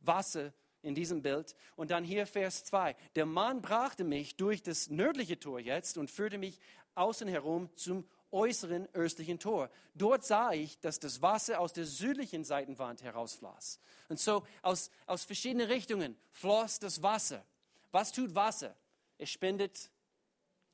Wasser 0.00 0.52
in 0.82 0.94
diesem 0.94 1.22
Bild. 1.22 1.54
Und 1.76 1.90
dann 1.90 2.04
hier 2.04 2.26
Vers 2.26 2.64
2. 2.64 2.96
Der 3.14 3.26
Mann 3.26 3.62
brachte 3.62 4.04
mich 4.04 4.36
durch 4.36 4.62
das 4.62 4.90
nördliche 4.90 5.38
Tor 5.38 5.60
jetzt 5.60 5.98
und 5.98 6.10
führte 6.10 6.38
mich 6.38 6.58
außen 6.94 7.28
herum 7.28 7.68
zum 7.76 8.04
äußeren 8.32 8.88
östlichen 8.92 9.38
Tor. 9.38 9.70
Dort 9.94 10.24
sah 10.24 10.52
ich, 10.52 10.78
dass 10.80 11.00
das 11.00 11.20
Wasser 11.20 11.60
aus 11.60 11.72
der 11.72 11.84
südlichen 11.84 12.44
Seitenwand 12.44 13.02
herausfloss. 13.02 13.80
Und 14.08 14.20
so 14.20 14.44
aus, 14.62 14.90
aus 15.06 15.24
verschiedenen 15.24 15.66
Richtungen 15.66 16.16
floss 16.30 16.78
das 16.78 17.02
Wasser. 17.02 17.44
Was 17.90 18.12
tut 18.12 18.34
Wasser? 18.34 18.76
Es 19.18 19.30
spendet 19.30 19.90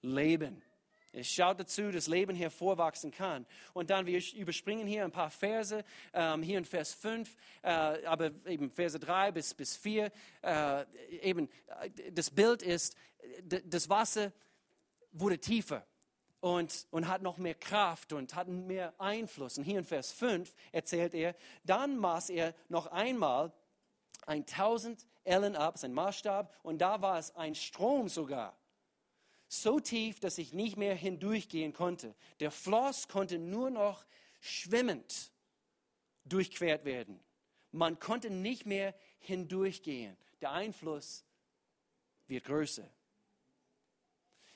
Leben. 0.02 0.62
Es 1.16 1.32
schaut 1.32 1.58
dazu, 1.58 1.90
dass 1.90 2.08
Leben 2.08 2.36
hervorwachsen 2.36 3.10
kann. 3.10 3.46
Und 3.72 3.88
dann, 3.88 4.04
wir 4.04 4.20
überspringen 4.34 4.86
hier 4.86 5.02
ein 5.02 5.10
paar 5.10 5.30
Verse, 5.30 5.82
ähm, 6.12 6.42
hier 6.42 6.58
in 6.58 6.64
Vers 6.66 6.92
5, 6.94 7.34
äh, 7.62 7.68
aber 8.04 8.32
eben 8.44 8.70
Verse 8.70 8.98
3 8.98 9.32
bis, 9.32 9.54
bis 9.54 9.76
4, 9.76 10.12
äh, 10.42 10.84
eben 11.22 11.48
äh, 11.80 12.12
das 12.12 12.30
Bild 12.30 12.62
ist, 12.62 12.96
das 13.42 13.88
Wasser 13.88 14.30
wurde 15.12 15.38
tiefer 15.38 15.86
und, 16.40 16.86
und 16.90 17.08
hat 17.08 17.22
noch 17.22 17.38
mehr 17.38 17.54
Kraft 17.54 18.12
und 18.12 18.34
hat 18.34 18.48
mehr 18.48 18.92
Einfluss. 18.98 19.56
Und 19.56 19.64
hier 19.64 19.78
in 19.78 19.84
Vers 19.84 20.12
5 20.12 20.54
erzählt 20.70 21.14
er, 21.14 21.34
dann 21.64 21.96
maß 21.96 22.28
er 22.28 22.54
noch 22.68 22.88
einmal 22.88 23.52
1000 24.26 25.06
Ellen 25.24 25.56
ab, 25.56 25.78
sein 25.78 25.94
Maßstab, 25.94 26.54
und 26.62 26.78
da 26.78 27.00
war 27.00 27.18
es 27.18 27.34
ein 27.34 27.54
Strom 27.54 28.08
sogar 28.08 28.54
so 29.48 29.80
tief, 29.80 30.20
dass 30.20 30.38
ich 30.38 30.52
nicht 30.52 30.76
mehr 30.76 30.94
hindurchgehen 30.94 31.72
konnte. 31.72 32.14
Der 32.40 32.50
Floss 32.50 33.08
konnte 33.08 33.38
nur 33.38 33.70
noch 33.70 34.04
schwimmend 34.40 35.30
durchquert 36.24 36.84
werden. 36.84 37.20
Man 37.72 37.98
konnte 37.98 38.30
nicht 38.30 38.66
mehr 38.66 38.94
hindurchgehen. 39.18 40.16
Der 40.40 40.52
Einfluss 40.52 41.24
wird 42.26 42.44
größer. 42.44 42.88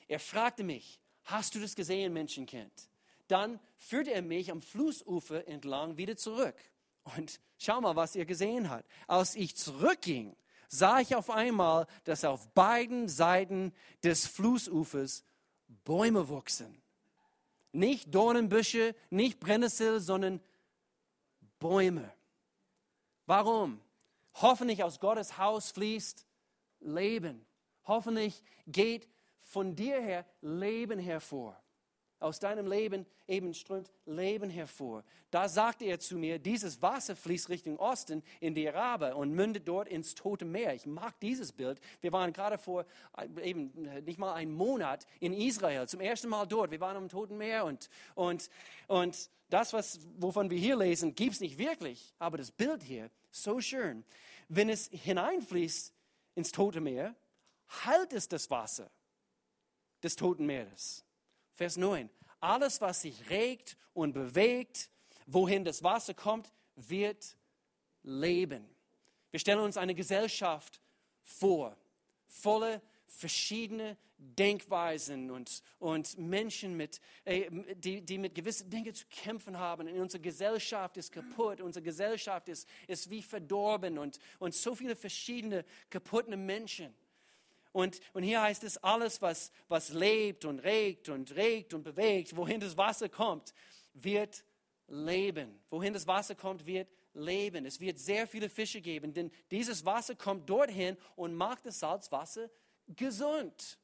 Er 0.07 0.19
fragte 0.19 0.63
mich, 0.63 0.99
hast 1.23 1.55
du 1.55 1.59
das 1.59 1.75
gesehen, 1.75 2.13
Menschenkind? 2.13 2.89
Dann 3.27 3.59
führte 3.77 4.11
er 4.11 4.21
mich 4.21 4.51
am 4.51 4.61
Flussufer 4.61 5.47
entlang 5.47 5.95
wieder 5.97 6.17
zurück. 6.17 6.55
Und 7.15 7.39
schau 7.57 7.79
mal, 7.79 7.95
was 7.95 8.15
er 8.15 8.25
gesehen 8.25 8.69
hat. 8.69 8.85
Als 9.07 9.35
ich 9.35 9.55
zurückging, 9.55 10.35
sah 10.71 11.01
ich 11.01 11.15
auf 11.15 11.29
einmal, 11.29 11.85
dass 12.05 12.23
auf 12.23 12.47
beiden 12.53 13.09
Seiten 13.09 13.73
des 14.03 14.25
Flussufers 14.25 15.23
Bäume 15.83 16.29
wuchsen. 16.29 16.81
Nicht 17.73 18.15
Dornenbüsche, 18.15 18.95
nicht 19.09 19.39
Brennnessel, 19.39 19.99
sondern 19.99 20.39
Bäume. 21.59 22.11
Warum? 23.25 23.79
Hoffentlich 24.35 24.83
aus 24.83 24.99
Gottes 24.99 25.37
Haus 25.37 25.71
fließt 25.71 26.25
Leben. 26.79 27.45
Hoffentlich 27.85 28.41
geht 28.65 29.07
von 29.39 29.75
dir 29.75 30.01
her 30.01 30.25
Leben 30.41 30.99
hervor 30.99 31.61
aus 32.21 32.39
deinem 32.39 32.67
Leben 32.67 33.05
eben 33.27 33.53
strömt 33.53 33.91
Leben 34.05 34.49
hervor. 34.49 35.03
Da 35.31 35.49
sagte 35.49 35.85
er 35.85 35.99
zu 35.99 36.17
mir, 36.17 36.39
dieses 36.39 36.81
Wasser 36.81 37.15
fließt 37.15 37.49
Richtung 37.49 37.77
Osten 37.77 38.23
in 38.39 38.53
die 38.53 38.67
Araber 38.69 39.15
und 39.15 39.33
mündet 39.33 39.67
dort 39.67 39.87
ins 39.87 40.15
Tote 40.15 40.45
Meer. 40.45 40.73
Ich 40.75 40.85
mag 40.85 41.19
dieses 41.19 41.51
Bild. 41.51 41.79
Wir 42.01 42.11
waren 42.11 42.31
gerade 42.33 42.57
vor 42.57 42.85
äh, 43.17 43.49
eben 43.49 43.71
nicht 44.05 44.19
mal 44.19 44.33
einem 44.33 44.53
Monat 44.53 45.05
in 45.19 45.33
Israel, 45.33 45.87
zum 45.87 45.99
ersten 45.99 46.29
Mal 46.29 46.45
dort. 46.45 46.71
Wir 46.71 46.79
waren 46.79 46.97
am 46.97 47.09
Toten 47.09 47.37
Meer 47.37 47.65
und, 47.65 47.89
und, 48.15 48.49
und 48.87 49.29
das, 49.49 49.73
was, 49.73 49.99
wovon 50.17 50.49
wir 50.49 50.57
hier 50.57 50.77
lesen, 50.77 51.15
gibt 51.15 51.33
es 51.33 51.39
nicht 51.39 51.57
wirklich. 51.57 52.13
Aber 52.19 52.37
das 52.37 52.51
Bild 52.51 52.83
hier, 52.83 53.09
so 53.31 53.59
schön. 53.61 54.03
Wenn 54.47 54.69
es 54.69 54.89
hineinfließt 54.91 55.93
ins 56.35 56.51
Tote 56.51 56.81
Meer, 56.81 57.15
halt 57.85 58.13
es 58.13 58.27
das 58.27 58.49
Wasser 58.49 58.89
des 60.03 60.15
Toten 60.15 60.45
Meeres. 60.45 61.05
Vers 61.53 61.77
9. 61.77 62.09
Alles, 62.39 62.81
was 62.81 63.01
sich 63.01 63.29
regt 63.29 63.77
und 63.93 64.13
bewegt, 64.13 64.89
wohin 65.27 65.63
das 65.63 65.83
Wasser 65.83 66.13
kommt, 66.13 66.51
wird 66.75 67.37
leben. 68.03 68.67
Wir 69.29 69.39
stellen 69.39 69.59
uns 69.59 69.77
eine 69.77 69.95
Gesellschaft 69.95 70.81
vor, 71.23 71.77
volle 72.27 72.81
verschiedene 73.07 73.97
Denkweisen 74.17 75.31
und, 75.31 75.63
und 75.79 76.17
Menschen, 76.17 76.77
mit, 76.77 77.01
äh, 77.25 77.49
die, 77.75 78.01
die 78.01 78.17
mit 78.17 78.35
gewissen 78.35 78.69
Dingen 78.69 78.93
zu 78.93 79.05
kämpfen 79.07 79.57
haben. 79.57 79.87
Und 79.87 79.99
unsere 79.99 80.21
Gesellschaft 80.21 80.97
ist 80.97 81.11
kaputt, 81.11 81.59
unsere 81.59 81.83
Gesellschaft 81.83 82.47
ist, 82.47 82.67
ist 82.87 83.09
wie 83.09 83.21
verdorben 83.21 83.97
und, 83.97 84.19
und 84.39 84.53
so 84.53 84.75
viele 84.75 84.95
verschiedene 84.95 85.65
kaputte 85.89 86.37
Menschen. 86.37 86.93
Und, 87.71 87.99
und 88.13 88.23
hier 88.23 88.41
heißt 88.41 88.63
es, 88.63 88.77
alles, 88.77 89.21
was, 89.21 89.51
was 89.67 89.89
lebt 89.89 90.45
und 90.45 90.59
regt 90.59 91.09
und 91.09 91.35
regt 91.35 91.73
und 91.73 91.83
bewegt, 91.83 92.35
wohin 92.35 92.59
das 92.59 92.75
Wasser 92.75 93.07
kommt, 93.07 93.53
wird 93.93 94.43
leben. 94.87 95.63
Wohin 95.69 95.93
das 95.93 96.05
Wasser 96.05 96.35
kommt, 96.35 96.65
wird 96.65 96.89
leben. 97.13 97.65
Es 97.65 97.79
wird 97.79 97.97
sehr 97.97 98.27
viele 98.27 98.49
Fische 98.49 98.81
geben, 98.81 99.13
denn 99.13 99.31
dieses 99.49 99.85
Wasser 99.85 100.15
kommt 100.15 100.49
dorthin 100.49 100.97
und 101.15 101.33
macht 101.33 101.65
das 101.65 101.79
Salzwasser 101.79 102.49
gesund. 102.87 103.79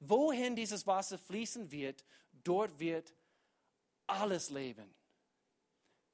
Wohin 0.00 0.56
dieses 0.56 0.86
Wasser 0.86 1.18
fließen 1.18 1.70
wird, 1.70 2.04
dort 2.32 2.78
wird 2.78 3.14
alles 4.06 4.50
leben. 4.50 4.92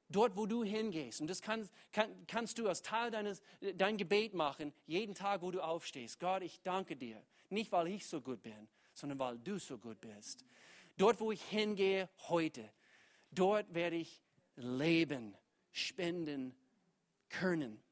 Dort, 0.08 0.36
wo 0.36 0.46
du 0.46 0.62
hingehst. 0.62 1.20
Und 1.20 1.28
das 1.28 1.42
kann, 1.42 1.68
kann, 1.92 2.26
kannst 2.26 2.58
du 2.58 2.68
als 2.68 2.82
Teil 2.82 3.10
deines 3.10 3.42
dein 3.74 3.96
Gebet 3.96 4.34
machen, 4.34 4.72
jeden 4.86 5.14
Tag, 5.14 5.42
wo 5.42 5.50
du 5.50 5.60
aufstehst. 5.60 6.20
Gott, 6.20 6.42
ich 6.42 6.60
danke 6.62 6.96
dir. 6.96 7.20
Nicht, 7.50 7.72
weil 7.72 7.88
ich 7.88 8.06
so 8.06 8.20
gut 8.20 8.42
bin, 8.42 8.68
sondern 8.94 9.18
weil 9.18 9.38
du 9.38 9.58
so 9.58 9.78
gut 9.78 10.00
bist. 10.00 10.44
Dort, 10.96 11.20
wo 11.20 11.32
ich 11.32 11.42
hingehe 11.42 12.08
heute, 12.28 12.70
dort 13.30 13.74
werde 13.74 13.96
ich 13.96 14.22
Leben 14.56 15.36
spenden 15.72 16.54
können, 17.28 17.82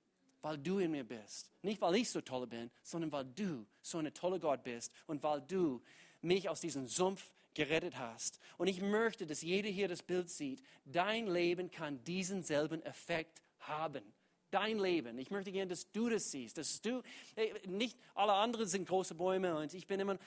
weil 0.40 0.56
du 0.56 0.78
in 0.78 0.92
mir 0.92 1.04
bist. 1.04 1.50
Nicht, 1.62 1.80
weil 1.80 1.96
ich 1.96 2.10
so 2.10 2.20
toll 2.20 2.46
bin, 2.46 2.70
sondern 2.82 3.12
weil 3.12 3.24
du 3.24 3.66
so 3.82 3.98
eine 3.98 4.12
tolle 4.12 4.40
Gott 4.40 4.62
bist 4.62 4.92
und 5.06 5.22
weil 5.22 5.42
du 5.42 5.82
mich 6.22 6.48
aus 6.48 6.60
diesem 6.60 6.86
Sumpf 6.86 7.32
gerettet 7.54 7.98
hast. 7.98 8.40
Und 8.58 8.66
ich 8.66 8.80
möchte, 8.80 9.26
dass 9.26 9.42
jeder 9.42 9.68
hier 9.68 9.88
das 9.88 10.02
Bild 10.02 10.30
sieht. 10.30 10.62
Dein 10.84 11.26
Leben 11.26 11.70
kann 11.70 12.02
diesen 12.04 12.42
selben 12.42 12.82
Effekt 12.82 13.42
haben. 13.60 14.02
Dein 14.50 14.78
Leben. 14.78 15.18
Ich 15.18 15.30
möchte 15.30 15.50
gerne, 15.50 15.68
dass 15.68 15.90
du 15.90 16.08
das 16.08 16.30
siehst. 16.30 16.58
Dass 16.58 16.80
du, 16.80 17.02
nicht 17.66 17.98
alle 18.14 18.34
anderen 18.34 18.66
sind 18.66 18.86
große 18.86 19.14
Bäume 19.14 19.56
und 19.56 19.74
ich 19.74 19.86
bin 19.86 20.00
immer, 20.00 20.18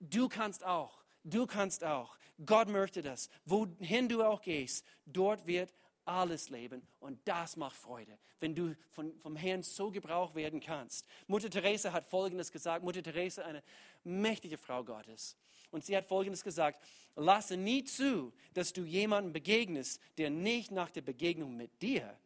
du 0.00 0.28
kannst 0.28 0.64
auch. 0.64 1.02
Du 1.24 1.46
kannst 1.46 1.82
auch. 1.82 2.16
Gott 2.44 2.68
möchte 2.68 3.02
das. 3.02 3.28
Wohin 3.44 4.08
du 4.08 4.22
auch 4.22 4.40
gehst, 4.42 4.84
dort 5.06 5.46
wird 5.46 5.72
alles 6.06 6.50
leben 6.50 6.86
und 7.00 7.18
das 7.26 7.56
macht 7.56 7.76
Freude, 7.76 8.16
wenn 8.38 8.54
du 8.54 8.76
von, 8.90 9.18
vom 9.18 9.34
Herrn 9.34 9.62
so 9.64 9.90
gebraucht 9.90 10.36
werden 10.36 10.60
kannst. 10.60 11.04
Mutter 11.26 11.50
Teresa 11.50 11.92
hat 11.92 12.06
Folgendes 12.06 12.52
gesagt. 12.52 12.84
Mutter 12.84 13.02
Teresa, 13.02 13.42
eine 13.42 13.62
mächtige 14.04 14.56
Frau 14.56 14.84
Gottes. 14.84 15.36
Und 15.70 15.84
sie 15.84 15.96
hat 15.96 16.06
Folgendes 16.06 16.42
gesagt, 16.42 16.80
lasse 17.16 17.56
nie 17.56 17.84
zu, 17.84 18.32
dass 18.54 18.72
du 18.72 18.84
jemandem 18.84 19.32
begegnest, 19.32 20.00
der 20.18 20.30
nicht 20.30 20.70
nach 20.70 20.90
der 20.90 21.02
Begegnung 21.02 21.56
mit 21.56 21.82
dir 21.82 22.18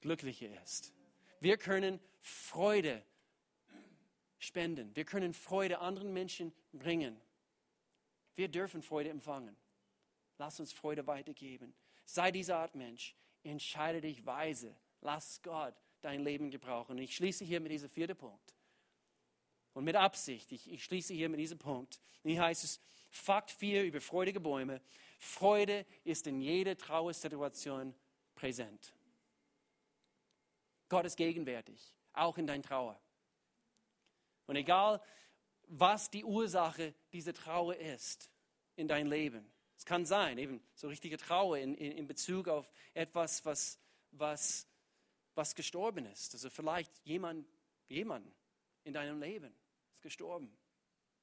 glücklicher 0.00 0.48
ist. 0.62 0.92
Wir 1.40 1.56
können 1.56 2.00
Freude 2.20 3.02
spenden. 4.38 4.94
Wir 4.94 5.04
können 5.04 5.34
Freude 5.34 5.78
anderen 5.78 6.12
Menschen 6.12 6.52
bringen. 6.72 7.20
Wir 8.34 8.48
dürfen 8.48 8.82
Freude 8.82 9.10
empfangen. 9.10 9.56
Lass 10.38 10.58
uns 10.60 10.72
Freude 10.72 11.06
weitergeben. 11.06 11.74
Sei 12.04 12.30
diese 12.30 12.56
Art 12.56 12.74
Mensch. 12.74 13.14
Entscheide 13.42 14.00
dich 14.00 14.24
weise. 14.26 14.74
Lass 15.00 15.40
Gott 15.42 15.74
dein 16.00 16.22
Leben 16.22 16.50
gebrauchen. 16.50 16.92
Und 16.92 16.98
ich 16.98 17.14
schließe 17.14 17.44
hier 17.44 17.60
mit 17.60 17.72
diesem 17.72 17.88
vierten 17.88 18.16
Punkt. 18.16 18.54
Und 19.74 19.84
mit 19.84 19.96
Absicht, 19.96 20.50
ich, 20.52 20.70
ich 20.70 20.84
schließe 20.84 21.12
hier 21.12 21.28
mit 21.28 21.40
diesem 21.40 21.58
Punkt. 21.58 22.00
hier 22.22 22.40
heißt 22.40 22.64
es, 22.64 22.80
Fakt 23.10 23.50
4 23.52 23.84
über 23.84 24.00
freudige 24.00 24.40
Bäume. 24.40 24.80
Freude 25.18 25.86
ist 26.02 26.26
in 26.26 26.40
jeder 26.40 26.76
Trauersituation 26.76 27.94
präsent. 28.34 28.92
Gott 30.88 31.06
ist 31.06 31.16
gegenwärtig, 31.16 31.94
auch 32.12 32.36
in 32.38 32.46
deiner 32.46 32.62
Trauer. 32.62 33.00
Und 34.46 34.56
egal, 34.56 35.00
was 35.68 36.10
die 36.10 36.24
Ursache 36.24 36.94
dieser 37.12 37.32
Trauer 37.32 37.76
ist 37.76 38.30
in 38.76 38.88
deinem 38.88 39.10
Leben, 39.10 39.50
es 39.76 39.84
kann 39.84 40.04
sein, 40.04 40.38
eben 40.38 40.62
so 40.74 40.88
richtige 40.88 41.16
Trauer 41.16 41.58
in, 41.58 41.74
in, 41.74 41.92
in 41.92 42.06
Bezug 42.06 42.48
auf 42.48 42.70
etwas, 42.94 43.44
was, 43.44 43.78
was, 44.10 44.66
was 45.34 45.54
gestorben 45.54 46.06
ist. 46.06 46.34
Also 46.34 46.50
vielleicht 46.50 46.92
jemand, 47.04 47.46
jemand 47.88 48.34
in 48.82 48.92
deinem 48.92 49.20
Leben 49.20 49.54
gestorben. 50.04 50.56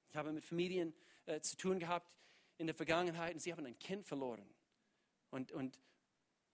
Ich 0.09 0.17
habe 0.17 0.33
mit 0.33 0.43
Familien 0.43 0.93
äh, 1.25 1.39
zu 1.39 1.55
tun 1.55 1.79
gehabt 1.79 2.17
in 2.57 2.67
der 2.67 2.75
Vergangenheit 2.75 3.33
und 3.33 3.39
sie 3.39 3.53
haben 3.53 3.65
ein 3.65 3.79
Kind 3.79 4.05
verloren. 4.05 4.53
Und, 5.29 5.53
und 5.53 5.79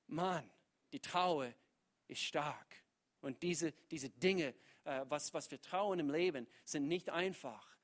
Mann, 0.05 0.47
die 0.91 0.99
Trauer 0.99 1.51
ist 2.07 2.21
stark. 2.21 2.83
Und 3.21 3.41
diese, 3.41 3.71
diese 3.89 4.09
Dinge, 4.09 4.53
äh, 4.83 5.05
was, 5.09 5.33
was 5.33 5.49
wir 5.49 5.59
trauen 5.59 5.99
im 5.99 6.11
Leben, 6.11 6.47
sind 6.65 6.87
nicht 6.87 7.09
einfach. 7.09 7.75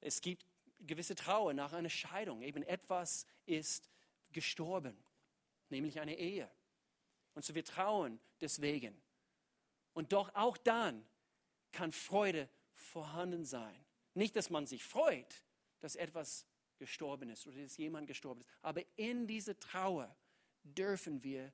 Es 0.00 0.20
gibt 0.20 0.46
gewisse 0.78 1.14
Trauer 1.14 1.52
nach 1.54 1.72
einer 1.72 1.90
Scheidung. 1.90 2.42
Eben 2.42 2.62
etwas 2.62 3.26
ist 3.46 3.90
gestorben, 4.30 4.96
nämlich 5.70 5.98
eine 6.00 6.16
Ehe. 6.16 6.50
Und 7.34 7.44
so 7.44 7.54
wir 7.54 7.64
trauen 7.64 8.20
deswegen. 8.40 8.96
Und 9.94 10.12
doch 10.12 10.34
auch 10.34 10.56
dann 10.58 11.06
kann 11.72 11.92
Freude 11.92 12.48
vorhanden 12.72 13.44
sein. 13.44 13.85
Nicht, 14.16 14.34
dass 14.34 14.48
man 14.48 14.64
sich 14.64 14.82
freut, 14.82 15.42
dass 15.80 15.94
etwas 15.94 16.46
gestorben 16.78 17.28
ist 17.28 17.46
oder 17.46 17.60
dass 17.60 17.76
jemand 17.76 18.06
gestorben 18.06 18.40
ist, 18.40 18.48
aber 18.62 18.82
in 18.96 19.26
dieser 19.26 19.58
Trauer 19.58 20.16
dürfen 20.62 21.22
wir 21.22 21.52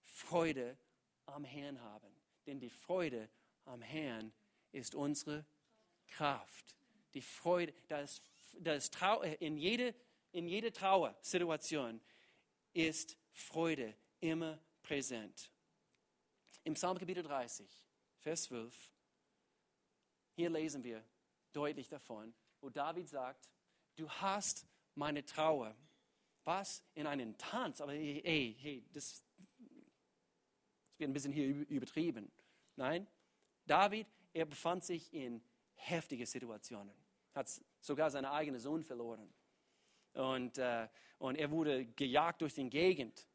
Freude 0.00 0.78
am 1.26 1.44
Herrn 1.44 1.78
haben. 1.82 2.08
Denn 2.46 2.58
die 2.58 2.70
Freude 2.70 3.28
am 3.66 3.82
Herrn 3.82 4.32
ist 4.72 4.94
unsere 4.94 5.44
Kraft. 6.08 6.74
Die 7.12 7.20
Freude, 7.20 7.74
das, 7.88 8.22
das 8.58 8.90
Trau 8.90 9.20
in 9.20 9.58
jede, 9.58 9.94
in 10.32 10.48
jede 10.48 10.72
Trauersituation 10.72 12.00
ist 12.72 13.18
Freude 13.34 13.94
immer 14.20 14.58
präsent. 14.82 15.50
Im 16.64 16.72
Psalm 16.72 16.96
Kapitel 16.96 17.22
30, 17.22 17.68
Vers 18.20 18.44
12, 18.44 18.74
hier 20.34 20.48
lesen 20.48 20.82
wir 20.82 21.04
deutlich 21.52 21.88
davon, 21.88 22.34
wo 22.60 22.70
David 22.70 23.08
sagt, 23.08 23.48
du 23.96 24.08
hast 24.08 24.66
meine 24.94 25.24
Trauer. 25.24 25.74
Was? 26.44 26.82
In 26.94 27.06
einen 27.06 27.36
Tanz. 27.38 27.80
Aber 27.80 27.92
hey, 27.92 28.56
hey, 28.58 28.88
das, 28.92 29.22
das 29.34 30.98
wird 30.98 31.10
ein 31.10 31.12
bisschen 31.12 31.32
hier 31.32 31.46
übertrieben. 31.68 32.30
Nein, 32.76 33.06
David, 33.66 34.06
er 34.32 34.46
befand 34.46 34.84
sich 34.84 35.12
in 35.12 35.42
heftige 35.74 36.26
Situationen. 36.26 36.94
Hat 37.34 37.48
sogar 37.80 38.10
seinen 38.10 38.26
eigenen 38.26 38.60
Sohn 38.60 38.82
verloren. 38.82 39.32
Und, 40.14 40.58
äh, 40.58 40.88
und 41.18 41.36
er 41.36 41.50
wurde 41.50 41.86
gejagt 41.86 42.42
durch 42.42 42.54
die 42.54 42.68
Gegend. 42.68 43.26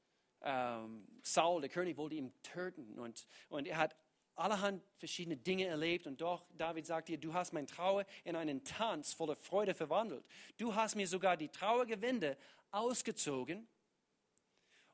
Ähm, 0.41 1.07
Saul, 1.21 1.61
der 1.61 1.69
König, 1.69 1.97
wollte 1.97 2.15
ihn 2.15 2.33
töten. 2.43 2.99
Und, 2.99 3.27
und 3.49 3.67
er 3.67 3.77
hat 3.77 3.95
allerhand 4.35 4.83
verschiedene 4.97 5.37
Dinge 5.37 5.65
erlebt 5.65 6.07
und 6.07 6.21
doch, 6.21 6.45
David 6.57 6.85
sagt 6.85 7.09
dir, 7.09 7.17
du 7.17 7.33
hast 7.33 7.53
mein 7.53 7.67
Trauer 7.67 8.05
in 8.23 8.35
einen 8.35 8.63
Tanz 8.63 9.13
voller 9.13 9.35
Freude 9.35 9.73
verwandelt. 9.73 10.25
Du 10.57 10.75
hast 10.75 10.95
mir 10.95 11.07
sogar 11.07 11.37
die 11.37 11.49
Trauergewinde 11.49 12.37
ausgezogen 12.71 13.67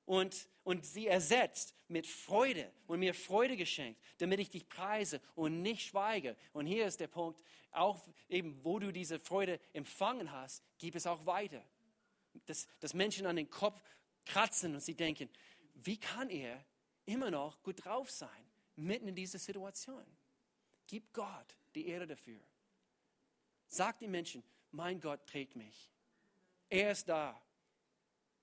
und, 0.06 0.48
und 0.64 0.86
sie 0.86 1.08
ersetzt 1.08 1.74
mit 1.88 2.06
Freude 2.08 2.72
und 2.88 3.00
mir 3.00 3.14
Freude 3.14 3.56
geschenkt, 3.56 4.02
damit 4.18 4.40
ich 4.40 4.50
dich 4.50 4.68
preise 4.68 5.22
und 5.36 5.62
nicht 5.62 5.88
schweige. 5.88 6.36
Und 6.54 6.66
hier 6.66 6.86
ist 6.86 7.00
der 7.00 7.08
Punkt, 7.08 7.42
auch 7.72 8.00
eben, 8.28 8.64
wo 8.64 8.80
du 8.80 8.92
diese 8.92 9.20
Freude 9.20 9.60
empfangen 9.74 10.32
hast, 10.32 10.64
gib 10.78 10.96
es 10.96 11.08
auch 11.08 11.26
weiter. 11.26 11.64
Dass, 12.46 12.68
dass 12.80 12.94
Menschen 12.94 13.26
an 13.26 13.36
den 13.36 13.50
Kopf 13.50 13.82
kratzen 14.26 14.74
und 14.74 14.82
sie 14.82 14.96
denken, 14.96 15.30
wie 15.76 15.98
kann 15.98 16.30
er 16.30 16.64
immer 17.06 17.32
noch 17.32 17.62
gut 17.64 17.84
drauf 17.84 18.10
sein? 18.10 18.51
Mitten 18.82 19.08
in 19.08 19.16
dieser 19.16 19.40
Situation. 19.40 20.06
Gib 20.88 21.14
Gott 21.14 21.56
die 21.76 21.88
Ehre 21.88 22.08
dafür. 22.08 22.42
Sag 23.68 24.00
den 24.00 24.12
Menschen, 24.12 24.44
mein 24.72 25.00
Gott 25.00 25.26
trägt 25.26 25.56
mich. 25.56 25.90
Er 26.70 26.92
ist 26.92 27.08
da. 27.08 27.42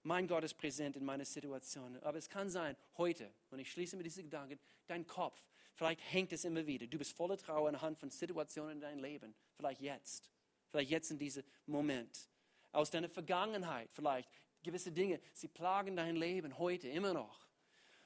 Mein 0.03 0.27
Gott 0.27 0.45
ist 0.45 0.55
präsent 0.55 0.97
in 0.97 1.05
meiner 1.05 1.25
Situation. 1.25 2.01
Aber 2.03 2.17
es 2.17 2.29
kann 2.29 2.49
sein, 2.49 2.77
heute, 2.97 3.31
und 3.51 3.59
ich 3.59 3.71
schließe 3.71 3.97
mit 3.97 4.07
diesen 4.07 4.25
Gedanken, 4.25 4.59
dein 4.87 5.07
Kopf, 5.07 5.39
vielleicht 5.75 6.01
hängt 6.13 6.33
es 6.33 6.45
immer 6.45 6.67
wieder. 6.67 6.87
Du 6.87 6.99
bist 6.99 7.15
voller 7.15 7.37
Trauer 7.37 7.69
anhand 7.69 7.99
von 7.99 8.11
Situationen 8.11 8.73
in 8.73 8.81
deinem 8.81 9.03
Leben. 9.03 9.35
Vielleicht 9.57 9.81
jetzt. 9.81 10.31
Vielleicht 10.69 10.91
jetzt 10.91 11.11
in 11.11 11.19
diesem 11.19 11.45
Moment. 11.67 12.29
Aus 12.73 12.91
deiner 12.91 13.09
Vergangenheit, 13.09 13.91
vielleicht 13.93 14.31
gewisse 14.63 14.93
Dinge, 14.93 15.21
sie 15.33 15.49
plagen 15.49 15.97
dein 15.97 16.17
Leben 16.17 16.59
heute 16.59 16.89
immer 16.89 17.13
noch. 17.13 17.47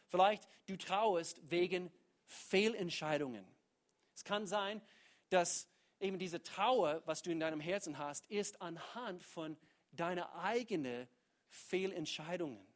Vielleicht 0.08 0.48
du 0.66 0.76
trauerst 0.76 1.40
wegen 1.50 1.90
Fehlentscheidungen. 2.32 3.44
Es 4.14 4.24
kann 4.24 4.46
sein, 4.46 4.80
dass 5.28 5.68
eben 6.00 6.18
diese 6.18 6.42
Trauer, 6.42 7.02
was 7.06 7.22
du 7.22 7.30
in 7.30 7.40
deinem 7.40 7.60
Herzen 7.60 7.98
hast, 7.98 8.26
ist 8.26 8.60
anhand 8.60 9.22
von 9.22 9.56
deiner 9.92 10.34
eigenen 10.36 11.08
Fehlentscheidungen. 11.48 12.66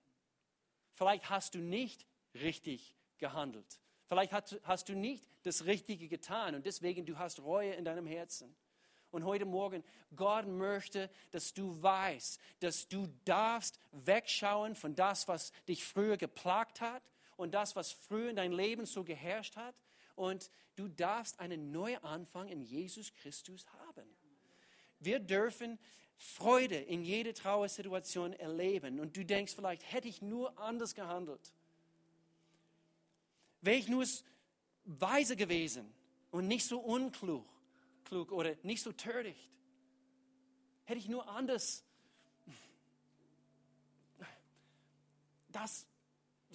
Vielleicht 0.93 1.31
hast 1.31 1.55
du 1.55 1.59
nicht 1.59 2.07
richtig 2.35 2.95
gehandelt. 3.19 3.81
Vielleicht 4.07 4.33
hast 4.33 4.89
du 4.89 4.95
nicht 4.95 5.27
das 5.43 5.65
Richtige 5.65 6.09
getan 6.09 6.55
und 6.55 6.67
deswegen 6.67 7.05
du 7.07 7.19
hast 7.19 7.41
Reue 7.41 7.73
in 7.73 7.85
deinem 7.85 8.07
Herzen. 8.07 8.55
Und 9.11 9.25
heute 9.25 9.47
Morgen, 9.47 9.83
Gott 10.15 10.47
möchte, 10.47 11.11
dass 11.31 11.55
du 11.55 11.83
weißt, 11.83 12.39
dass 12.61 12.89
du 12.89 13.09
darfst 13.25 13.79
wegschauen 13.93 14.75
von 14.75 14.95
das, 14.95 15.27
was 15.27 15.53
dich 15.67 15.85
früher 15.85 16.17
geplagt 16.17 16.81
hat 16.81 17.03
und 17.37 17.53
das, 17.53 17.77
was 17.77 17.93
früher 17.93 18.31
in 18.31 18.37
deinem 18.37 18.57
Leben 18.57 18.87
so 18.87 19.05
geherrscht 19.05 19.57
hat. 19.57 19.75
Und 20.15 20.51
du 20.77 20.89
darfst 20.89 21.39
einen 21.41 21.73
neuen 21.73 22.03
Anfang 22.03 22.49
in 22.49 22.63
Jesus 22.63 23.13
Christus 23.15 23.67
haben. 23.87 24.09
Wir 24.99 25.19
dürfen 25.19 25.79
Freude 26.17 26.77
in 26.77 27.05
jeder 27.05 27.35
Trauersituation 27.35 28.33
erleben. 28.33 29.01
Und 29.01 29.17
du 29.17 29.25
denkst 29.25 29.55
vielleicht, 29.55 29.93
hätte 29.93 30.09
ich 30.09 30.23
nur 30.23 30.59
anders 30.59 30.95
gehandelt. 30.95 31.53
Wäre 33.61 33.77
ich 33.77 33.89
nur 33.89 34.07
weise 34.85 35.37
gewesen 35.37 35.93
und 36.31 36.49
nicht 36.49 36.67
so 36.67 36.79
unklug 36.79 37.47
klug 38.07 38.33
oder 38.33 38.57
nicht 38.63 38.83
so 38.83 38.93
töricht. 38.93 39.51
Hätte 40.85 40.99
ich 40.99 41.09
nur 41.09 41.29
anders 41.29 41.85
das 45.49 45.87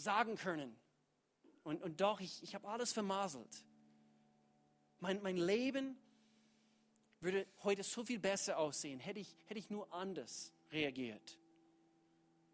sagen 0.01 0.35
können. 0.35 0.75
Und, 1.63 1.81
und 1.81 2.01
doch, 2.01 2.19
ich, 2.19 2.41
ich 2.43 2.55
habe 2.55 2.67
alles 2.67 2.91
vermaselt. 2.91 3.65
Mein, 4.99 5.21
mein 5.21 5.37
Leben 5.37 5.97
würde 7.19 7.47
heute 7.63 7.83
so 7.83 8.03
viel 8.03 8.19
besser 8.19 8.57
aussehen, 8.57 8.99
hätte 8.99 9.19
ich, 9.19 9.35
hätte 9.45 9.59
ich 9.59 9.69
nur 9.69 9.91
anders 9.93 10.51
reagiert. 10.71 11.37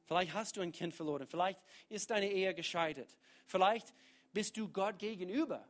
Vielleicht 0.03 0.33
hast 0.33 0.55
du 0.55 0.61
ein 0.61 0.71
Kind 0.71 0.93
verloren, 0.93 1.27
vielleicht 1.27 1.59
ist 1.89 2.09
deine 2.09 2.31
Ehe 2.31 2.53
gescheitert, 2.53 3.17
vielleicht 3.45 3.93
bist 4.33 4.55
du 4.55 4.69
Gott 4.69 4.99
gegenüber. 4.99 5.67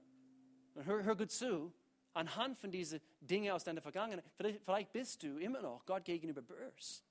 Und 0.76 0.86
hör, 0.86 1.04
hör 1.04 1.16
gut 1.16 1.32
zu, 1.32 1.74
anhand 2.14 2.58
von 2.58 2.72
diesen 2.72 3.02
Dingen 3.20 3.52
aus 3.52 3.64
deiner 3.64 3.82
Vergangenheit, 3.82 4.26
vielleicht, 4.36 4.64
vielleicht 4.64 4.92
bist 4.92 5.24
du 5.24 5.38
immer 5.38 5.62
noch 5.62 5.86
Gott 5.86 6.06
gegenüber 6.06 6.42
böse. 6.42 7.02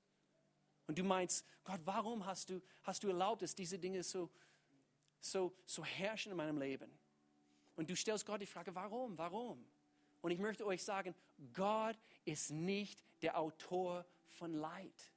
Und 0.87 0.99
du 0.99 1.03
meinst, 1.03 1.45
Gott, 1.65 1.81
warum 1.85 2.25
hast 2.27 2.51
du, 2.51 2.63
hast 2.83 3.03
du 3.03 3.09
erlaubt, 3.09 3.43
dass 3.43 3.55
diese 3.55 3.79
Dinge 3.79 4.03
so, 4.05 4.31
so, 5.31 5.55
so 5.65 5.85
herrschen 5.85 6.33
in 6.33 6.37
meinem 6.37 6.59
Leben? 6.59 6.91
Und 7.77 7.91
du 7.91 7.97
stellst 7.97 8.25
Gott 8.25 8.41
die 8.41 8.47
Frage, 8.47 8.75
warum, 8.75 9.17
warum? 9.19 9.65
Und 10.23 10.31
ich 10.31 10.39
möchte 10.39 10.67
euch 10.67 10.83
sagen, 10.83 11.15
Gott 11.53 11.97
ist 12.25 12.51
nicht 12.51 13.05
der 13.23 13.39
Autor 13.39 14.07
von 14.29 14.55
Leid. 14.55 15.13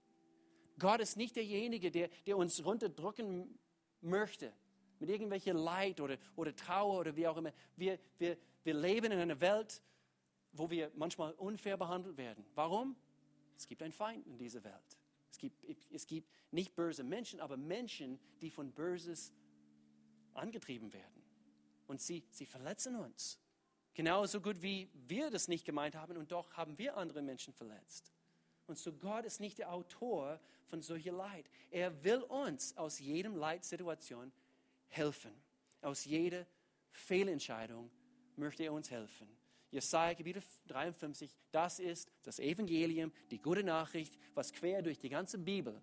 Gott 0.78 1.00
ist 1.02 1.18
nicht 1.18 1.36
derjenige, 1.36 1.92
der, 1.92 2.10
der 2.26 2.38
uns 2.38 2.64
runterdrücken 2.64 3.58
möchte 4.02 4.54
mit 5.00 5.10
irgendwelchen 5.10 5.58
Leid 5.58 6.00
oder, 6.02 6.18
oder 6.36 6.56
Trauer 6.56 7.00
oder 7.00 7.16
wie 7.16 7.28
auch 7.28 7.38
immer. 7.38 7.54
Wir, 7.76 8.00
wir, 8.18 8.38
wir 8.64 8.74
leben 8.74 9.12
in 9.12 9.20
einer 9.20 9.40
Welt, 9.40 9.82
wo 10.52 10.70
wir 10.70 10.92
manchmal 10.96 11.34
unfair 11.34 11.78
behandelt 11.78 12.18
werden. 12.18 12.46
Warum? 12.56 12.96
Es 13.58 13.68
gibt 13.68 13.82
einen 13.82 13.94
Feind 13.94 14.26
in 14.28 14.38
dieser 14.38 14.64
Welt. 14.64 14.98
Es 15.32 15.38
gibt, 15.38 15.64
es 15.92 16.08
gibt 16.08 16.30
nicht 16.52 16.76
böse 16.76 17.04
Menschen, 17.04 17.40
aber 17.40 17.56
Menschen, 17.56 18.20
die 18.42 18.50
von 18.50 18.72
Böses 18.72 19.32
angetrieben 20.34 20.94
werden. 20.94 21.24
Und 21.88 22.02
sie, 22.02 22.24
sie 22.30 22.46
verletzen 22.46 22.96
uns. 22.96 23.40
Genauso 23.94 24.40
gut 24.42 24.62
wie 24.62 24.90
wir 24.94 25.30
das 25.30 25.48
nicht 25.48 25.66
gemeint 25.66 25.96
haben 25.96 26.18
und 26.18 26.32
doch 26.32 26.54
haben 26.54 26.78
wir 26.78 26.96
andere 26.98 27.22
Menschen 27.22 27.54
verletzt. 27.54 28.14
Und 28.68 28.78
so 28.78 28.94
Gott 28.94 29.26
ist 29.26 29.40
nicht 29.40 29.58
der 29.58 29.74
Autor 29.74 30.40
von 30.68 30.82
solcher 30.82 31.12
Leid. 31.12 31.50
Er 31.72 32.04
will 32.04 32.22
uns 32.22 32.78
aus 32.78 33.00
jedem 33.00 33.36
Leidsituation 33.36 34.32
helfen. 34.88 35.34
Aus 35.82 36.06
jeder 36.06 36.46
Fehlentscheidung 36.92 37.90
möchte 38.36 38.64
er 38.64 38.74
uns 38.74 38.92
helfen. 38.92 39.28
Jesaja 39.72 40.16
Kapitel 40.16 40.42
53, 40.68 41.36
das 41.52 41.80
ist 41.80 42.12
das 42.24 42.40
Evangelium, 42.40 43.12
die 43.30 43.40
gute 43.40 43.64
Nachricht, 43.64 44.18
was 44.34 44.52
quer 44.52 44.82
durch 44.82 45.00
die 45.00 45.10
ganze 45.10 45.38
Bibel 45.38 45.80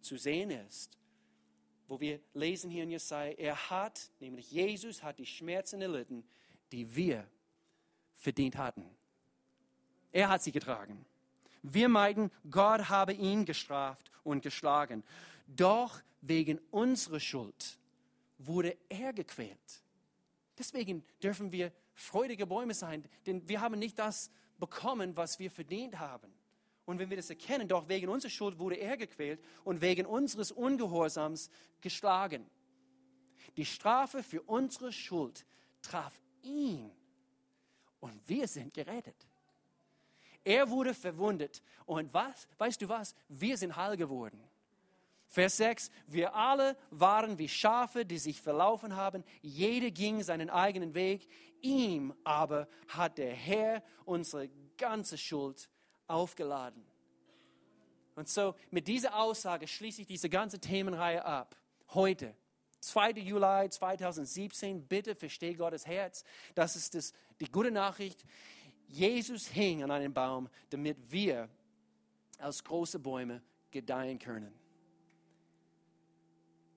zu 0.00 0.16
sehen 0.16 0.50
ist. 0.50 0.98
Wo 1.88 1.98
wir 1.98 2.20
lesen 2.34 2.70
hier 2.70 2.84
in 2.84 2.90
Jesaja, 2.90 3.32
er 3.32 3.70
hat, 3.70 4.10
nämlich 4.20 4.50
Jesus 4.52 5.02
hat 5.02 5.18
die 5.18 5.26
Schmerzen 5.26 5.80
erlitten, 5.80 6.22
die 6.70 6.94
wir 6.94 7.26
verdient 8.14 8.56
hatten. 8.56 8.84
Er 10.12 10.28
hat 10.28 10.42
sie 10.42 10.52
getragen. 10.52 11.04
Wir 11.62 11.88
meinten, 11.88 12.30
Gott 12.50 12.88
habe 12.88 13.14
ihn 13.14 13.44
gestraft 13.44 14.10
und 14.22 14.42
geschlagen. 14.42 15.02
Doch 15.46 16.00
wegen 16.20 16.58
unserer 16.70 17.20
Schuld 17.20 17.78
wurde 18.38 18.76
er 18.88 19.12
gequält. 19.12 19.82
Deswegen 20.58 21.04
dürfen 21.22 21.52
wir 21.52 21.72
freudige 21.94 22.46
Bäume 22.46 22.74
sein, 22.74 23.04
denn 23.26 23.48
wir 23.48 23.60
haben 23.60 23.78
nicht 23.78 23.98
das 23.98 24.30
bekommen, 24.58 25.16
was 25.16 25.38
wir 25.38 25.50
verdient 25.50 25.98
haben. 25.98 26.32
Und 26.88 26.98
wenn 26.98 27.10
wir 27.10 27.18
das 27.18 27.28
erkennen, 27.28 27.68
doch 27.68 27.86
wegen 27.86 28.08
unserer 28.08 28.30
Schuld 28.30 28.58
wurde 28.58 28.76
er 28.76 28.96
gequält 28.96 29.44
und 29.62 29.82
wegen 29.82 30.06
unseres 30.06 30.50
Ungehorsams 30.50 31.50
geschlagen. 31.82 32.48
Die 33.58 33.66
Strafe 33.66 34.22
für 34.22 34.40
unsere 34.44 34.90
Schuld 34.90 35.44
traf 35.82 36.18
ihn 36.40 36.90
und 38.00 38.26
wir 38.26 38.48
sind 38.48 38.72
gerettet. 38.72 39.28
Er 40.42 40.70
wurde 40.70 40.94
verwundet 40.94 41.62
und 41.84 42.14
was, 42.14 42.48
weißt 42.56 42.80
du 42.80 42.88
was, 42.88 43.14
wir 43.28 43.58
sind 43.58 43.76
heil 43.76 43.98
geworden. 43.98 44.42
Vers 45.26 45.58
6, 45.58 45.90
wir 46.06 46.34
alle 46.34 46.74
waren 46.88 47.36
wie 47.36 47.50
Schafe, 47.50 48.06
die 48.06 48.16
sich 48.16 48.40
verlaufen 48.40 48.96
haben. 48.96 49.24
Jeder 49.42 49.90
ging 49.90 50.22
seinen 50.22 50.48
eigenen 50.48 50.94
Weg. 50.94 51.28
Ihm 51.60 52.14
aber 52.24 52.66
hat 52.86 53.18
der 53.18 53.34
Herr 53.34 53.82
unsere 54.06 54.48
ganze 54.78 55.18
Schuld 55.18 55.68
aufgeladen. 56.08 56.84
Und 58.14 58.28
so 58.28 58.54
mit 58.70 58.88
dieser 58.88 59.16
Aussage 59.16 59.68
schließe 59.68 60.02
ich 60.02 60.08
diese 60.08 60.28
ganze 60.28 60.58
Themenreihe 60.58 61.24
ab. 61.24 61.56
Heute, 61.94 62.34
2. 62.80 63.12
Juli 63.12 63.70
2017, 63.70 64.86
bitte 64.86 65.14
verstehe 65.14 65.54
Gottes 65.54 65.86
Herz. 65.86 66.24
Das 66.54 66.74
ist 66.74 66.94
das, 66.94 67.12
die 67.40 67.50
gute 67.50 67.70
Nachricht. 67.70 68.24
Jesus 68.88 69.46
hing 69.46 69.82
an 69.82 69.90
einem 69.90 70.12
Baum, 70.12 70.48
damit 70.70 70.96
wir 71.10 71.48
als 72.38 72.64
große 72.64 72.98
Bäume 72.98 73.42
gedeihen 73.70 74.18
können. 74.18 74.52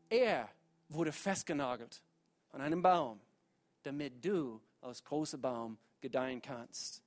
Er 0.10 0.50
wurde 0.90 1.12
festgenagelt 1.12 2.04
an 2.52 2.62
einem 2.62 2.82
Baum, 2.82 3.22
damit 3.84 4.24
du 4.24 4.62
als 4.82 5.04
großer 5.04 5.38
Baum 5.38 5.78
gedeihen 6.02 6.42
kannst. 6.42 7.02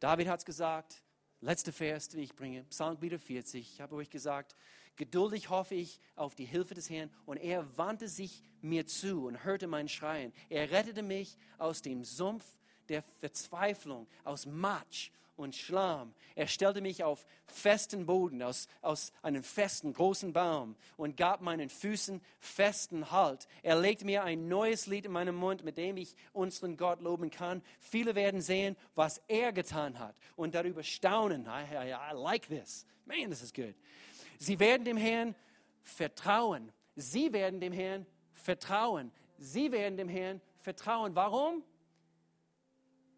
David 0.00 0.28
hat 0.28 0.40
es 0.40 0.44
gesagt, 0.44 1.02
letzte 1.40 1.72
Vers, 1.72 2.08
die 2.08 2.20
ich 2.20 2.34
bringe, 2.34 2.64
Psalm 2.64 2.98
40. 2.98 3.74
Ich 3.74 3.80
habe 3.80 3.94
euch 3.96 4.10
gesagt, 4.10 4.56
geduldig 4.96 5.50
hoffe 5.50 5.74
ich 5.74 6.00
auf 6.16 6.34
die 6.34 6.44
Hilfe 6.44 6.74
des 6.74 6.90
Herrn 6.90 7.10
und 7.26 7.36
er 7.36 7.76
wandte 7.76 8.08
sich 8.08 8.42
mir 8.60 8.86
zu 8.86 9.26
und 9.26 9.44
hörte 9.44 9.66
mein 9.66 9.88
Schreien. 9.88 10.32
Er 10.48 10.70
rettete 10.70 11.02
mich 11.02 11.36
aus 11.58 11.82
dem 11.82 12.04
Sumpf 12.04 12.44
der 12.88 13.02
Verzweiflung, 13.20 14.06
aus 14.24 14.46
Matsch 14.46 15.10
und 15.38 15.54
Schlamm. 15.54 16.14
Er 16.34 16.46
stellte 16.46 16.80
mich 16.80 17.04
auf 17.04 17.24
festen 17.46 18.06
Boden, 18.06 18.42
aus, 18.42 18.68
aus 18.82 19.12
einem 19.22 19.42
festen, 19.42 19.92
großen 19.92 20.32
Baum 20.32 20.76
und 20.96 21.16
gab 21.16 21.40
meinen 21.40 21.68
Füßen 21.68 22.20
festen 22.38 23.10
Halt. 23.10 23.48
Er 23.62 23.80
legte 23.80 24.04
mir 24.04 24.24
ein 24.24 24.48
neues 24.48 24.86
Lied 24.86 25.06
in 25.06 25.12
meinen 25.12 25.34
Mund, 25.34 25.64
mit 25.64 25.78
dem 25.78 25.96
ich 25.96 26.14
unseren 26.32 26.76
Gott 26.76 27.00
loben 27.00 27.30
kann. 27.30 27.62
Viele 27.80 28.14
werden 28.14 28.40
sehen, 28.40 28.76
was 28.94 29.22
er 29.28 29.52
getan 29.52 29.98
hat 29.98 30.16
und 30.36 30.54
darüber 30.54 30.82
staunen. 30.82 31.46
I, 31.46 31.74
I, 31.74 31.92
I 31.92 32.14
like 32.14 32.48
this. 32.48 32.84
Man, 33.04 33.30
this 33.30 33.42
is 33.42 33.52
good. 33.52 33.74
Sie 34.38 34.58
werden 34.58 34.84
dem 34.84 34.96
Herrn 34.96 35.34
vertrauen. 35.82 36.72
Sie 36.94 37.32
werden 37.32 37.60
dem 37.60 37.72
Herrn 37.72 38.06
vertrauen. 38.32 39.12
Sie 39.38 39.72
werden 39.72 39.96
dem 39.96 40.08
Herrn 40.08 40.40
vertrauen. 40.58 41.14
Warum? 41.14 41.62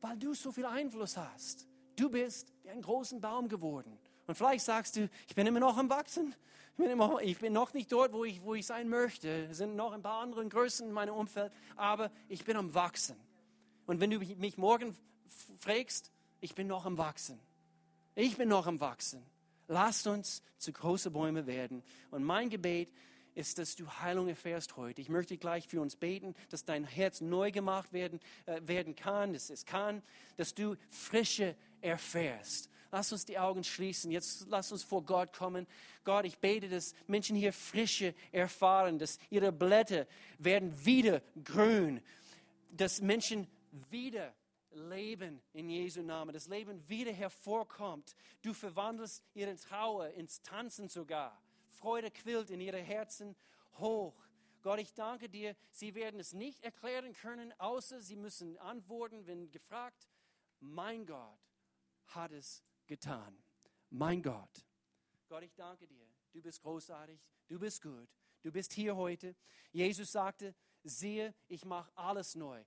Weil 0.01 0.17
du 0.17 0.35
so 0.35 0.53
viel 0.53 0.67
Einfluss 0.67 1.17
hast. 1.17 1.67
Du 1.97 2.09
bist 2.09 2.53
wie 2.63 2.71
ein 2.71 2.83
großen 2.83 3.21
Baum 3.21 3.49
geworden. 3.49 3.99
Und 4.27 4.35
vielleicht 4.35 4.65
sagst 4.65 4.97
du, 4.97 5.09
ich 5.29 5.35
bin 5.35 5.47
immer 5.47 5.61
noch 5.61 5.77
am 5.77 5.91
Wachsen. 5.91 6.35
Ich 6.73 6.77
bin, 6.77 6.91
immer, 6.91 7.21
ich 7.21 7.39
bin 7.39 7.53
noch 7.53 7.75
nicht 7.75 7.91
dort, 7.93 8.13
wo 8.13 8.25
ich, 8.25 8.43
wo 8.43 8.55
ich 8.55 8.65
sein 8.65 8.89
möchte. 8.89 9.49
Es 9.51 9.59
sind 9.59 9.77
noch 9.77 9.93
ein 9.93 10.03
paar 10.03 10.23
andere 10.23 10.47
Größen 10.47 10.87
in 10.87 10.93
meinem 10.93 11.15
Umfeld, 11.15 11.53
aber 11.77 12.11
ich 12.29 12.45
bin 12.45 12.57
am 12.57 12.73
Wachsen. 12.75 13.17
Und 13.87 14.01
wenn 14.01 14.11
du 14.11 14.19
mich 14.19 14.57
morgen 14.57 14.97
fragst, 15.59 16.11
ich 16.41 16.55
bin 16.55 16.69
noch 16.69 16.87
am 16.87 16.97
Wachsen. 16.97 17.39
Ich 18.15 18.37
bin 18.37 18.49
noch 18.49 18.67
am 18.67 18.81
Wachsen. 18.81 19.23
Lasst 19.69 20.07
uns 20.07 20.43
zu 20.59 20.73
großen 20.73 21.13
Bäumen 21.13 21.47
werden. 21.47 21.83
Und 22.11 22.25
mein 22.25 22.51
Gebet 22.51 22.93
ist, 23.41 23.59
dass 23.59 23.75
du 23.75 23.89
Heilung 23.89 24.29
erfährst 24.29 24.77
heute. 24.77 25.01
Ich 25.01 25.09
möchte 25.09 25.39
gleich 25.39 25.67
für 25.67 25.81
uns 25.81 25.97
beten, 25.97 26.35
dass 26.51 26.65
dein 26.65 26.85
Herz 26.85 27.23
neu 27.23 27.51
gemacht 27.51 27.93
werden, 27.93 28.21
äh, 28.45 28.61
werden 28.63 28.95
kann, 28.95 29.33
dass 29.33 29.49
es 29.49 29.65
kann, 29.65 30.03
dass 30.37 30.55
du 30.55 30.77
Frische 30.91 31.57
erfährst. 31.81 32.71
Lass 32.93 33.13
uns 33.13 33.25
die 33.25 33.39
Augen 33.39 33.65
schließen. 33.65 34.11
Jetzt 34.11 34.47
lass 34.49 34.73
uns 34.73 34.83
vor 34.83 35.05
Gott 35.05 35.33
kommen. 35.33 35.67
Gott, 36.05 36.27
ich 36.27 36.39
bete, 36.39 36.69
dass 36.69 36.95
Menschen 37.07 37.35
hier 37.35 37.53
Frische 37.53 38.15
erfahren, 38.31 38.99
dass 38.99 39.19
ihre 39.31 39.53
Blätter 39.53 40.07
werden 40.39 40.85
wieder 40.85 41.23
grün, 41.43 42.03
dass 42.71 43.01
Menschen 43.01 43.47
wieder 43.91 44.35
Leben 44.73 45.41
in 45.53 45.71
Jesu 45.71 46.03
Namen, 46.03 46.35
das 46.35 46.47
Leben 46.47 46.87
wieder 46.89 47.13
hervorkommt. 47.13 48.15
Du 48.43 48.53
verwandelst 48.53 49.25
ihren 49.35 49.57
Trauer 49.57 50.09
ins 50.11 50.43
Tanzen 50.43 50.89
sogar. 50.89 51.41
Freude 51.81 52.11
quillt 52.11 52.51
in 52.51 52.61
ihre 52.61 52.81
Herzen 52.81 53.35
hoch. 53.79 54.15
Gott, 54.63 54.79
ich 54.79 54.93
danke 54.93 55.31
dir, 55.31 55.57
sie 55.71 55.95
werden 55.95 56.21
es 56.21 56.35
nicht 56.35 56.63
erklären 56.63 57.15
können, 57.15 57.59
außer 57.59 58.01
sie 58.01 58.17
müssen 58.17 58.59
antworten, 58.59 59.27
wenn 59.27 59.51
gefragt, 59.51 60.07
mein 60.61 61.07
Gott 61.07 61.41
hat 62.09 62.33
es 62.33 62.63
getan. 62.87 63.43
Mein 63.89 64.23
Gott. 64.23 64.67
Gott, 65.29 65.43
ich 65.43 65.55
danke 65.55 65.87
dir. 65.87 66.07
Du 66.33 66.43
bist 66.43 66.61
großartig, 66.61 67.19
du 67.49 67.59
bist 67.59 67.81
gut, 67.81 68.09
du 68.43 68.53
bist 68.53 68.75
hier 68.75 68.95
heute. 68.95 69.35
Jesus 69.73 70.13
sagte, 70.13 70.55
siehe, 70.83 71.35
ich 71.49 71.65
mache 71.65 71.91
alles 71.97 72.35
neu. 72.35 72.63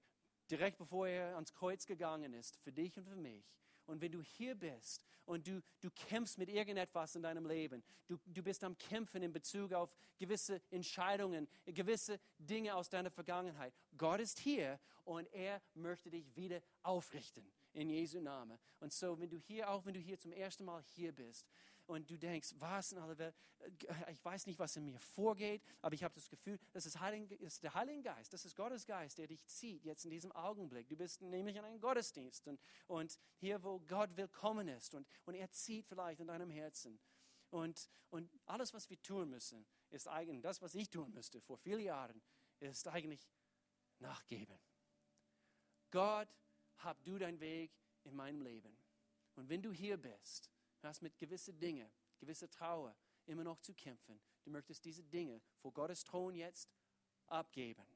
Direkt 0.50 0.80
bevor 0.80 1.08
er 1.08 1.36
ans 1.36 1.54
Kreuz 1.54 1.86
gegangen 1.86 2.34
ist, 2.34 2.58
für 2.58 2.74
dich 2.74 2.98
und 2.98 3.06
für 3.06 3.16
mich. 3.16 3.46
Und 3.86 4.02
wenn 4.02 4.12
du 4.12 4.22
hier 4.22 4.56
bist 4.56 5.06
und 5.26 5.48
du, 5.48 5.62
du 5.82 5.90
kämpfst 5.92 6.38
mit 6.38 6.50
irgendetwas 6.50 7.16
in 7.16 7.24
deinem 7.24 7.46
Leben, 7.46 7.84
du, 8.08 8.18
du 8.26 8.44
bist 8.44 8.64
am 8.64 8.78
Kämpfen 8.78 9.24
in 9.24 9.32
Bezug 9.32 9.74
auf 9.74 9.94
gewisse 10.18 10.62
Entscheidungen, 10.70 11.48
gewisse 11.66 12.20
Dinge 12.38 12.76
aus 12.76 12.90
deiner 12.90 13.12
Vergangenheit. 13.12 13.74
Gott 13.98 14.20
ist 14.20 14.40
hier 14.40 14.80
und 15.04 15.32
er 15.34 15.62
möchte 15.74 16.10
dich 16.10 16.36
wieder 16.36 16.62
aufrichten 16.82 17.46
in 17.74 17.90
Jesu 17.90 18.20
Namen. 18.20 18.58
Und 18.80 18.94
so, 18.94 19.20
wenn 19.20 19.30
du 19.30 19.38
hier, 19.38 19.70
auch 19.70 19.86
wenn 19.86 19.94
du 19.94 20.00
hier 20.00 20.18
zum 20.18 20.32
ersten 20.32 20.64
Mal 20.64 20.82
hier 20.96 21.12
bist, 21.12 21.46
und 21.86 22.10
du 22.10 22.18
denkst, 22.18 22.54
was 22.58 22.92
in 22.92 22.98
aller 22.98 23.18
Welt, 23.18 23.36
äh, 23.60 24.12
ich 24.12 24.24
weiß 24.24 24.46
nicht, 24.46 24.60
was 24.60 24.76
in 24.76 24.86
mir 24.86 25.00
vorgeht, 25.00 25.62
aber 25.82 25.94
ich 25.96 26.04
habe 26.04 26.14
das 26.14 26.30
Gefühl, 26.30 26.60
das 26.72 26.86
ist, 26.86 27.00
Heilige, 27.00 27.36
ist 27.36 27.64
der 27.64 27.74
Heilige 27.74 28.04
Geist, 28.04 28.34
das 28.34 28.46
ist 28.46 28.56
Gottes 28.56 28.86
Geist, 28.86 29.18
der 29.18 29.28
dich 29.28 29.46
zieht 29.46 29.84
jetzt 29.84 30.06
in 30.06 30.12
diesem 30.12 30.32
Augenblick. 30.32 30.88
Du 30.88 30.96
bist 30.96 31.22
nämlich 31.22 31.56
in 31.56 31.64
einem 31.64 31.80
Gottesdienst 31.80 32.48
und, 32.48 32.60
und 32.88 33.20
hier, 33.38 33.62
wo 33.64 33.80
Gott 33.80 34.16
willkommen 34.16 34.68
ist 34.68 34.94
und, 34.94 35.08
und 35.26 35.36
er 35.36 35.50
zieht 35.52 35.86
vielleicht 35.86 36.20
in 36.20 36.28
deinem 36.28 36.50
Herzen. 36.50 37.00
Und, 37.50 37.90
und 38.10 38.30
alles, 38.46 38.74
was 38.74 38.90
wir 38.90 39.02
tun 39.02 39.30
müssen, 39.30 39.66
ist 39.90 40.08
eigentlich, 40.08 40.42
das, 40.42 40.62
was 40.62 40.74
ich 40.76 40.90
tun 40.90 41.14
müsste 41.14 41.40
vor 41.40 41.58
vielen 41.58 41.82
Jahren, 41.82 42.22
ist 42.60 42.88
eigentlich 42.88 43.30
nachgeben. 44.00 44.60
Gott, 45.92 46.28
hab 46.78 47.04
du 47.04 47.20
deinen 47.20 47.40
Weg 47.40 47.72
in 48.04 48.16
meinem 48.16 48.42
Leben. 48.42 48.76
Und 49.36 49.50
wenn 49.50 49.62
du 49.62 49.72
hier 49.72 49.98
bist 49.98 50.50
Du 50.84 50.90
hast 50.90 51.02
mit 51.02 51.18
gewissen 51.18 51.58
Dingen, 51.58 51.90
gewisser 52.18 52.50
Trauer 52.50 52.94
immer 53.26 53.46
noch 53.46 53.58
zu 53.62 53.74
kämpfen. 53.74 54.20
Du 54.44 54.52
möchtest 54.52 54.84
diese 54.84 55.02
Dinge 55.02 55.42
vor 55.62 55.72
Gottes 55.72 56.04
Thron 56.04 56.36
jetzt 56.36 56.70
abgeben. 57.28 57.88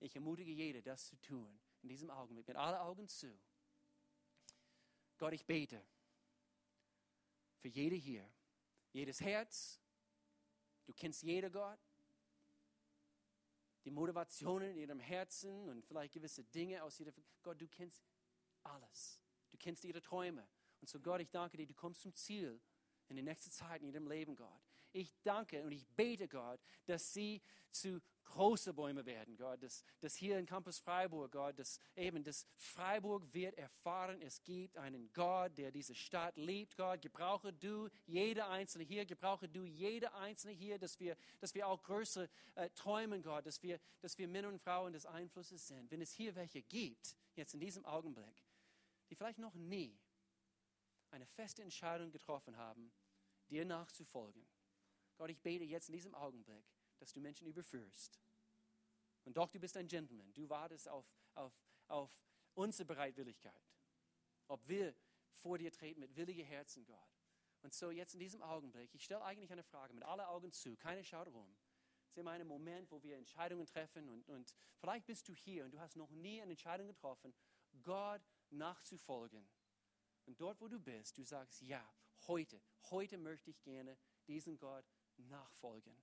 Ich 0.00 0.16
ermutige 0.16 0.50
jede, 0.50 0.82
das 0.82 1.06
zu 1.06 1.16
tun, 1.20 1.60
in 1.82 1.88
diesem 1.88 2.10
Augenblick, 2.10 2.48
mit 2.48 2.56
allen 2.56 2.80
Augen 2.80 3.06
zu. 3.06 3.32
Gott, 5.16 5.32
ich 5.32 5.46
bete 5.46 5.80
für 7.58 7.68
jede 7.68 7.94
hier, 7.94 8.28
jedes 8.90 9.20
Herz. 9.20 9.80
Du 10.86 10.92
kennst 10.92 11.22
jeder 11.22 11.50
Gott. 11.50 11.78
Die 13.84 13.92
Motivationen 13.92 14.72
in 14.72 14.78
ihrem 14.78 14.98
Herzen 14.98 15.68
und 15.68 15.86
vielleicht 15.86 16.12
gewisse 16.12 16.42
Dinge 16.42 16.82
aus 16.82 16.98
jeder. 16.98 17.12
Gott, 17.44 17.60
du 17.60 17.68
kennst 17.68 18.02
alles. 18.64 19.20
Du 19.50 19.56
kennst 19.56 19.84
ihre 19.84 20.02
Träume. 20.02 20.48
Und 20.84 20.90
so 20.90 21.00
Gott, 21.00 21.22
ich 21.22 21.30
danke 21.30 21.56
dir, 21.56 21.66
du 21.66 21.72
kommst 21.72 22.02
zum 22.02 22.12
Ziel 22.12 22.60
in 23.08 23.16
der 23.16 23.24
nächsten 23.24 23.50
Zeit 23.50 23.80
in 23.80 23.88
ihrem 23.88 24.06
Leben, 24.06 24.36
Gott. 24.36 24.60
Ich 24.92 25.14
danke 25.22 25.64
und 25.64 25.72
ich 25.72 25.88
bete, 25.88 26.28
Gott, 26.28 26.60
dass 26.84 27.14
sie 27.14 27.40
zu 27.70 28.02
großen 28.24 28.74
Bäumen 28.74 29.06
werden, 29.06 29.34
Gott. 29.34 29.62
Dass, 29.62 29.82
dass 30.00 30.14
hier 30.14 30.38
in 30.38 30.44
Campus 30.44 30.78
Freiburg, 30.78 31.32
Gott, 31.32 31.58
dass 31.58 31.80
eben 31.96 32.22
das 32.22 32.46
Freiburg 32.58 33.32
wird 33.32 33.56
erfahren, 33.56 34.20
es 34.20 34.42
gibt 34.42 34.76
einen 34.76 35.10
Gott, 35.14 35.56
der 35.56 35.70
diese 35.70 35.94
Stadt 35.94 36.36
liebt, 36.36 36.76
Gott. 36.76 37.00
Gebrauche 37.00 37.54
du 37.54 37.88
jede 38.04 38.46
Einzelne 38.46 38.84
hier, 38.84 39.06
gebrauche 39.06 39.48
du 39.48 39.64
jede 39.64 40.12
Einzelne 40.12 40.52
hier, 40.52 40.78
dass 40.78 41.00
wir, 41.00 41.16
dass 41.40 41.54
wir 41.54 41.66
auch 41.66 41.82
größere 41.82 42.28
äh, 42.56 42.68
träumen, 42.74 43.22
Gott, 43.22 43.46
dass 43.46 43.62
wir, 43.62 43.80
dass 44.02 44.18
wir 44.18 44.28
Männer 44.28 44.48
und 44.48 44.60
Frauen 44.60 44.92
des 44.92 45.06
Einflusses 45.06 45.66
sind. 45.66 45.90
Wenn 45.90 46.02
es 46.02 46.12
hier 46.12 46.34
welche 46.34 46.60
gibt, 46.60 47.16
jetzt 47.36 47.54
in 47.54 47.60
diesem 47.60 47.86
Augenblick, 47.86 48.44
die 49.08 49.14
vielleicht 49.14 49.38
noch 49.38 49.54
nie 49.54 49.98
eine 51.14 51.26
feste 51.26 51.62
Entscheidung 51.62 52.10
getroffen 52.10 52.56
haben, 52.56 52.92
dir 53.48 53.64
nachzufolgen. 53.64 54.46
Gott, 55.16 55.30
ich 55.30 55.40
bete 55.40 55.64
jetzt 55.64 55.88
in 55.88 55.94
diesem 55.94 56.14
Augenblick, 56.14 56.66
dass 56.98 57.12
du 57.12 57.20
Menschen 57.20 57.46
überführst. 57.46 58.20
Und 59.24 59.36
doch, 59.36 59.48
du 59.48 59.58
bist 59.58 59.76
ein 59.76 59.88
Gentleman. 59.88 60.32
Du 60.34 60.48
wartest 60.48 60.88
auf, 60.88 61.06
auf, 61.34 61.52
auf 61.88 62.10
unsere 62.54 62.84
Bereitwilligkeit. 62.84 63.72
Ob 64.48 64.66
wir 64.68 64.94
vor 65.30 65.58
dir 65.58 65.72
treten 65.72 66.00
mit 66.00 66.14
willigen 66.16 66.44
Herzen, 66.44 66.84
Gott. 66.84 67.14
Und 67.62 67.72
so 67.72 67.90
jetzt 67.90 68.14
in 68.14 68.20
diesem 68.20 68.42
Augenblick, 68.42 68.94
ich 68.94 69.04
stelle 69.04 69.22
eigentlich 69.22 69.50
eine 69.50 69.62
Frage 69.62 69.94
mit 69.94 70.04
aller 70.04 70.28
Augen 70.28 70.52
zu, 70.52 70.76
keine 70.76 71.02
schaut 71.02 71.28
rum. 71.28 71.56
Es 72.04 72.10
ist 72.10 72.18
immer 72.18 72.32
ein 72.32 72.46
Moment, 72.46 72.90
wo 72.90 73.02
wir 73.02 73.16
Entscheidungen 73.16 73.66
treffen 73.66 74.08
und, 74.10 74.28
und 74.28 74.54
vielleicht 74.76 75.06
bist 75.06 75.26
du 75.28 75.34
hier 75.34 75.64
und 75.64 75.70
du 75.70 75.80
hast 75.80 75.96
noch 75.96 76.10
nie 76.10 76.42
eine 76.42 76.50
Entscheidung 76.50 76.86
getroffen, 76.86 77.32
Gott 77.82 78.20
nachzufolgen. 78.50 79.48
Und 80.26 80.40
dort, 80.40 80.60
wo 80.60 80.68
du 80.68 80.78
bist, 80.78 81.18
du 81.18 81.24
sagst, 81.24 81.62
ja, 81.62 81.84
heute, 82.26 82.60
heute 82.90 83.18
möchte 83.18 83.50
ich 83.50 83.62
gerne 83.62 83.96
diesen 84.26 84.58
Gott 84.58 84.84
nachfolgen. 85.16 85.96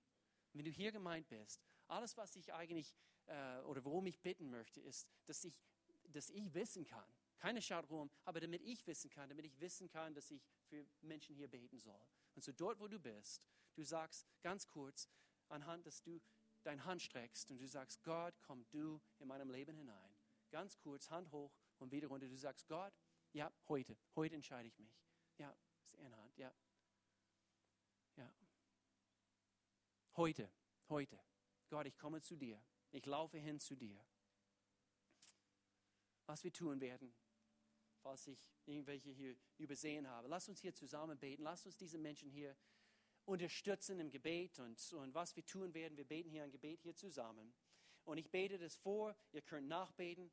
Wenn 0.53 0.65
du 0.65 0.71
hier 0.71 0.91
gemeint 0.91 1.27
bist, 1.29 1.61
alles, 1.87 2.17
was 2.17 2.35
ich 2.35 2.53
eigentlich 2.53 2.95
äh, 3.27 3.59
oder 3.61 3.83
worum 3.83 4.05
ich 4.07 4.19
bitten 4.19 4.49
möchte, 4.49 4.81
ist, 4.81 5.07
dass 5.25 5.43
ich, 5.43 5.59
dass 6.03 6.29
ich 6.29 6.53
wissen 6.53 6.85
kann, 6.85 7.05
keine 7.37 7.61
schaut 7.61 7.89
rum, 7.89 8.11
aber 8.23 8.39
damit 8.39 8.61
ich 8.61 8.85
wissen 8.85 9.09
kann, 9.09 9.29
damit 9.29 9.45
ich 9.45 9.59
wissen 9.59 9.89
kann, 9.89 10.13
dass 10.13 10.29
ich 10.29 10.45
für 10.67 10.85
Menschen 11.01 11.35
hier 11.35 11.47
beten 11.47 11.79
soll. 11.79 12.05
Und 12.35 12.43
so 12.43 12.51
dort, 12.51 12.79
wo 12.79 12.87
du 12.87 12.99
bist, 12.99 13.41
du 13.73 13.83
sagst 13.83 14.27
ganz 14.41 14.67
kurz, 14.67 15.09
anhand, 15.49 15.85
dass 15.85 16.01
du 16.01 16.21
deine 16.63 16.85
Hand 16.85 17.01
streckst 17.01 17.51
und 17.51 17.59
du 17.59 17.67
sagst, 17.67 18.03
Gott, 18.03 18.33
komm 18.41 18.65
du 18.69 19.01
in 19.19 19.27
meinem 19.27 19.49
Leben 19.49 19.75
hinein. 19.75 20.15
Ganz 20.49 20.77
kurz, 20.77 21.09
Hand 21.09 21.31
hoch 21.31 21.51
und 21.79 21.91
wieder 21.91 22.07
runter. 22.07 22.27
Du 22.27 22.37
sagst, 22.37 22.67
Gott, 22.67 22.93
ja, 23.33 23.51
heute, 23.67 23.97
heute 24.15 24.35
entscheide 24.35 24.67
ich 24.67 24.77
mich. 24.79 24.93
Ja, 25.37 25.55
ist 25.83 25.97
Hand, 26.31 26.37
ja. 26.37 26.53
Ja. 28.17 28.33
Heute, 30.15 30.51
heute. 30.89 31.19
Gott, 31.69 31.85
ich 31.85 31.97
komme 31.97 32.21
zu 32.21 32.35
dir. 32.35 32.61
Ich 32.91 33.05
laufe 33.05 33.37
hin 33.37 33.59
zu 33.59 33.75
dir. 33.75 34.05
Was 36.25 36.43
wir 36.43 36.51
tun 36.51 36.79
werden, 36.81 37.13
falls 38.01 38.27
ich 38.27 38.49
irgendwelche 38.65 39.09
hier 39.09 39.35
übersehen 39.57 40.07
habe. 40.07 40.27
Lass 40.27 40.47
uns 40.49 40.59
hier 40.59 40.73
zusammen 40.73 41.17
beten. 41.17 41.43
Lass 41.43 41.65
uns 41.65 41.77
diese 41.77 41.97
Menschen 41.97 42.29
hier 42.29 42.55
unterstützen 43.25 43.99
im 43.99 44.11
Gebet. 44.11 44.59
Und, 44.59 44.93
und 44.93 45.13
was 45.13 45.35
wir 45.35 45.45
tun 45.45 45.73
werden, 45.73 45.97
wir 45.97 46.05
beten 46.05 46.29
hier 46.29 46.43
ein 46.43 46.51
Gebet 46.51 46.81
hier 46.81 46.95
zusammen. 46.95 47.53
Und 48.03 48.17
ich 48.17 48.29
bete 48.29 48.57
das 48.57 48.75
vor. 48.75 49.15
Ihr 49.31 49.41
könnt 49.41 49.67
nachbeten. 49.67 50.31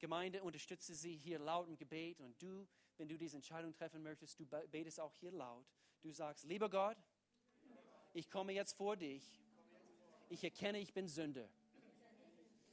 Gemeinde, 0.00 0.42
unterstütze 0.42 0.94
sie 0.94 1.16
hier 1.16 1.38
laut 1.38 1.68
im 1.68 1.76
Gebet. 1.76 2.20
Und 2.20 2.40
du, 2.42 2.66
wenn 2.96 3.08
du 3.08 3.16
diese 3.16 3.36
Entscheidung 3.36 3.72
treffen 3.72 4.02
möchtest, 4.02 4.40
du 4.40 4.46
betest 4.46 4.98
auch 4.98 5.14
hier 5.20 5.32
laut. 5.32 5.64
Du 6.02 6.10
sagst, 6.10 6.44
lieber 6.44 6.68
Gott, 6.68 6.96
ich 8.12 8.30
komme 8.30 8.52
jetzt 8.52 8.72
vor 8.72 8.96
dich. 8.96 9.22
Ich 10.28 10.42
erkenne, 10.42 10.78
ich 10.78 10.92
bin 10.92 11.06
Sünder. 11.06 11.48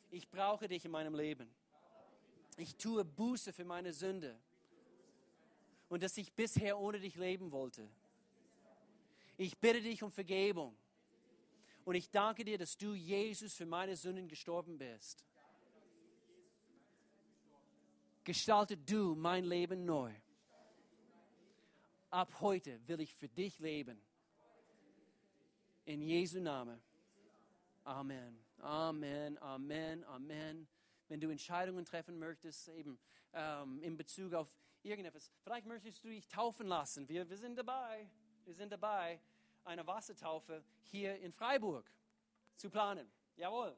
Ich 0.09 0.30
brauche 0.30 0.67
dich 0.67 0.86
in 0.86 0.91
meinem 0.91 1.13
Leben. 1.13 1.53
Ich 2.57 2.75
tue 2.75 3.03
Buße 3.03 3.53
für 3.53 3.65
meine 3.65 3.93
Sünde 3.93 4.39
und 5.89 6.03
dass 6.03 6.17
ich 6.17 6.34
bisher 6.34 6.80
ohne 6.80 6.99
dich 6.99 7.15
leben 7.15 7.51
wollte. 7.51 7.88
Ich 9.38 9.57
bitte 9.59 9.82
dich 9.82 10.01
um 10.01 10.11
Vergebung 10.11 10.75
und 11.86 11.95
ich 11.95 12.09
danke 12.09 12.43
dir, 12.43 12.57
dass 12.57 12.78
du 12.78 12.93
Jesus 12.95 13.53
für 13.53 13.65
meine 13.65 13.95
Sünden 13.95 14.28
gestorben 14.28 14.78
bist. 14.78 15.23
Gestalte 18.28 18.75
du 18.75 19.15
mein 19.15 19.45
Leben 19.45 19.86
neu. 19.86 20.13
Ab 22.09 22.30
heute 22.41 22.86
will 22.86 22.99
ich 22.99 23.13
für 23.13 23.30
dich 23.30 23.57
leben. 23.59 23.97
In 25.86 26.01
Jesu 26.01 26.41
Namen. 26.41 26.82
Amen. 27.86 28.38
Amen. 28.59 29.38
Amen. 29.38 30.03
Amen 30.03 30.67
wenn 31.07 31.21
du 31.21 31.30
Entscheidungen 31.30 31.86
treffen 31.86 32.19
möchtest, 32.19 32.67
eben 32.67 32.99
ähm, 33.32 33.82
in 33.82 33.95
Bezug 33.95 34.34
auf 34.34 34.49
irgendetwas. 34.84 35.32
Vielleicht 35.41 35.65
möchtest 35.65 36.03
du 36.03 36.09
dich 36.09 36.28
taufen 36.28 36.67
lassen. 36.67 37.07
Wir, 37.07 37.30
wir 37.30 37.38
sind 37.38 37.55
dabei. 37.55 38.09
Wir 38.43 38.55
sind 38.55 38.73
dabei, 38.73 39.21
eine 39.63 39.88
Wassertaufe 39.88 40.65
hier 40.82 41.17
in 41.19 41.32
Freiburg 41.32 41.89
zu 42.57 42.69
planen. 42.69 43.09
Jawohl. 43.38 43.73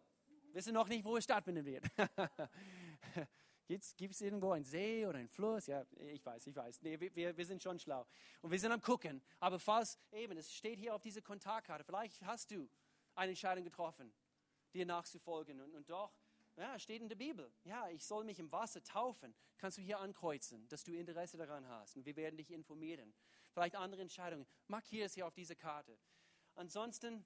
Wissen 0.54 0.74
noch 0.74 0.88
nicht, 0.88 1.06
wo 1.06 1.18
es 1.18 1.24
stattfinden 1.24 1.64
wird. 1.66 1.86
Gibt 3.70 4.16
es 4.16 4.22
irgendwo 4.22 4.52
einen 4.52 4.66
See 4.66 5.06
oder 5.06 5.20
einen 5.20 5.28
Fluss? 5.28 5.68
Ja, 5.68 5.86
ich 6.00 6.26
weiß, 6.26 6.48
ich 6.48 6.56
weiß. 6.56 6.82
Nee, 6.82 7.00
wir, 7.00 7.38
wir 7.38 7.46
sind 7.46 7.62
schon 7.62 7.78
schlau. 7.78 8.08
Und 8.42 8.50
wir 8.50 8.60
sind 8.60 8.72
am 8.72 8.82
Gucken. 8.82 9.22
Aber 9.40 9.60
falls, 9.60 10.00
eben, 10.12 10.36
es 10.38 10.52
steht 10.52 10.80
hier 10.80 10.96
auf 10.96 11.04
dieser 11.04 11.22
Kontaktkarte, 11.22 11.84
vielleicht 11.84 12.20
hast 12.24 12.50
du 12.50 12.68
eine 13.14 13.30
Entscheidung 13.30 13.64
getroffen, 13.64 14.12
dir 14.74 14.88
nachzufolgen. 14.88 15.62
Und, 15.62 15.76
und 15.76 15.88
doch 15.88 16.12
ja, 16.58 16.80
steht 16.80 17.04
in 17.04 17.10
der 17.10 17.16
Bibel. 17.16 17.52
Ja, 17.64 17.88
ich 17.90 18.04
soll 18.04 18.24
mich 18.24 18.40
im 18.40 18.52
Wasser 18.52 18.84
taufen. 18.84 19.36
Kannst 19.60 19.78
du 19.78 19.84
hier 19.84 20.00
ankreuzen, 20.00 20.68
dass 20.70 20.84
du 20.84 20.92
Interesse 20.94 21.38
daran 21.38 21.68
hast. 21.68 21.96
Und 21.96 22.08
wir 22.08 22.16
werden 22.16 22.38
dich 22.38 22.50
informieren. 22.50 23.14
Vielleicht 23.52 23.76
andere 23.76 24.02
Entscheidungen. 24.02 24.48
Markiere 24.68 25.06
es 25.06 25.14
hier 25.14 25.28
auf 25.28 25.36
dieser 25.36 25.56
Karte. 25.56 25.96
Ansonsten, 26.56 27.24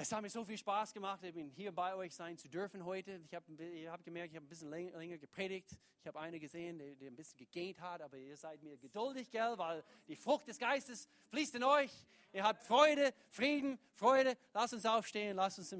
es 0.00 0.10
hat 0.12 0.22
mir 0.22 0.30
so 0.30 0.42
viel 0.44 0.56
Spaß 0.56 0.94
gemacht, 0.94 1.20
hier 1.54 1.72
bei 1.72 1.94
euch 1.94 2.14
sein 2.14 2.38
zu 2.38 2.48
dürfen 2.48 2.84
heute. 2.86 3.20
Ich 3.26 3.34
habe 3.34 3.44
hab 3.90 4.02
gemerkt, 4.02 4.30
ich 4.30 4.36
habe 4.36 4.46
ein 4.46 4.48
bisschen 4.48 4.70
länger, 4.70 5.18
gepredigt. 5.18 5.76
Ich 6.00 6.06
habe 6.06 6.18
einen 6.18 6.40
gesehen, 6.40 6.78
der, 6.78 6.94
der, 6.94 7.10
ein 7.10 7.16
bisschen 7.16 7.36
gegähnt 7.36 7.78
hat, 7.80 8.00
aber 8.00 8.16
ihr 8.16 8.34
seid 8.36 8.62
mir 8.62 8.78
geduldig, 8.78 9.30
gell, 9.30 9.58
weil 9.58 9.84
die 10.08 10.16
Frucht 10.16 10.48
des 10.48 10.58
Geistes 10.58 11.06
fließt 11.28 11.56
in 11.56 11.64
euch. 11.64 11.92
Ihr 12.32 12.44
habt 12.44 12.62
Freude, 12.62 13.12
Frieden, 13.28 13.78
Freude. 13.94 14.38
Lasst 14.54 14.72
uns 14.72 14.86
aufstehen, 14.86 15.36
lasst 15.36 15.58
uns 15.58 15.72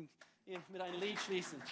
mit 0.44 0.80
einem 0.80 1.00
Lied 1.00 1.18
schließen. 1.18 1.62